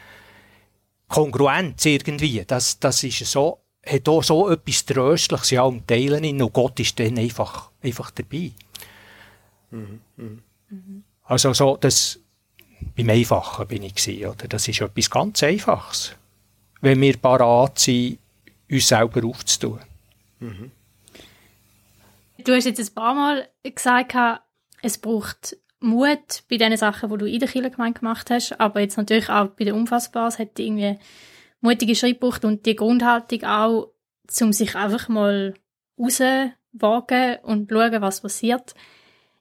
Kongruenz 1.09 1.85
irgendwie. 1.85 2.45
Das, 2.47 2.79
das 2.79 3.03
ist 3.05 3.25
so, 3.27 3.61
hat 3.85 4.09
auch 4.09 4.23
so 4.23 4.51
etwas 4.51 4.85
Tröstliches, 4.85 5.51
ja, 5.51 5.63
und 5.63 5.87
teilen 5.87 6.25
ihn, 6.25 6.43
und 6.43 6.53
Gott 6.53 6.81
ist 6.81 6.99
dann 6.99 7.19
einfach, 7.19 7.71
einfach 7.83 8.11
dabei. 8.11 8.53
Mhm. 9.71 10.01
Mhm. 10.17 10.43
Also 11.25 11.53
so, 11.53 11.77
das, 11.77 12.21
beim 12.97 13.11
Einfachen 13.11 13.67
bin 13.67 13.83
ich 13.83 13.95
gewesen, 13.95 14.27
oder? 14.27 14.49
Das 14.49 14.69
ist 14.69 14.81
etwas 14.81 15.11
ganz 15.11 15.43
Einfaches. 15.43 16.15
Wenn 16.81 17.01
wir 17.01 17.17
parat 17.17 17.79
sind, 17.79 18.19
uns 18.71 18.89
selber 18.89 19.27
aufzutun. 19.27 19.81
Mhm. 20.41 20.71
Du 22.39 22.55
hast 22.55 22.65
jetzt 22.65 22.81
ein 22.81 22.95
paar 22.95 23.15
Mal 23.15 23.49
gesagt, 23.63 24.15
es 24.83 24.99
braucht 24.99 25.57
Mut 25.81 26.45
bei 26.49 26.57
den 26.57 26.77
Sachen, 26.77 27.11
die 27.11 27.19
du 27.19 27.27
in 27.27 27.41
der 27.41 27.49
Kirchengemeinde 27.49 28.01
gemacht 28.01 28.31
hast, 28.31 28.61
aber 28.61 28.81
jetzt 28.81 28.97
natürlich 28.97 29.29
auch 29.29 29.49
bei 29.49 29.65
der 29.65 29.75
Unfassbar, 29.75 30.29
es 30.29 30.39
hat 30.39 30.59
irgendwie 30.59 30.99
mutige 31.61 31.95
Schritte 31.95 32.15
gebraucht 32.15 32.45
und 32.45 32.67
die 32.67 32.77
Grundhaltung 32.77 33.45
auch, 33.45 33.91
um 34.41 34.53
sich 34.53 34.75
einfach 34.75 35.09
mal 35.09 35.55
rauswagen 35.99 37.39
und 37.43 37.71
schauen, 37.71 38.03
was 38.03 38.21
passiert 38.21 38.75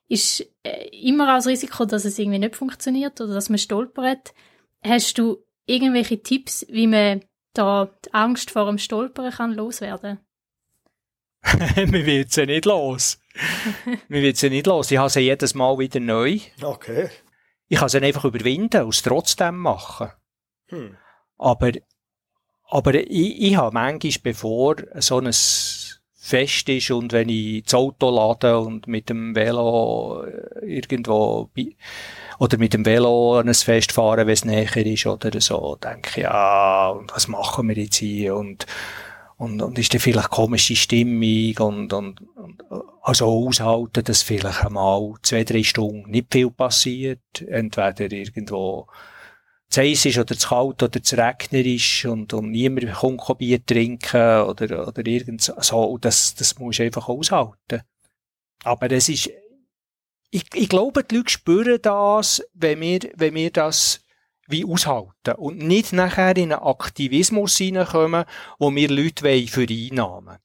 ist 0.07 0.45
äh, 0.63 0.87
immer 0.89 1.31
auch 1.31 1.37
das 1.37 1.47
Risiko, 1.47 1.85
dass 1.85 2.05
es 2.05 2.19
irgendwie 2.19 2.39
nicht 2.39 2.55
funktioniert 2.55 3.19
oder 3.21 3.33
dass 3.33 3.49
man 3.49 3.57
stolpert. 3.57 4.33
Hast 4.83 5.17
du 5.17 5.43
irgendwelche 5.65 6.21
Tipps, 6.21 6.65
wie 6.69 6.87
man 6.87 7.23
da 7.53 7.89
die 8.05 8.13
Angst 8.13 8.51
vor 8.51 8.65
dem 8.65 8.77
Stolpern 8.77 9.31
kann 9.31 9.53
loswerden? 9.53 10.19
Wir 11.45 12.05
wird 12.05 12.31
sie 12.31 12.45
nicht 12.45 12.65
los. 12.65 13.19
Wir 14.07 14.21
wird 14.21 14.37
sie 14.37 14.49
nicht 14.49 14.67
los. 14.67 14.91
Ich 14.91 14.97
habe 14.97 15.09
sie 15.09 15.21
jedes 15.21 15.53
Mal 15.53 15.77
wieder 15.77 15.99
neu. 15.99 16.39
Okay. 16.61 17.09
Ich 17.67 17.79
kann 17.79 17.89
sie 17.89 18.01
einfach 18.01 18.25
überwinden 18.25 18.83
und 18.83 18.93
es 18.93 19.01
trotzdem 19.01 19.57
machen. 19.57 20.11
Hm. 20.67 20.97
Aber, 21.37 21.71
aber 22.69 22.93
ich, 22.95 23.41
ich 23.41 23.55
habe 23.55 23.73
manchmal, 23.73 24.13
bevor 24.21 24.75
so 24.95 25.19
ein 25.19 25.31
fest 26.25 26.67
ist 26.69 26.89
und 26.89 27.13
wenn 27.13 27.29
ich 27.29 27.63
das 27.63 27.75
Auto 27.75 28.09
lade 28.09 28.57
und 28.57 28.87
mit 28.87 29.09
dem 29.09 29.35
Velo 29.35 30.23
äh, 30.23 30.65
irgendwo 30.65 31.49
oder 32.39 32.57
mit 32.57 32.73
dem 32.73 32.85
Velo 32.85 33.37
an 33.37 33.47
ein 33.47 33.53
Fest 33.53 33.91
fahren, 33.91 34.25
wenn 34.25 34.33
es 34.33 34.43
näher 34.43 34.75
ist 34.75 35.05
oder 35.05 35.39
so, 35.39 35.75
denke 35.75 36.09
ich, 36.09 36.23
ja, 36.23 36.95
was 37.13 37.27
machen 37.27 37.69
wir 37.69 37.75
jetzt 37.75 37.97
hier? 37.97 38.35
Und 38.35 38.65
und, 39.37 39.61
und 39.61 39.77
ist 39.77 39.93
da 39.93 39.99
vielleicht 39.99 40.29
komische 40.29 40.77
Stimmung 40.77 41.57
und, 41.59 41.91
und, 41.91 42.21
und 42.35 42.63
also 43.01 43.25
aushalten, 43.25 44.03
dass 44.05 44.21
vielleicht 44.21 44.63
einmal 44.63 45.13
zwei, 45.23 45.43
drei 45.43 45.61
Stunden 45.61 46.09
nicht 46.09 46.31
viel 46.31 46.49
passiert, 46.49 47.19
entweder 47.45 48.09
irgendwo 48.13 48.87
zu 49.75 49.81
heiß 49.81 50.05
ist 50.05 50.17
oder 50.17 50.37
zu 50.37 50.47
kalt 50.47 50.83
oder 50.83 51.03
zu 51.03 51.17
regnerisch 51.17 52.05
und, 52.05 52.33
und 52.33 52.51
niemand 52.51 52.93
kommt 52.93 53.37
Bier 53.39 53.63
trinken 53.65 54.41
oder, 54.43 54.87
oder 54.87 55.05
irgend 55.05 55.41
so. 55.41 55.97
Das, 55.99 56.35
das 56.35 56.57
musst 56.57 56.79
du 56.79 56.83
einfach 56.83 57.09
aushalten. 57.09 57.81
Aber 58.63 58.87
das 58.87 59.09
ist, 59.09 59.29
ich, 60.31 60.45
ich 60.53 60.69
glaube, 60.69 61.03
die 61.03 61.17
Leute 61.17 61.29
spüren 61.29 61.79
das, 61.81 62.41
wenn 62.53 62.79
wir, 62.79 62.99
wenn 63.15 63.35
wir 63.35 63.51
das 63.51 64.01
wie 64.47 64.63
aushalten 64.63 65.35
und 65.37 65.57
nicht 65.57 65.91
nachher 65.91 66.37
in 66.37 66.53
einen 66.53 66.61
Aktivismus 66.61 67.57
hineinkommen, 67.57 68.25
wo 68.59 68.73
wir 68.73 68.89
Leute 68.89 69.47
für 69.47 69.67
Einnahmen 69.67 70.37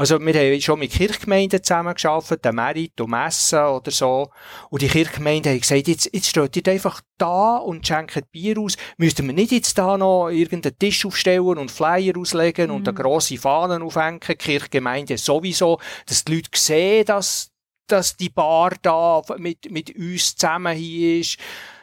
also, 0.00 0.18
wir 0.18 0.32
haben 0.32 0.60
schon 0.62 0.78
mit 0.78 0.92
Kirchgemeinden 0.92 1.62
zusammengearbeitet, 1.62 2.42
der 2.42 2.54
Merit 2.54 2.98
und 3.02 3.10
Messen 3.10 3.58
oder 3.58 3.90
so. 3.90 4.30
Und 4.70 4.80
die 4.80 4.88
Kirchgemeinden 4.88 5.52
haben 5.52 5.60
gesagt, 5.60 5.88
jetzt, 5.88 6.08
jetzt 6.10 6.28
steht 6.28 6.56
ihr 6.56 6.72
einfach 6.72 7.02
da 7.18 7.58
und 7.58 7.86
schenkt 7.86 8.32
Bier 8.32 8.58
aus. 8.58 8.78
Müssten 8.96 9.26
wir 9.26 9.34
nicht 9.34 9.52
jetzt 9.52 9.76
da 9.76 9.98
noch 9.98 10.30
irgendeinen 10.30 10.78
Tisch 10.78 11.04
aufstellen 11.04 11.58
und 11.58 11.70
Flyer 11.70 12.16
auslegen 12.16 12.70
mhm. 12.70 12.76
und 12.76 12.88
eine 12.88 12.96
grosse 12.96 13.36
Fahnen 13.36 13.82
aufhängen? 13.82 14.20
Die 14.26 14.36
Kirchgemeinde 14.36 15.18
sowieso, 15.18 15.78
dass 16.06 16.24
die 16.24 16.36
Leute 16.36 16.48
sehen, 16.54 17.04
dass, 17.04 17.50
dass 17.86 18.16
die 18.16 18.30
Bar 18.30 18.76
da 18.80 19.20
mit, 19.36 19.70
mit 19.70 19.94
uns 19.94 20.34
zusammen 20.34 20.74
hier 20.74 21.20
ist. 21.20 21.36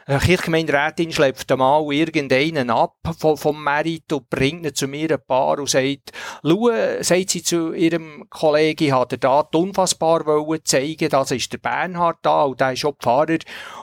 Eine 0.08 0.20
Kirchgemeinderätin 0.20 1.12
schleppt 1.12 1.52
einmal 1.52 1.92
irgendeinen 1.92 2.70
ab 2.70 2.96
vom, 3.18 3.36
vom 3.36 3.62
Merit 3.62 4.10
und 4.10 4.30
bringt 4.30 4.64
ihn 4.64 4.74
zu 4.74 4.88
mir 4.88 5.10
ein 5.10 5.18
Paar 5.26 5.58
und 5.58 5.68
sagt, 5.68 6.12
schau, 6.42 6.70
sagt 7.00 7.28
sie 7.28 7.42
zu 7.42 7.74
ihrem 7.74 8.24
Kollegen, 8.30 8.94
hat 8.94 9.12
er 9.12 9.18
da 9.18 9.40
unfassbar 9.40 10.24
wollen 10.24 10.64
zeigen, 10.64 11.10
das 11.10 11.32
ist 11.32 11.52
der 11.52 11.58
Bernhard 11.58 12.20
da 12.22 12.44
und 12.44 12.58
der 12.58 12.72
ist 12.72 12.86
auch 12.86 12.96
Pfarrer 12.98 13.36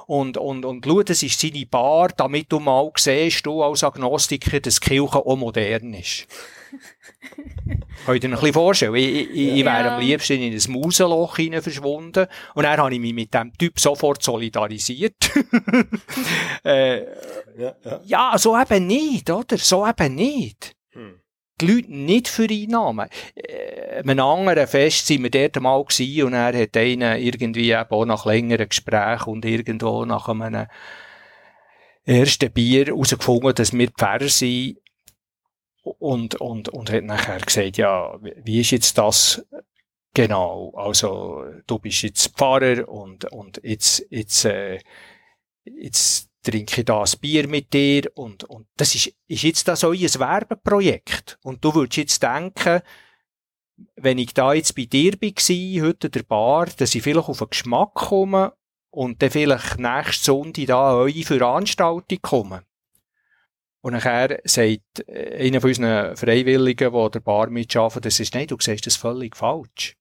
und, 0.08 0.38
und, 0.38 0.66
und 0.66 0.84
schau, 0.84 1.04
das 1.04 1.22
ist 1.22 1.40
seine 1.40 1.68
Bar, 1.68 2.08
damit 2.18 2.52
du 2.52 2.60
mal 2.60 2.90
siehst, 2.98 3.46
du 3.46 3.62
als 3.62 3.84
Agnostiker, 3.84 4.60
dass 4.60 4.82
Kirche 4.82 5.24
auch 5.24 5.36
modern 5.36 5.94
ist. 5.94 6.26
Könnt 8.06 8.24
ihr 8.24 8.30
euch 8.30 8.36
ein 8.36 8.40
bisschen 8.40 8.54
vorstellen? 8.54 8.96
Ich, 8.96 9.30
ich, 9.30 9.54
ich 9.58 9.66
wäre 9.66 9.92
am 9.92 10.02
liebsten 10.02 10.42
in 10.42 10.54
ein 10.54 10.72
Mausenloch 10.72 11.38
hinein 11.38 11.62
verschwunden. 11.62 12.28
Und 12.54 12.64
dann 12.64 12.78
habe 12.78 12.94
ich 12.94 13.00
mich 13.00 13.14
mit 13.14 13.34
dem 13.34 13.52
Typ 13.58 13.80
sofort 13.80 14.22
solidarisiert. 14.22 15.16
äh, 16.64 17.04
Ja, 17.58 17.74
ja. 17.84 18.02
ja, 18.06 18.38
so 18.38 18.58
eben 18.60 18.88
nicht, 18.88 19.30
oder? 19.30 19.58
So 19.58 19.88
eben 19.88 20.16
nicht. 20.16 20.76
Hm. 20.92 21.22
Die 21.62 21.68
Leute 21.68 21.94
nicht 21.94 22.28
für 22.28 22.50
Einnahmen. 22.50 23.08
Äh, 23.34 24.00
einem 24.00 24.20
anderen 24.20 24.68
Fest 24.68 25.08
sind 25.08 25.24
wir 25.24 25.30
dort 25.30 25.62
mal 25.62 25.84
gewesen 25.84 26.24
und 26.28 26.34
er 26.34 26.62
hat 26.62 26.76
einen 26.76 27.22
irgendwie 27.22 27.72
eben 27.72 27.90
auch 27.90 28.06
nach 28.06 28.26
längeren 28.26 28.68
Gesprächen 28.68 29.30
und 29.30 29.46
irgendwo 29.46 30.04
nach 30.04 30.28
einem 30.28 30.68
ersten 32.04 32.52
Bier 32.52 32.88
herausgefunden, 32.88 33.56
dass 33.56 33.74
wir 33.74 33.90
Pfarrer 33.90 34.28
sind 34.28 34.78
und, 35.86 36.36
und, 36.36 36.70
und 36.70 36.92
hat 36.92 37.04
nachher 37.04 37.40
gesagt, 37.40 37.78
ja, 37.78 38.18
wie- 38.44 38.62
ist 38.62 38.72
jetzt 38.72 38.98
das 38.98 39.46
genau? 40.14 40.74
Also, 40.76 41.46
du 41.68 41.80
bist 41.80 42.02
jetzt 42.02 42.36
Pfarrer 42.38 42.88
und, 42.90 43.26
und 43.32 43.62
jetzt, 43.64 44.06
jetzt, 44.10 44.46
äh, 44.46 44.80
jetzt 45.64 46.30
trinke 46.44 46.82
ich 46.82 46.86
da 46.86 47.02
ein 47.02 47.20
Bier 47.22 47.48
mit 47.48 47.74
dir 47.74 48.04
und, 48.16 48.44
und 48.46 48.68
das 48.78 48.96
ist, 48.96 49.14
ist 49.28 49.44
jetzt 49.44 49.68
das 49.68 49.84
euer 49.84 49.94
Werbeprojekt. 50.20 51.38
Und 51.44 51.64
du 51.64 51.74
würdest 51.74 51.98
jetzt 51.98 52.24
denken, 52.24 52.82
wenn 53.96 54.18
ich 54.18 54.34
da 54.34 54.54
jetzt 54.54 54.76
bei 54.76 54.86
dir 54.86 55.14
war, 55.14 55.88
heute 55.88 56.08
in 56.08 56.12
der 56.12 56.24
Bar, 56.24 56.68
dass 56.78 56.96
ich 56.96 57.04
vielleicht 57.04 57.28
auf 57.28 57.40
den 57.40 57.50
Geschmack 57.50 57.94
komme 57.94 58.54
und 58.90 59.22
dann 59.22 59.32
vielleicht 59.32 59.80
nächste 59.80 60.24
Sonntag 60.24 60.68
da 60.68 60.92
an 60.92 60.96
eure 60.96 61.24
Veranstaltung 61.24 62.20
komme. 62.22 62.64
Und 63.86 63.94
nachher 63.94 64.42
sagt 64.46 65.08
äh, 65.08 65.46
einer 65.46 65.62
von 65.62 65.70
unseren 65.70 66.18
Freiwilligen, 66.18 66.92
der 66.92 67.10
der 67.12 67.20
Bar 67.20 67.52
mitarbeitet, 67.52 68.06
das 68.06 68.20
ist, 68.20 68.34
nein, 68.34 68.48
du 68.48 68.58
siehst 68.60 68.88
das 68.88 68.96
völlig 68.96 69.36
falsch. 69.38 69.96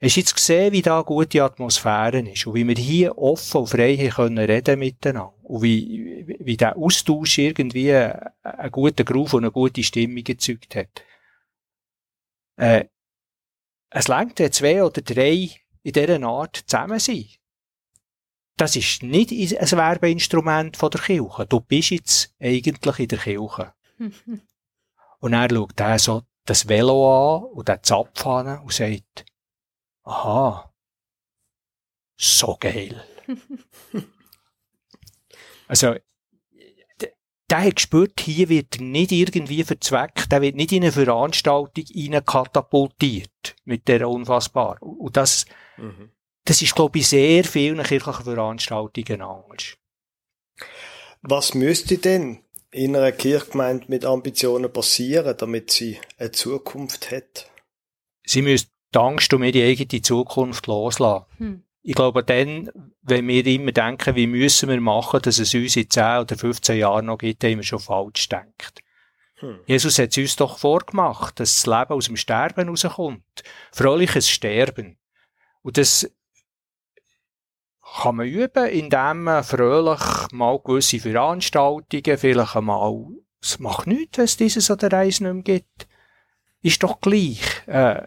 Hast 0.00 0.14
du 0.14 0.20
jetzt 0.20 0.36
gesehen, 0.36 0.72
wie 0.72 0.82
da 0.82 1.02
gute 1.02 1.42
Atmosphäre 1.42 2.20
ist 2.20 2.46
und 2.46 2.54
wie 2.54 2.68
wir 2.68 2.76
hier 2.76 3.18
offen 3.18 3.62
und 3.62 3.66
frei 3.66 4.08
können 4.14 4.38
reden 4.38 4.78
miteinander 4.78 5.34
und 5.42 5.62
wie, 5.62 6.36
wie, 6.38 6.56
der 6.56 6.76
Austausch 6.76 7.38
irgendwie 7.38 7.92
einen, 7.92 8.70
guten 8.70 9.04
Groove 9.04 9.34
und 9.34 9.46
eine 9.46 9.50
gute 9.50 9.82
Stimmung 9.82 10.24
erzeugt 10.24 10.76
hat. 10.76 11.02
Äh, 12.54 12.84
es 13.90 14.06
längt, 14.06 14.38
wenn 14.38 14.52
zwei 14.52 14.84
oder 14.84 15.02
drei 15.02 15.50
in 15.82 15.92
dieser 15.92 16.22
Art 16.22 16.62
zusammen 16.68 17.00
sind. 17.00 17.37
Das 18.58 18.74
ist 18.74 19.02
nicht 19.04 19.30
ein 19.30 19.78
Werbeinstrument 19.78 20.76
von 20.76 20.90
der 20.90 21.00
Kirche. 21.00 21.46
Du 21.46 21.60
bist 21.60 21.90
jetzt 21.90 22.34
eigentlich 22.40 22.98
in 22.98 23.08
der 23.08 23.18
Kirche. 23.18 23.72
Und 25.20 25.32
er 25.32 25.48
schaut 25.48 25.80
er 25.80 25.98
so 25.98 26.22
das 26.44 26.68
Velo 26.68 27.36
an 27.36 27.44
und 27.52 27.68
den 27.68 27.82
Zapf 27.82 28.26
an 28.26 28.60
und 28.60 28.72
sagt, 28.72 29.26
aha, 30.04 30.72
so 32.16 32.56
geil. 32.58 33.04
also, 35.68 35.96
der 37.50 37.64
hat 37.64 37.76
gespürt, 37.76 38.20
hier 38.20 38.48
wird 38.48 38.76
er 38.76 38.82
nicht 38.82 39.12
irgendwie 39.12 39.62
verzweckt, 39.62 40.32
der 40.32 40.40
wird 40.40 40.56
nicht 40.56 40.72
in 40.72 40.84
eine 40.84 40.92
Veranstaltung 40.92 41.84
rein 41.94 42.24
katapultiert 42.24 43.56
mit 43.64 43.86
der 43.88 44.08
unfassbar. 44.08 44.82
Und 44.82 45.16
das, 45.16 45.44
Mhm. 45.76 46.10
Das 46.48 46.62
ist, 46.62 46.74
glaube 46.74 46.98
ich, 46.98 47.08
sehr 47.08 47.44
vielen 47.44 47.82
kirchlichen 47.82 48.24
Veranstaltungen 48.24 49.20
anders. 49.20 49.76
Was 51.20 51.52
müsste 51.52 51.98
denn 51.98 52.38
in 52.70 52.96
einer 52.96 53.12
Kirchgemeinde 53.12 53.86
mit 53.88 54.06
Ambitionen 54.06 54.72
passieren, 54.72 55.36
damit 55.36 55.70
sie 55.70 55.98
eine 56.16 56.32
Zukunft 56.32 57.10
hat? 57.10 57.50
Sie 58.24 58.40
müssen 58.40 58.68
die 58.94 58.98
Angst 58.98 59.32
um 59.34 59.42
ihre 59.42 59.66
eigene 59.66 60.00
Zukunft 60.00 60.66
loslassen. 60.66 61.26
Hm. 61.36 61.62
Ich 61.82 61.94
glaube, 61.94 62.24
dann, 62.24 62.70
wenn 63.02 63.28
wir 63.28 63.46
immer 63.46 63.72
denken, 63.72 64.14
wie 64.14 64.26
müssen 64.26 64.68
wir 64.68 64.80
machen, 64.80 65.20
dass 65.22 65.38
es 65.38 65.54
uns 65.54 65.76
in 65.76 65.90
10 65.90 66.20
oder 66.20 66.36
15 66.36 66.78
Jahren 66.78 67.06
noch 67.06 67.18
gibt, 67.18 67.44
haben 67.44 67.56
wir 67.56 67.62
schon 67.62 67.78
falsch 67.78 68.28
gedacht. 68.28 68.82
Hm. 69.36 69.60
Jesus 69.66 69.98
hat 69.98 70.10
es 70.10 70.18
uns 70.18 70.36
doch 70.36 70.58
vorgemacht, 70.58 71.40
dass 71.40 71.62
das 71.62 71.66
Leben 71.66 71.92
aus 71.92 72.06
dem 72.06 72.16
Sterben 72.16 72.68
rauskommt. 72.68 73.42
Fröhliches 73.72 74.28
Sterben. 74.30 74.98
Und 75.62 75.76
das 75.76 76.10
kann 77.96 78.16
man 78.16 78.26
üben, 78.26 78.66
indem 78.66 79.24
man 79.24 79.44
fröhlich 79.44 80.00
mal 80.32 80.58
gewisse 80.58 81.00
Veranstaltungen, 81.00 82.18
vielleicht 82.18 82.56
einmal, 82.56 83.06
es 83.40 83.58
macht 83.58 83.86
nichts, 83.86 84.18
wenn 84.18 84.24
es 84.24 84.36
dieses 84.36 84.70
oder 84.70 84.92
eins 84.96 85.20
nicht 85.20 85.32
mehr 85.32 85.42
gibt. 85.42 85.88
Ist 86.60 86.82
doch 86.82 87.00
gleich. 87.00 87.40
Äh, 87.66 88.06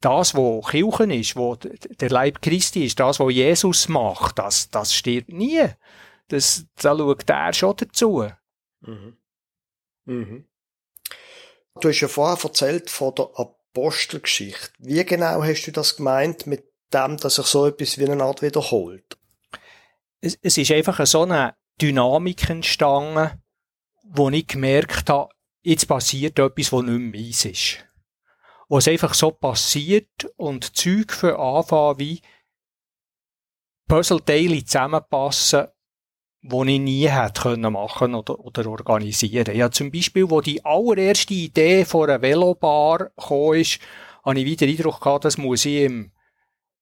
das, 0.00 0.34
was 0.34 0.70
Kirchen 0.70 1.10
ist, 1.10 1.36
wo 1.36 1.56
der 1.56 2.10
Leib 2.10 2.42
Christi 2.42 2.84
ist, 2.84 3.00
das, 3.00 3.18
was 3.18 3.32
Jesus 3.32 3.88
macht, 3.88 4.38
das, 4.38 4.70
das 4.70 4.94
stirbt 4.94 5.30
nie. 5.30 5.64
Das, 6.28 6.66
da 6.76 6.96
schaut 6.96 7.30
er 7.30 7.52
schon 7.52 7.76
dazu. 7.76 8.28
Mhm. 8.80 9.16
Mhm. 10.04 10.44
Du 11.80 11.88
hast 11.88 12.00
ja 12.00 12.08
vorher 12.08 12.42
erzählt 12.42 12.90
von 12.90 13.14
der 13.14 13.30
Apostelgeschichte. 13.34 14.70
Wie 14.78 15.04
genau 15.04 15.42
hast 15.42 15.66
du 15.66 15.72
das 15.72 15.96
gemeint 15.96 16.46
mit 16.46 16.64
dem, 16.92 17.16
dass 17.16 17.36
sich 17.36 17.46
so 17.46 17.66
etwas 17.66 17.98
wie 17.98 18.08
eine 18.08 18.22
Art 18.22 18.42
wiederholt? 18.42 19.16
es, 20.20 20.38
es 20.42 20.58
ist 20.58 20.70
einfach 20.72 21.04
so 21.06 21.22
eine 21.22 21.54
Dynamik 21.80 22.48
entstanden, 22.50 23.42
wo 24.04 24.28
ich 24.30 24.46
gemerkt 24.46 25.08
habe, 25.10 25.30
jetzt 25.62 25.86
passiert 25.86 26.38
etwas, 26.38 26.72
was 26.72 26.82
nicht 26.82 26.98
mehr 26.98 27.22
meins 27.22 27.44
ist. 27.44 27.78
Es 28.68 28.88
einfach 28.88 29.14
so 29.14 29.30
passiert 29.30 30.26
und 30.36 30.76
Zeug 30.76 31.12
für 31.12 31.38
anfangen 31.38 31.98
wie 31.98 32.20
Puzzleteile 33.88 34.64
zusammenpassen, 34.64 35.68
die 36.42 36.74
ich 36.74 36.80
nie 36.80 37.08
hätte 37.08 37.56
machen 37.56 38.14
oder, 38.14 38.38
oder 38.40 38.66
organisieren. 38.68 39.54
Ja, 39.54 39.70
zum 39.70 39.92
Beispiel, 39.92 40.28
wo 40.28 40.40
die 40.40 40.64
allererste 40.64 41.34
Idee 41.34 41.84
von 41.84 42.10
einer 42.10 42.22
Velobar 42.22 43.10
gekommen 43.16 43.60
ist, 43.60 43.78
habe 44.24 44.40
ich 44.40 44.44
wieder 44.44 44.66
den 44.66 44.76
Eindruck 44.76 45.00
gehabt, 45.00 45.24
das 45.24 45.38
muss 45.38 45.64
ich 45.64 45.82
im 45.82 46.10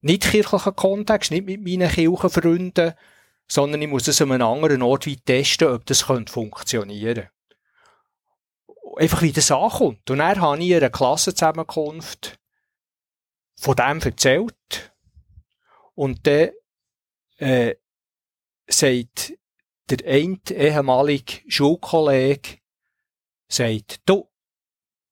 nicht 0.04 0.30
kirchlichen 0.30 0.76
Kontext, 0.76 1.30
nicht 1.30 1.46
mit 1.46 1.62
meinen 1.62 1.88
Kirchenfreunden, 1.88 2.92
sondern 3.46 3.82
ich 3.82 3.88
muss 3.88 4.06
es 4.06 4.20
an 4.20 4.32
einem 4.32 4.46
anderen 4.46 4.82
Ort 4.82 5.06
wie 5.06 5.16
testen, 5.16 5.68
ob 5.68 5.86
das 5.86 6.06
könnte 6.06 6.32
funktionieren 6.32 7.28
Einfach 8.96 9.22
wie 9.22 9.32
das 9.32 9.50
ankommt. 9.50 10.08
Und 10.10 10.18
dann 10.18 10.40
habe 10.40 10.58
ich 10.58 10.70
in 10.70 10.76
einer 10.76 10.90
Klassenzusammenkunft 10.90 12.38
von 13.56 13.74
dem 13.74 14.00
erzählt. 14.00 14.94
Und 15.94 16.26
dann 16.26 16.50
äh, 17.38 17.74
sagt 18.68 19.32
der 19.90 20.06
eine 20.06 20.38
ehemalige 20.48 21.42
Schulkollege, 21.48 22.58
sagt, 23.48 24.00
du, 24.06 24.28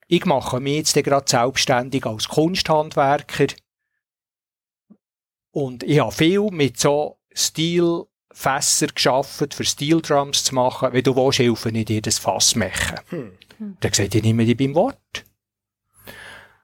ich 0.06 0.24
mache 0.26 0.60
mich 0.60 0.76
jetzt 0.76 0.94
gerade 0.94 1.28
selbstständig 1.28 2.06
als 2.06 2.28
Kunsthandwerker 2.28 3.46
und 5.52 5.82
ich 5.82 6.00
habe 6.00 6.12
viel 6.12 6.48
mit 6.50 6.80
so 6.80 7.18
Stilfässer 7.32 8.88
geschafft, 8.88 9.54
für 9.54 9.64
Stildrums 9.64 10.44
zu 10.44 10.54
machen. 10.54 10.88
Wenn 10.92 11.04
du 11.04 11.14
willst, 11.14 11.38
helfe 11.38 11.70
ich 11.70 11.84
dir 11.84 12.02
das 12.02 12.18
Fass 12.18 12.56
machen. 12.56 12.98
Hm. 13.10 13.32
Dann 13.80 13.92
sagt 13.92 14.14
ich 14.14 14.22
nehme 14.22 14.44
dich 14.44 14.56
beim 14.56 14.74
Wort. 14.74 15.24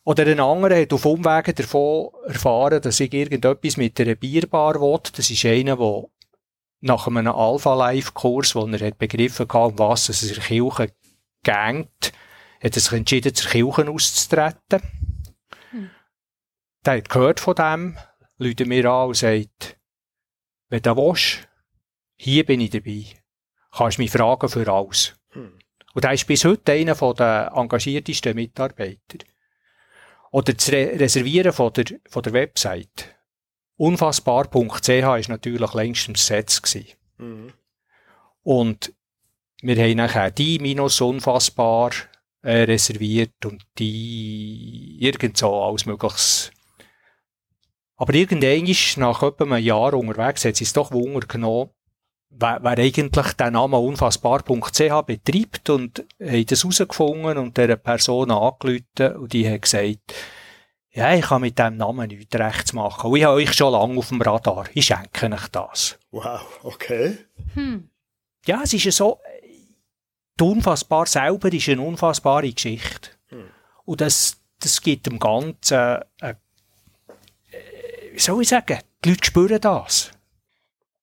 Oder 0.05 0.26
ein 0.26 0.41
anderer 0.41 0.80
hat 0.80 0.93
auf 0.93 1.05
Umwegen 1.05 1.55
davon 1.55 2.09
erfahren, 2.26 2.80
dass 2.80 2.99
ich 2.99 3.12
irgendetwas 3.12 3.76
mit 3.76 4.01
einer 4.01 4.14
Bierbar 4.14 4.80
will. 4.80 4.99
Das 5.14 5.30
ist 5.30 5.45
einer, 5.45 5.76
der 5.76 6.05
nach 6.80 7.07
einem 7.07 7.26
Alpha-Life-Kurs, 7.28 8.55
wo 8.55 8.66
er 8.66 8.86
hat 8.86 8.99
begriffen 8.99 9.47
hat, 9.47 9.55
um 9.55 9.78
was 9.78 10.09
es 10.09 10.22
in 10.22 10.34
der 10.34 10.45
Kirche 10.45 10.93
geht, 11.43 12.12
hat 12.62 12.76
er 12.76 12.80
sich 12.80 12.93
entschieden, 12.93 13.34
zur 13.34 13.51
Kirche 13.51 13.91
auszutreten. 13.91 14.80
Hm. 15.70 15.91
Der 16.86 16.97
hat 16.97 17.09
gehört 17.11 17.41
von 17.41 17.55
dem, 17.55 17.99
läutet 18.39 18.66
mir 18.66 18.84
an 18.86 19.09
und 19.09 19.16
sagt, 19.16 19.76
wenn 20.68 20.82
du 20.82 20.97
willst, 20.97 21.49
hier 22.16 22.45
bin 22.45 22.61
ich 22.61 22.70
dabei. 22.70 23.05
Kannst 23.70 23.99
mich 23.99 24.11
fragen 24.11 24.49
für 24.49 24.70
alles. 24.72 25.14
Hm. 25.30 25.59
Und 25.95 26.05
er 26.05 26.12
ist 26.12 26.26
bis 26.26 26.45
heute 26.45 26.72
einer 26.72 26.95
der 26.95 27.53
engagiertesten 27.55 28.34
Mitarbeiter. 28.34 29.18
Oder 30.30 30.53
das 30.53 30.70
Re 30.70 30.99
Reservieren 30.99 31.53
von 31.53 31.72
der, 31.72 31.86
von 32.09 32.22
der 32.22 32.32
Website. 32.32 33.16
Unfassbar.ch 33.76 34.89
ist 34.89 35.28
natürlich 35.28 35.72
längst 35.74 36.09
im 36.09 36.14
Setz 36.14 36.61
gewesen. 36.61 36.97
Mhm. 37.18 37.53
Und 38.43 38.93
wir 39.62 39.76
haben 39.76 39.97
nachher 39.97 40.30
die 40.30 40.59
minus 40.59 41.01
unfassbar 41.01 41.93
äh, 42.43 42.62
reserviert 42.62 43.45
und 43.45 43.62
die 43.78 44.99
irgend 45.01 45.36
so 45.36 45.62
alles 45.62 45.86
mögliches. 45.86 46.51
Aber 47.99 48.14
irgendwann 48.14 48.66
ist 48.66 48.96
nach 48.96 49.22
etwa 49.22 49.44
einem 49.44 49.64
Jahr 49.64 49.92
unterwegs, 49.92 50.44
hat 50.44 50.61
es 50.61 50.72
doch 50.72 50.92
Wunder 50.92 51.26
genommen, 51.26 51.70
wer, 52.30 52.61
wer 52.62 52.78
eigentlich 52.78 53.32
den 53.32 53.53
Namen 53.53 53.74
unfassbar.ch 53.74 55.03
betreibt 55.05 55.68
und 55.68 56.07
haben 56.20 56.46
das 56.46 56.62
herausgefunden 56.62 57.38
und 57.38 57.57
dieser 57.57 57.76
Person 57.76 58.30
angerufen 58.30 59.16
und 59.16 59.32
die 59.32 59.51
hat 59.51 59.62
gesagt, 59.62 60.14
ja, 60.90 61.14
ich 61.14 61.26
kann 61.26 61.42
mit 61.42 61.59
diesem 61.59 61.76
Namen 61.76 62.09
nichts 62.09 62.34
rechts 62.34 62.72
machen. 62.72 63.11
Und 63.11 63.18
ich 63.18 63.24
habe 63.24 63.36
euch 63.36 63.53
schon 63.53 63.72
lange 63.72 63.99
auf 63.99 64.09
dem 64.09 64.22
Radar. 64.22 64.66
Ich 64.74 64.86
schenke 64.86 65.32
euch 65.32 65.49
das. 65.49 65.99
Wow, 66.11 66.61
okay. 66.62 67.18
Hm. 67.55 67.90
Ja, 68.46 68.62
es 68.62 68.72
ist 68.72 68.84
ja 68.84 68.92
so, 68.92 69.20
die 70.38 70.44
Unfassbar 70.44 71.07
selber 71.07 71.53
ist 71.53 71.68
eine 71.68 71.82
unfassbare 71.82 72.51
Geschichte. 72.51 73.11
Hm. 73.26 73.51
Und 73.84 74.01
das, 74.01 74.40
das 74.61 74.80
gibt 74.80 75.07
dem 75.07 75.18
Ganzen, 75.18 76.03
äh, 76.20 76.34
wie 78.19 78.23
soll 78.23 78.43
ich 78.43 78.49
sagen, 78.49 78.81
die 79.05 79.11
Leute 79.11 79.25
spüren 79.25 79.61
das. 79.61 80.11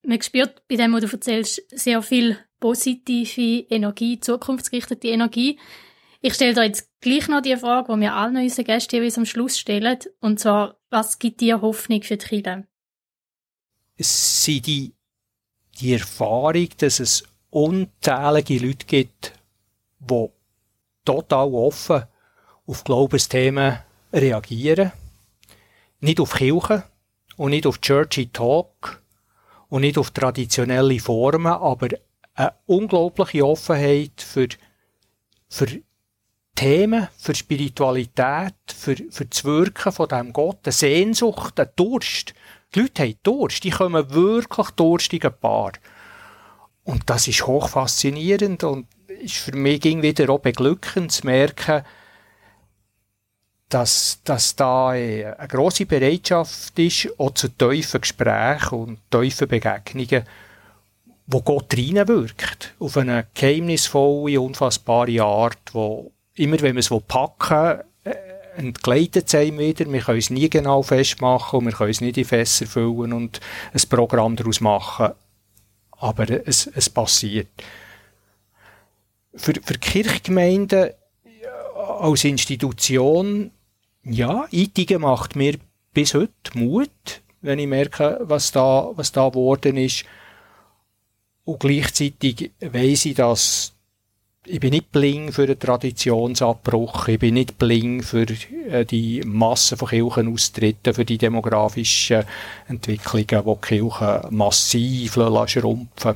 Man 0.03 0.21
spürt 0.21 0.67
bei 0.67 0.75
dem, 0.75 0.91
was 0.91 1.01
du 1.01 1.07
erzählst, 1.07 1.61
sehr 1.69 2.01
viel 2.01 2.37
positive 2.59 3.65
Energie, 3.69 4.19
zukunftsgerichtete 4.19 5.07
Energie. 5.07 5.57
Ich 6.19 6.33
stelle 6.33 6.53
dir 6.53 6.65
jetzt 6.65 6.89
gleich 6.99 7.29
noch 7.29 7.41
die 7.41 7.55
Frage, 7.55 7.93
die 7.93 8.01
wir 8.01 8.13
allen 8.15 8.35
unseren 8.35 8.65
Gästen 8.65 8.97
jeweils 8.97 9.17
am 9.17 9.25
Schluss 9.25 9.57
stellen. 9.57 9.97
Und 10.19 10.41
zwar, 10.41 10.75
was 10.89 11.17
gibt 11.17 11.39
dir 11.39 11.61
Hoffnung 11.61 12.03
für 12.03 12.17
die 12.17 12.25
Kirche? 12.25 12.67
Es 13.95 14.43
sind 14.43 14.67
die, 14.67 14.93
die 15.79 15.93
Erfahrung, 15.93 16.67
dass 16.79 16.99
es 16.99 17.23
unzählige 17.49 18.59
Leute 18.59 18.85
gibt, 18.85 19.31
die 20.01 20.27
total 21.05 21.47
offen 21.53 22.03
auf 22.65 22.83
Glaubensthemen 22.83 23.77
reagieren. 24.11 24.91
Nicht 26.01 26.19
auf 26.19 26.33
Kirche 26.33 26.83
und 27.37 27.51
nicht 27.51 27.67
auf 27.67 27.81
Churchy 27.81 28.27
Talk 28.27 29.01
und 29.69 29.81
nicht 29.81 29.97
auf 29.97 30.11
traditionelle 30.11 30.99
Formen, 30.99 31.47
aber 31.47 31.89
eine 32.35 32.53
unglaubliche 32.65 33.45
Offenheit 33.45 34.21
für, 34.21 34.47
für 35.49 35.67
Themen, 36.55 37.07
für 37.17 37.35
Spiritualität, 37.35 38.55
für, 38.67 38.95
für 39.09 39.25
das 39.25 39.43
Wirken 39.43 39.91
von 39.91 40.07
diesem 40.07 40.33
Gott, 40.33 40.59
eine 40.63 40.71
Sehnsucht, 40.71 41.59
ein 41.59 41.69
Durst. 41.75 42.33
Die 42.73 42.79
Leute 42.79 43.03
haben 43.03 43.15
Durst, 43.23 43.63
die 43.63 43.69
kommen 43.69 44.13
wirklich 44.13 44.69
durstige 44.71 45.31
Paar. 45.31 45.73
Und 46.83 47.09
das 47.09 47.27
ist 47.27 47.45
hoch 47.45 47.67
faszinierend 47.69 48.63
und 48.63 48.87
ist 49.07 49.37
für 49.37 49.55
mich 49.55 49.81
ging 49.81 50.01
wieder 50.01 50.29
auch 50.29 50.39
beglückend 50.39 51.11
zu 51.11 51.25
merken, 51.25 51.83
dass, 53.69 54.19
dass 54.23 54.55
da 54.55 54.89
eine 54.89 55.35
grosse 55.49 55.85
Bereitschaft 55.85 56.77
ist, 56.77 57.09
auch 57.17 57.31
zu 57.31 57.49
tiefen 57.49 58.01
Gesprächen 58.01 58.79
und 58.79 58.99
tiefen 59.11 59.47
Begegnungen, 59.47 60.23
wo 61.27 61.41
Gott 61.41 61.73
reinwirkt. 61.73 62.75
Auf 62.79 62.97
eine 62.97 63.27
geheimnisvolle, 63.33 64.39
unfassbare 64.39 65.23
Art, 65.23 65.73
wo 65.73 66.11
immer, 66.35 66.59
wenn 66.61 66.75
man 66.75 66.79
es 66.79 66.91
packen 67.07 67.81
äh, 68.03 68.13
entgleitet 68.57 69.27
es 69.27 69.35
einem 69.35 69.57
wieder. 69.57 69.91
Wir 69.91 70.01
können 70.01 70.19
es 70.19 70.29
nie 70.29 70.49
genau 70.49 70.83
festmachen 70.83 71.59
und 71.59 71.65
wir 71.65 71.73
können 71.73 71.91
es 71.91 72.01
nicht 72.01 72.17
in 72.17 72.25
Fässer 72.25 72.67
füllen 72.67 73.13
und 73.13 73.39
ein 73.73 73.89
Programm 73.89 74.35
daraus 74.35 74.61
machen 74.61 75.11
aber 75.97 76.29
es, 76.47 76.67
es 76.67 76.89
passiert. 76.89 77.47
Für, 79.33 79.53
für 79.53 79.77
Kirchgemeinden 79.77 80.91
als 81.87 82.23
Institution, 82.23 83.51
ja, 84.03 84.45
Ittigen 84.51 85.01
macht 85.01 85.35
mir 85.35 85.57
bis 85.93 86.13
heute 86.13 86.31
Mut, 86.53 87.21
wenn 87.41 87.59
ich 87.59 87.67
merke, 87.67 88.19
was 88.21 88.51
da, 88.51 88.91
was 88.95 89.11
da 89.11 89.29
geworden 89.29 89.77
ist. 89.77 90.05
Und 91.43 91.59
gleichzeitig 91.59 92.51
weiss 92.59 93.05
ich, 93.05 93.15
dass 93.15 93.73
ich 94.47 94.59
bin 94.59 94.71
nicht 94.71 94.91
blind 94.91 95.33
für 95.33 95.47
den 95.47 95.59
Traditionsabbruch, 95.59 97.07
ich 97.07 97.19
bin 97.19 97.33
nicht 97.33 97.57
blind 97.57 98.05
für 98.05 98.25
äh, 98.69 98.85
die 98.85 99.21
Massen 99.25 99.77
von 99.77 99.87
Kirchenaustritten, 99.87 100.93
für 100.93 101.05
die 101.05 101.17
demografischen 101.17 102.25
Entwicklungen, 102.67 103.27
die 103.27 103.59
die 103.61 103.67
Kirchen 103.67 104.35
massiv 104.35 105.13
schrumpfen 105.13 106.15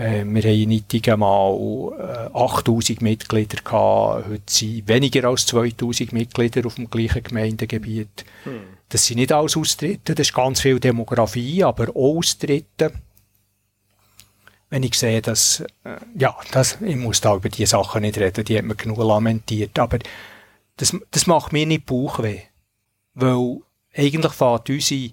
äh, 0.00 0.24
wir 0.24 0.42
haben 0.42 0.60
in 0.62 0.70
Ittigen 0.70 1.20
mal 1.20 2.30
8000 2.32 3.00
äh, 3.00 3.04
Mitglieder 3.04 3.58
gehabt, 3.62 4.28
heute 4.28 4.42
sind 4.46 4.88
weniger 4.88 5.28
als 5.28 5.46
2000 5.46 6.12
Mitglieder 6.12 6.66
auf 6.66 6.76
dem 6.76 6.90
gleichen 6.90 7.22
Gemeindegebiet. 7.22 8.24
Hm. 8.44 8.60
Das 8.88 9.06
sind 9.06 9.18
nicht 9.18 9.32
alles 9.32 9.56
Austritte, 9.56 10.14
das 10.14 10.28
ist 10.28 10.34
ganz 10.34 10.60
viel 10.60 10.80
Demografie, 10.80 11.62
aber 11.62 11.90
auch 11.90 12.18
Austritte 12.18 12.92
wenn 14.70 14.84
ich 14.84 14.94
sehe, 14.94 15.20
dass, 15.20 15.64
äh, 15.84 15.96
ja, 16.16 16.36
das, 16.52 16.78
ich 16.80 16.96
muss 16.96 17.20
da 17.20 17.34
über 17.34 17.48
die 17.48 17.66
Sachen 17.66 18.02
nicht 18.02 18.18
reden, 18.18 18.44
die 18.44 18.56
hat 18.56 18.64
man 18.64 18.76
genug 18.76 18.98
lamentiert, 18.98 19.78
aber 19.78 19.98
das, 20.76 20.96
das 21.10 21.26
macht 21.26 21.52
mir 21.52 21.66
nicht 21.66 21.86
Bauchweh. 21.86 22.42
Weil 23.14 23.58
eigentlich 23.94 24.32
fährt 24.32 24.70
unsere 24.70 25.10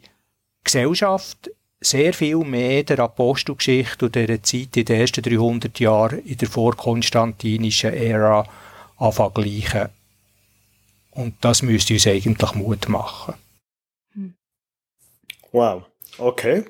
Gesellschaft 0.64 1.50
sehr 1.80 2.14
viel 2.14 2.38
mehr 2.38 2.84
der 2.84 3.00
Apostelgeschichte 3.00 4.06
und 4.06 4.16
der 4.16 4.42
Zeit 4.44 4.76
in 4.78 4.86
den 4.86 5.02
ersten 5.02 5.22
300 5.22 5.80
Jahren 5.80 6.20
in 6.26 6.38
der 6.38 6.48
vorkonstantinischen 6.48 7.94
Ära 7.94 8.46
anfangen 8.98 9.90
Und 11.12 11.36
das 11.42 11.62
müsste 11.62 11.94
uns 11.94 12.08
eigentlich 12.08 12.56
Mut 12.56 12.90
machen. 12.90 13.36
Wow. 15.52 15.84
Okay. 16.18 16.66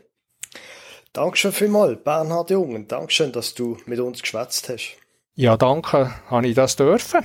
Dankeschön 1.13 1.51
vielmals, 1.51 2.03
Bernhard 2.03 2.49
Jungen. 2.51 2.87
Dankeschön, 2.87 3.31
dass 3.31 3.53
du 3.53 3.77
mit 3.85 3.99
uns 3.99 4.21
geschwätzt 4.21 4.69
hast. 4.69 4.97
Ja, 5.35 5.57
danke, 5.57 6.13
habe 6.29 6.47
ich 6.47 6.55
das 6.55 6.75
dürfen. 6.75 7.21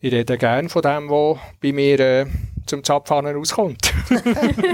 Ich 0.00 0.12
rede 0.12 0.36
gerne 0.36 0.68
von 0.68 0.82
dem, 0.82 1.08
was 1.08 1.38
bei 1.60 1.72
mir 1.72 2.00
äh, 2.00 2.26
zum 2.66 2.82
Zapfhahn 2.82 3.26
rauskommt. 3.26 3.92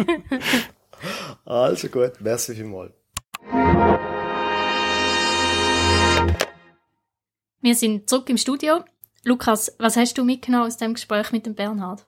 also 1.45 1.89
gut, 1.89 2.21
merci 2.21 2.55
vielmals. 2.55 2.93
Wir 7.61 7.75
sind 7.75 8.09
zurück 8.09 8.31
im 8.31 8.37
Studio. 8.37 8.85
Lukas, 9.25 9.75
was 9.79 9.97
hast 9.97 10.17
du 10.17 10.25
mitgenommen 10.25 10.67
aus 10.67 10.77
dem 10.77 10.95
Gespräch 10.95 11.33
mit 11.33 11.45
dem 11.45 11.55
Bernhard? 11.55 12.07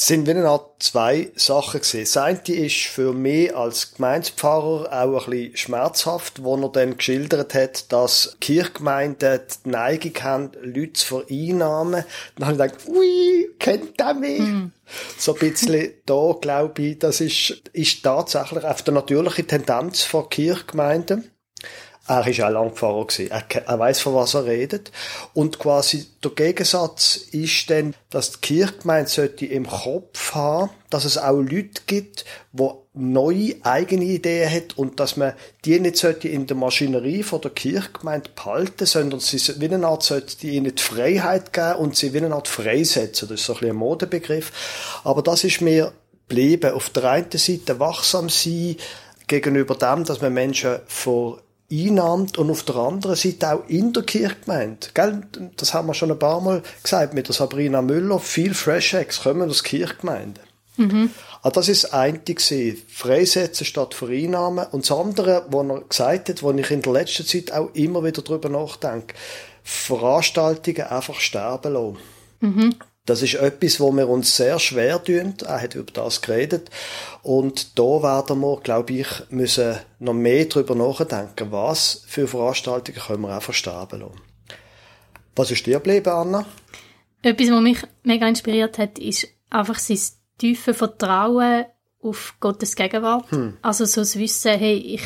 Sind 0.00 0.28
wie 0.28 0.30
eine 0.30 0.60
zwei 0.78 1.32
Sachen 1.34 1.80
gesehen. 1.80 2.04
Das 2.04 2.16
eine 2.16 2.38
ist 2.38 2.84
für 2.84 3.12
mich 3.12 3.54
als 3.54 3.94
Gemeindepfarrer 3.94 4.92
auch 4.92 5.26
ein 5.26 5.30
bisschen 5.30 5.56
schmerzhaft, 5.56 6.44
wo 6.44 6.56
er 6.56 6.68
dann 6.68 6.96
geschildert 6.96 7.52
hat, 7.52 7.90
dass 7.90 8.36
Kirchgemeinden 8.40 9.40
die 9.64 9.70
Neigung 9.70 10.12
haben, 10.22 10.50
Leute 10.62 10.92
zu 10.92 11.06
vereinnahmen. 11.06 12.04
Dann 12.36 12.46
habe 12.46 12.52
ich 12.52 12.72
gedacht, 12.72 12.88
ui, 12.88 13.50
kennt 13.58 13.98
der 13.98 14.14
mich? 14.14 14.38
Mm. 14.38 14.70
So 15.18 15.34
ein 15.34 15.40
bisschen 15.40 15.90
da, 16.06 16.32
glaube 16.40 16.80
ich, 16.80 16.98
das 17.00 17.20
ist, 17.20 17.60
ist 17.72 18.04
tatsächlich 18.04 18.64
auf 18.64 18.82
der 18.82 18.94
natürliche 18.94 19.44
Tendenz 19.44 20.04
von 20.04 20.28
Kirchgemeinden. 20.28 21.28
Er 22.08 22.26
ist 22.26 22.40
auch 22.40 22.48
Langfahrer 22.48 23.06
gewesen. 23.06 23.30
Er, 23.30 23.44
er 23.66 23.78
weiß, 23.78 24.00
von 24.00 24.14
was 24.14 24.32
er 24.32 24.46
redet. 24.46 24.90
Und 25.34 25.58
quasi 25.58 26.06
der 26.24 26.30
Gegensatz 26.30 27.16
ist 27.16 27.68
dann, 27.68 27.94
dass 28.08 28.32
die 28.32 28.38
Kirchgemeinde 28.40 29.10
sollte 29.10 29.44
im 29.44 29.66
Kopf 29.66 30.34
haben, 30.34 30.70
dass 30.88 31.04
es 31.04 31.18
auch 31.18 31.36
Leute 31.36 31.82
gibt, 31.86 32.24
die 32.52 32.68
neue 32.94 33.56
eigene 33.62 34.06
Ideen 34.06 34.50
haben 34.50 34.68
und 34.76 35.00
dass 35.00 35.18
man 35.18 35.34
die 35.66 35.78
nicht 35.78 35.98
sollte 35.98 36.28
in 36.28 36.46
der 36.46 36.56
Maschinerie 36.56 37.22
von 37.22 37.42
der 37.42 37.50
Kirchgemeinde 37.50 38.30
behalten, 38.34 38.86
sondern 38.86 39.20
sie 39.20 39.38
wie 39.60 39.68
eine 39.72 39.86
Art 39.86 40.02
sollte 40.02 40.46
ihnen 40.46 40.74
die 40.74 40.82
Freiheit 40.82 41.52
geben 41.52 41.74
und 41.74 41.94
sie 41.94 42.14
wie 42.14 42.18
eine 42.18 42.34
Art 42.34 42.48
freisetzen. 42.48 43.28
Das 43.28 43.40
ist 43.40 43.46
so 43.46 43.52
ein 43.52 43.58
bisschen 43.58 43.76
ein 43.76 43.78
Modebegriff. 43.78 44.50
Aber 45.04 45.22
das 45.22 45.44
ist 45.44 45.60
mir 45.60 45.92
geblieben. 46.26 46.72
Auf 46.72 46.88
der 46.88 47.04
einen 47.04 47.30
Seite 47.30 47.78
wachsam 47.78 48.30
sein 48.30 48.76
gegenüber 49.26 49.74
dem, 49.74 50.04
dass 50.04 50.22
man 50.22 50.32
Menschen 50.32 50.78
vor 50.86 51.40
einnahmt 51.70 52.38
und 52.38 52.50
auf 52.50 52.62
der 52.62 52.76
anderen 52.76 53.16
Seite 53.16 53.52
auch 53.52 53.68
in 53.68 53.92
der 53.92 54.02
Kirchgemeinde. 54.02 54.88
Gell? 54.94 55.22
Das 55.56 55.74
haben 55.74 55.88
wir 55.88 55.94
schon 55.94 56.10
ein 56.10 56.18
paar 56.18 56.40
Mal 56.40 56.62
gesagt 56.82 57.14
mit 57.14 57.28
der 57.28 57.34
Sabrina 57.34 57.82
Müller. 57.82 58.18
Viel 58.18 58.54
Fresh 58.54 58.94
Eggs 58.94 59.22
kommen 59.22 59.48
aus 59.48 59.62
Kirchgemeinden. 59.62 60.42
Mhm. 60.76 61.10
Also 61.42 61.60
das 61.60 61.68
ist 61.68 61.84
das 61.84 61.92
eine 61.92 62.18
gewesen. 62.18 62.82
Freisetzen 62.88 63.66
statt 63.66 63.94
vereinnahmen. 63.94 64.66
Und 64.70 64.88
das 64.88 64.96
andere, 64.96 65.44
was 65.50 65.66
er 65.68 65.80
gesagt 65.82 66.28
hat, 66.30 66.42
wo 66.42 66.52
ich 66.52 66.70
in 66.70 66.82
der 66.82 66.92
letzten 66.92 67.26
Zeit 67.26 67.52
auch 67.52 67.74
immer 67.74 68.02
wieder 68.02 68.22
drüber 68.22 68.48
nachdenke, 68.48 69.14
Veranstaltungen 69.62 70.82
einfach 70.82 71.20
sterben 71.20 71.72
lassen. 71.74 71.98
Mhm. 72.40 72.74
Das 73.08 73.22
ist 73.22 73.36
etwas, 73.36 73.80
wo 73.80 73.90
wir 73.92 74.06
uns 74.06 74.36
sehr 74.36 74.58
schwer 74.58 75.02
tun. 75.02 75.34
Er 75.46 75.62
hat 75.62 75.74
über 75.74 75.90
das 75.90 76.20
geredet. 76.20 76.68
Und 77.22 77.78
da 77.78 78.02
werden 78.02 78.40
wir, 78.40 78.60
glaube 78.60 78.92
ich, 78.92 79.06
müssen 79.30 79.78
noch 79.98 80.12
mehr 80.12 80.44
darüber 80.44 80.74
nachdenken, 80.74 81.50
was 81.50 82.04
für 82.06 82.28
Veranstaltungen 82.28 83.00
können 83.00 83.22
wir 83.22 83.34
auch 83.34 83.42
versterben 83.42 84.00
lassen. 84.00 84.20
Was 85.36 85.50
ist 85.50 85.64
dir 85.64 85.78
geblieben, 85.78 86.10
Anna? 86.10 86.44
Etwas, 87.22 87.50
was 87.50 87.62
mich 87.62 87.78
mega 88.02 88.28
inspiriert 88.28 88.76
hat, 88.76 88.98
ist 88.98 89.26
einfach 89.48 89.78
sein 89.78 90.00
tiefe 90.36 90.74
Vertrauen 90.74 91.64
auf 92.02 92.34
Gottes 92.40 92.76
Gegenwart. 92.76 93.30
Hm. 93.30 93.56
Also 93.62 93.86
so 93.86 94.02
das 94.02 94.18
Wissen, 94.18 94.58
hey, 94.58 94.76
ich 94.76 95.02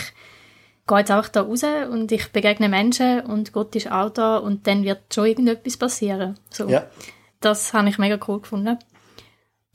gehe 0.88 0.98
jetzt 0.98 1.10
einfach 1.12 1.28
da 1.28 1.42
raus 1.42 1.62
und 1.88 2.10
ich 2.10 2.32
begegne 2.32 2.68
Menschen 2.68 3.20
und 3.20 3.52
Gott 3.52 3.76
ist 3.76 3.92
auch 3.92 4.10
da 4.10 4.38
und 4.38 4.66
dann 4.66 4.82
wird 4.82 5.14
schon 5.14 5.26
irgendetwas 5.26 5.76
passieren. 5.76 6.36
So. 6.50 6.68
Ja. 6.68 6.90
Das 7.42 7.74
habe 7.74 7.88
ich 7.88 7.98
mega 7.98 8.18
cool 8.26 8.40
gefunden. 8.40 8.78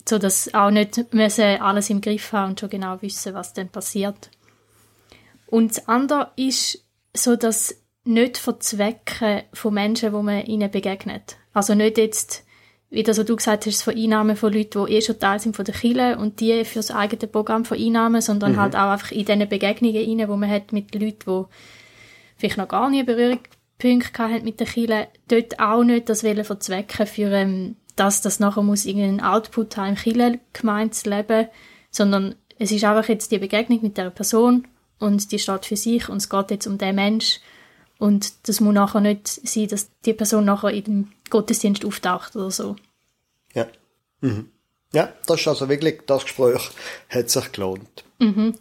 So, 0.07 0.17
dass 0.17 0.53
auch 0.53 0.71
nicht 0.71 1.13
müssen 1.13 1.61
alles 1.61 1.89
im 1.89 2.01
Griff 2.01 2.31
haben 2.31 2.51
und 2.51 2.59
schon 2.59 2.69
genau 2.69 3.01
wissen, 3.01 3.33
was 3.33 3.53
dann 3.53 3.69
passiert. 3.69 4.31
Und 5.47 5.71
das 5.71 5.87
andere 5.87 6.31
ist 6.35 6.83
so, 7.13 7.35
dass 7.35 7.75
nicht 8.05 8.37
verzwecken 8.37 9.43
von 9.53 9.73
Menschen, 9.73 10.13
wo 10.13 10.21
man 10.21 10.45
ihnen 10.45 10.71
begegnet. 10.71 11.37
Also 11.53 11.75
nicht 11.75 11.97
jetzt, 11.97 12.45
wie 12.89 13.03
das, 13.03 13.17
was 13.17 13.25
du 13.25 13.35
gesagt 13.35 13.65
hast, 13.65 13.83
von 13.83 13.95
Einnahmen 13.95 14.37
von 14.37 14.53
Leuten, 14.53 14.85
die 14.85 14.93
eh 14.93 15.01
schon 15.01 15.19
Teil 15.19 15.39
sind 15.39 15.55
von 15.55 15.65
der 15.65 15.75
Kirche 15.75 16.17
und 16.17 16.39
die 16.39 16.63
für 16.63 16.79
das 16.79 16.91
eigene 16.91 17.27
Programm 17.27 17.65
von 17.65 17.77
Einnahmen, 17.77 18.21
sondern 18.21 18.53
mhm. 18.53 18.57
halt 18.61 18.75
auch 18.75 18.91
einfach 18.91 19.11
in 19.11 19.25
diesen 19.25 19.49
Begegnungen 19.49 20.19
rein, 20.19 20.29
wo 20.29 20.37
man 20.37 20.49
hat 20.49 20.71
mit 20.71 20.95
Leuten, 20.95 21.19
die 21.25 21.43
vielleicht 22.37 22.57
noch 22.57 22.69
gar 22.69 22.89
nie 22.89 23.03
Berührung 23.03 23.39
Punkte 23.77 24.23
hatten 24.23 24.43
mit 24.43 24.59
der 24.59 24.67
Kirche, 24.67 25.07
dort 25.27 25.59
auch 25.59 25.83
nicht 25.83 26.09
das 26.09 26.23
wollen 26.23 26.43
verzwecken 26.43 27.07
für, 27.07 27.31
ähm, 27.31 27.75
dass 27.95 28.21
das 28.21 28.39
nachher 28.39 28.63
muss 28.63 28.85
irgendeinen 28.85 29.21
Output 29.21 29.77
haben, 29.77 29.89
im 29.89 29.95
Kirchengemeinde 29.95 30.91
zu 30.91 31.09
leben, 31.09 31.47
sondern 31.91 32.35
es 32.59 32.71
ist 32.71 32.83
einfach 32.83 33.09
jetzt 33.09 33.31
die 33.31 33.37
Begegnung 33.37 33.81
mit 33.81 33.97
der 33.97 34.09
Person 34.09 34.67
und 34.99 35.31
die 35.31 35.39
steht 35.39 35.65
für 35.65 35.77
sich 35.77 36.09
und 36.09 36.17
es 36.17 36.29
geht 36.29 36.51
jetzt 36.51 36.67
um 36.67 36.77
den 36.77 36.95
Mensch 36.95 37.39
und 37.99 38.47
das 38.47 38.59
muss 38.61 38.73
nachher 38.73 39.01
nicht 39.01 39.27
sein, 39.27 39.67
dass 39.67 39.89
die 40.05 40.13
Person 40.13 40.45
nachher 40.45 40.71
in 40.71 40.83
dem 40.83 41.11
Gottesdienst 41.29 41.85
auftaucht 41.85 42.35
oder 42.35 42.51
so. 42.51 42.75
Ja. 43.53 43.67
Mhm. 44.21 44.51
Ja, 44.93 45.13
das 45.25 45.41
ist 45.41 45.47
also 45.47 45.69
wirklich, 45.69 46.01
das 46.05 46.23
Gespräch 46.23 46.69
hat 47.09 47.29
sich 47.29 47.51
gelohnt. 47.51 48.03
Mhm. 48.19 48.57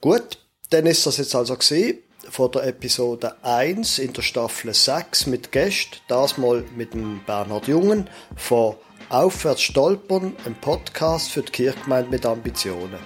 Gut, 0.00 0.38
dann 0.70 0.86
ist 0.86 1.04
das 1.06 1.16
jetzt 1.16 1.34
also 1.34 1.56
gesehen 1.56 1.98
von 2.30 2.50
der 2.52 2.64
Episode 2.66 3.36
1 3.42 3.98
in 3.98 4.12
der 4.12 4.22
Staffel 4.22 4.72
6 4.72 5.26
mit 5.26 5.52
Gästen, 5.52 5.96
das 6.08 6.38
mal 6.38 6.64
mit 6.76 6.94
dem 6.94 7.20
Bernhard 7.26 7.68
Jungen 7.68 8.08
von 8.36 8.76
Aufwärts 9.08 9.62
stolpern, 9.62 10.36
ein 10.44 10.54
Podcast 10.60 11.30
für 11.30 11.42
die 11.42 11.52
Kirchgemeinde 11.52 12.10
mit 12.10 12.26
Ambitionen. 12.26 12.98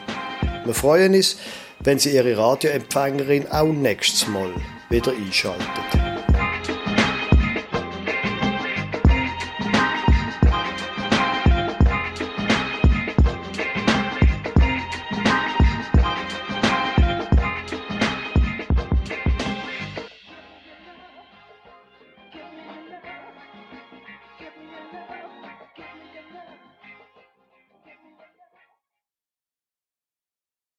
Wir 0.64 0.74
freuen 0.74 1.14
uns, 1.14 1.36
wenn 1.80 1.98
Sie 1.98 2.14
Ihre 2.14 2.36
Radioempfängerin 2.36 3.50
auch 3.50 3.72
nächstes 3.72 4.26
Mal 4.28 4.50
wieder 4.88 5.12
einschalten. 5.12 6.11